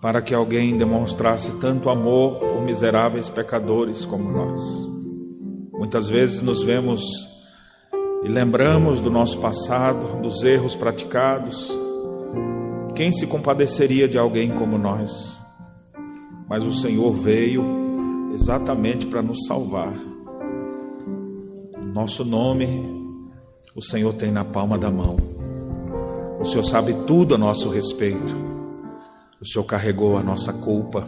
para 0.00 0.22
que 0.22 0.34
alguém 0.34 0.76
demonstrasse 0.76 1.52
tanto 1.60 1.90
amor 1.90 2.38
por 2.38 2.62
miseráveis 2.62 3.28
pecadores 3.28 4.04
como 4.04 4.30
nós? 4.30 4.60
Muitas 5.72 6.08
vezes 6.08 6.40
nos 6.40 6.62
vemos 6.62 7.02
e 8.22 8.28
lembramos 8.28 9.00
do 9.00 9.10
nosso 9.10 9.38
passado, 9.38 10.20
dos 10.20 10.42
erros 10.42 10.74
praticados. 10.74 11.70
Quem 12.94 13.12
se 13.12 13.26
compadeceria 13.26 14.08
de 14.08 14.18
alguém 14.18 14.50
como 14.50 14.76
nós? 14.76 15.38
Mas 16.48 16.64
o 16.64 16.72
Senhor 16.72 17.12
veio 17.12 17.62
exatamente 18.34 19.06
para 19.06 19.22
nos 19.22 19.46
salvar. 19.46 19.94
Nosso 21.94 22.24
nome, 22.24 22.66
o 23.74 23.82
Senhor 23.82 24.12
tem 24.14 24.30
na 24.30 24.44
palma 24.44 24.76
da 24.76 24.90
mão. 24.90 25.16
O 26.40 26.44
Senhor 26.44 26.64
sabe 26.64 26.92
tudo 27.06 27.34
a 27.34 27.38
nosso 27.38 27.68
respeito. 27.68 28.49
O 29.40 29.46
Senhor 29.46 29.64
carregou 29.64 30.18
a 30.18 30.22
nossa 30.22 30.52
culpa, 30.52 31.02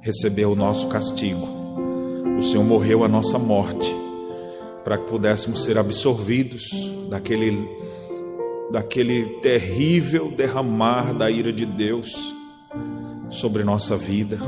recebeu 0.00 0.52
o 0.52 0.54
nosso 0.54 0.86
castigo. 0.86 1.48
O 2.38 2.40
Senhor 2.40 2.62
morreu 2.62 3.02
a 3.02 3.08
nossa 3.08 3.40
morte 3.40 3.92
para 4.84 4.96
que 4.96 5.08
pudéssemos 5.08 5.64
ser 5.64 5.76
absorvidos 5.76 6.70
daquele 7.10 7.68
daquele 8.70 9.40
terrível 9.40 10.30
derramar 10.30 11.12
da 11.12 11.28
ira 11.28 11.52
de 11.52 11.66
Deus 11.66 12.14
sobre 13.28 13.64
nossa 13.64 13.96
vida, 13.96 14.38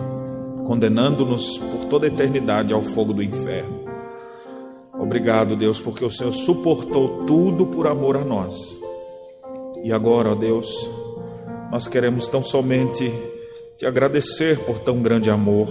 condenando-nos 0.65 1.59
por 1.59 1.87
toda 1.87 2.07
a 2.07 2.09
eternidade 2.09 2.73
ao 2.73 2.83
fogo 2.83 3.13
do 3.13 3.23
inferno. 3.23 3.85
Obrigado, 4.97 5.57
Deus, 5.57 5.81
porque 5.81 6.05
o 6.05 6.11
Senhor 6.11 6.33
suportou 6.33 7.25
tudo 7.27 7.67
por 7.67 7.89
amor 7.89 8.17
a 8.17 8.25
nós. 8.25 8.79
E 9.83 9.93
agora, 9.93 10.31
ó 10.31 10.35
Deus, 10.37 10.89
nós 11.75 11.89
queremos 11.89 12.29
tão 12.29 12.41
somente 12.41 13.13
te 13.77 13.85
agradecer 13.85 14.61
por 14.61 14.79
tão 14.79 15.03
grande 15.03 15.29
amor. 15.29 15.67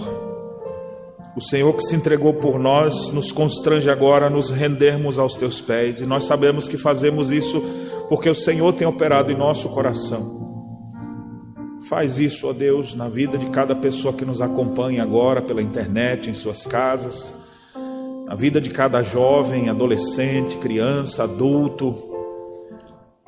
O 1.34 1.40
Senhor 1.40 1.72
que 1.72 1.82
se 1.82 1.96
entregou 1.96 2.34
por 2.34 2.58
nós 2.58 3.08
nos 3.08 3.32
constrange 3.32 3.88
agora 3.88 4.26
a 4.26 4.30
nos 4.30 4.50
rendermos 4.50 5.18
aos 5.18 5.34
teus 5.34 5.62
pés, 5.62 6.02
e 6.02 6.04
nós 6.04 6.24
sabemos 6.24 6.68
que 6.68 6.76
fazemos 6.76 7.32
isso 7.32 7.58
porque 8.06 8.28
o 8.28 8.34
Senhor 8.34 8.70
tem 8.74 8.86
operado 8.86 9.32
em 9.32 9.34
nosso 9.34 9.70
coração. 9.70 10.68
Faz 11.88 12.18
isso, 12.18 12.48
ó 12.48 12.52
Deus, 12.52 12.94
na 12.94 13.08
vida 13.08 13.38
de 13.38 13.46
cada 13.46 13.74
pessoa 13.74 14.12
que 14.12 14.26
nos 14.26 14.42
acompanha 14.42 15.02
agora 15.02 15.40
pela 15.40 15.62
internet, 15.62 16.28
em 16.28 16.34
suas 16.34 16.66
casas, 16.66 17.32
na 18.26 18.34
vida 18.34 18.60
de 18.60 18.68
cada 18.68 19.02
jovem, 19.02 19.70
adolescente, 19.70 20.58
criança, 20.58 21.24
adulto. 21.24 22.13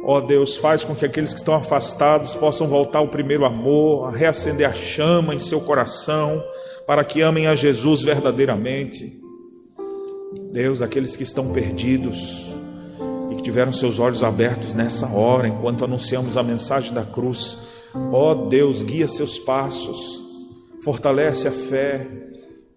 Ó 0.09 0.21
Deus, 0.21 0.57
faz 0.57 0.85
com 0.85 0.95
que 0.95 1.05
aqueles 1.05 1.33
que 1.33 1.41
estão 1.41 1.55
afastados 1.55 2.35
possam 2.35 2.69
voltar 2.69 3.01
ao 3.01 3.09
primeiro 3.09 3.45
amor, 3.45 4.07
a 4.07 4.11
reacender 4.11 4.69
a 4.69 4.73
chama 4.73 5.35
em 5.35 5.41
seu 5.41 5.61
coração, 5.61 6.43
para 6.87 7.05
que 7.05 7.21
amem 7.23 7.49
a 7.49 7.55
Jesus 7.57 8.03
verdadeiramente. 8.03 9.21
Deus, 10.53 10.81
aqueles 10.81 11.17
que 11.17 11.25
estão 11.25 11.53
perdidos, 11.53 12.47
tiveram 13.47 13.71
seus 13.71 14.01
olhos 14.01 14.25
abertos 14.25 14.75
nessa 14.75 15.07
hora, 15.07 15.47
enquanto 15.47 15.85
anunciamos 15.85 16.37
a 16.37 16.43
mensagem 16.43 16.93
da 16.93 17.05
cruz. 17.05 17.57
Ó 18.11 18.33
oh 18.33 18.35
Deus, 18.49 18.83
guia 18.83 19.07
seus 19.07 19.39
passos, 19.39 20.21
fortalece 20.83 21.47
a 21.47 21.53
fé, 21.53 22.09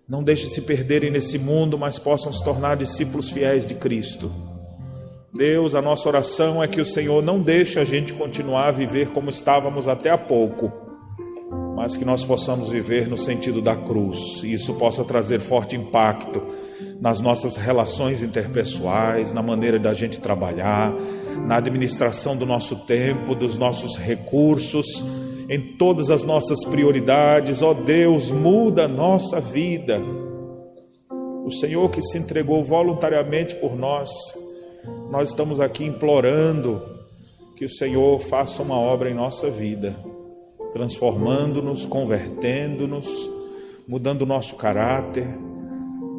não 0.07 0.21
deixe 0.21 0.47
se 0.47 0.61
perderem 0.61 1.09
nesse 1.09 1.39
mundo, 1.39 1.75
mas 1.75 1.97
possam 1.97 2.31
se 2.31 2.43
tornar 2.43 2.77
discípulos 2.77 3.29
fiéis 3.29 3.65
de 3.65 3.73
Cristo. 3.73 4.31
Deus, 5.33 5.75
a 5.75 5.81
nossa 5.81 6.09
oração 6.09 6.61
é 6.61 6.67
que 6.67 6.81
o 6.81 6.85
Senhor 6.85 7.21
não 7.21 7.39
deixe 7.39 7.79
a 7.79 7.83
gente 7.83 8.13
continuar 8.13 8.69
a 8.69 8.71
viver 8.71 9.09
como 9.09 9.29
estávamos 9.29 9.87
até 9.87 10.09
há 10.09 10.17
pouco, 10.17 10.71
mas 11.75 11.95
que 11.95 12.03
nós 12.03 12.25
possamos 12.25 12.69
viver 12.69 13.07
no 13.07 13.17
sentido 13.17 13.61
da 13.61 13.75
cruz, 13.75 14.41
e 14.43 14.51
isso 14.51 14.73
possa 14.73 15.03
trazer 15.03 15.39
forte 15.39 15.75
impacto 15.75 16.41
nas 16.99 17.21
nossas 17.21 17.57
relações 17.57 18.23
interpessoais, 18.23 19.31
na 19.31 19.43
maneira 19.43 19.77
da 19.77 19.93
gente 19.93 20.19
trabalhar, 20.19 20.91
na 21.45 21.57
administração 21.57 22.35
do 22.35 22.45
nosso 22.45 22.75
tempo, 22.77 23.35
dos 23.35 23.55
nossos 23.55 23.97
recursos, 23.97 25.05
em 25.47 25.59
todas 25.59 26.09
as 26.09 26.23
nossas 26.23 26.65
prioridades. 26.65 27.61
Ó 27.61 27.69
oh 27.69 27.73
Deus, 27.75 28.31
muda 28.31 28.85
a 28.85 28.87
nossa 28.87 29.39
vida. 29.39 30.01
O 31.45 31.51
Senhor 31.51 31.89
que 31.89 32.01
se 32.01 32.17
entregou 32.17 32.63
voluntariamente 32.63 33.55
por 33.55 33.77
nós, 33.77 34.09
nós 35.09 35.29
estamos 35.29 35.59
aqui 35.59 35.85
implorando 35.85 36.81
que 37.55 37.65
o 37.65 37.69
Senhor 37.69 38.19
faça 38.19 38.61
uma 38.61 38.75
obra 38.75 39.09
em 39.09 39.13
nossa 39.13 39.49
vida, 39.49 39.95
transformando-nos, 40.71 41.85
convertendo-nos, 41.85 43.07
mudando 43.87 44.21
o 44.21 44.25
nosso 44.25 44.55
caráter 44.55 45.27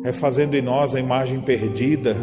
refazendo 0.03 0.57
em 0.57 0.63
nós 0.63 0.95
a 0.95 1.01
imagem 1.01 1.41
perdida 1.41 2.17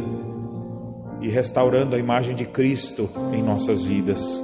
e 1.21 1.27
restaurando 1.27 1.95
a 1.95 1.99
imagem 1.99 2.35
de 2.35 2.45
Cristo 2.45 3.09
em 3.33 3.41
nossas 3.41 3.83
vidas. 3.83 4.41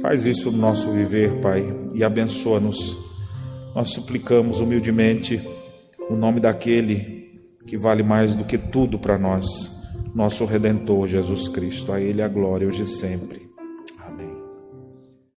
Faz 0.00 0.26
isso 0.26 0.50
no 0.50 0.58
nosso 0.58 0.90
viver, 0.92 1.40
Pai, 1.40 1.64
e 1.94 2.04
abençoa-nos. 2.04 2.98
Nós 3.74 3.90
suplicamos 3.90 4.60
humildemente 4.60 5.42
o 6.08 6.14
nome 6.14 6.40
daquele 6.40 7.42
que 7.66 7.78
vale 7.78 8.02
mais 8.02 8.36
do 8.36 8.44
que 8.44 8.58
tudo 8.58 8.98
para 8.98 9.18
nós, 9.18 9.72
nosso 10.14 10.44
Redentor 10.44 11.08
Jesus 11.08 11.48
Cristo. 11.48 11.92
A 11.92 12.00
Ele 12.00 12.22
a 12.22 12.28
glória 12.28 12.68
hoje 12.68 12.82
e 12.82 12.86
sempre. 12.86 13.53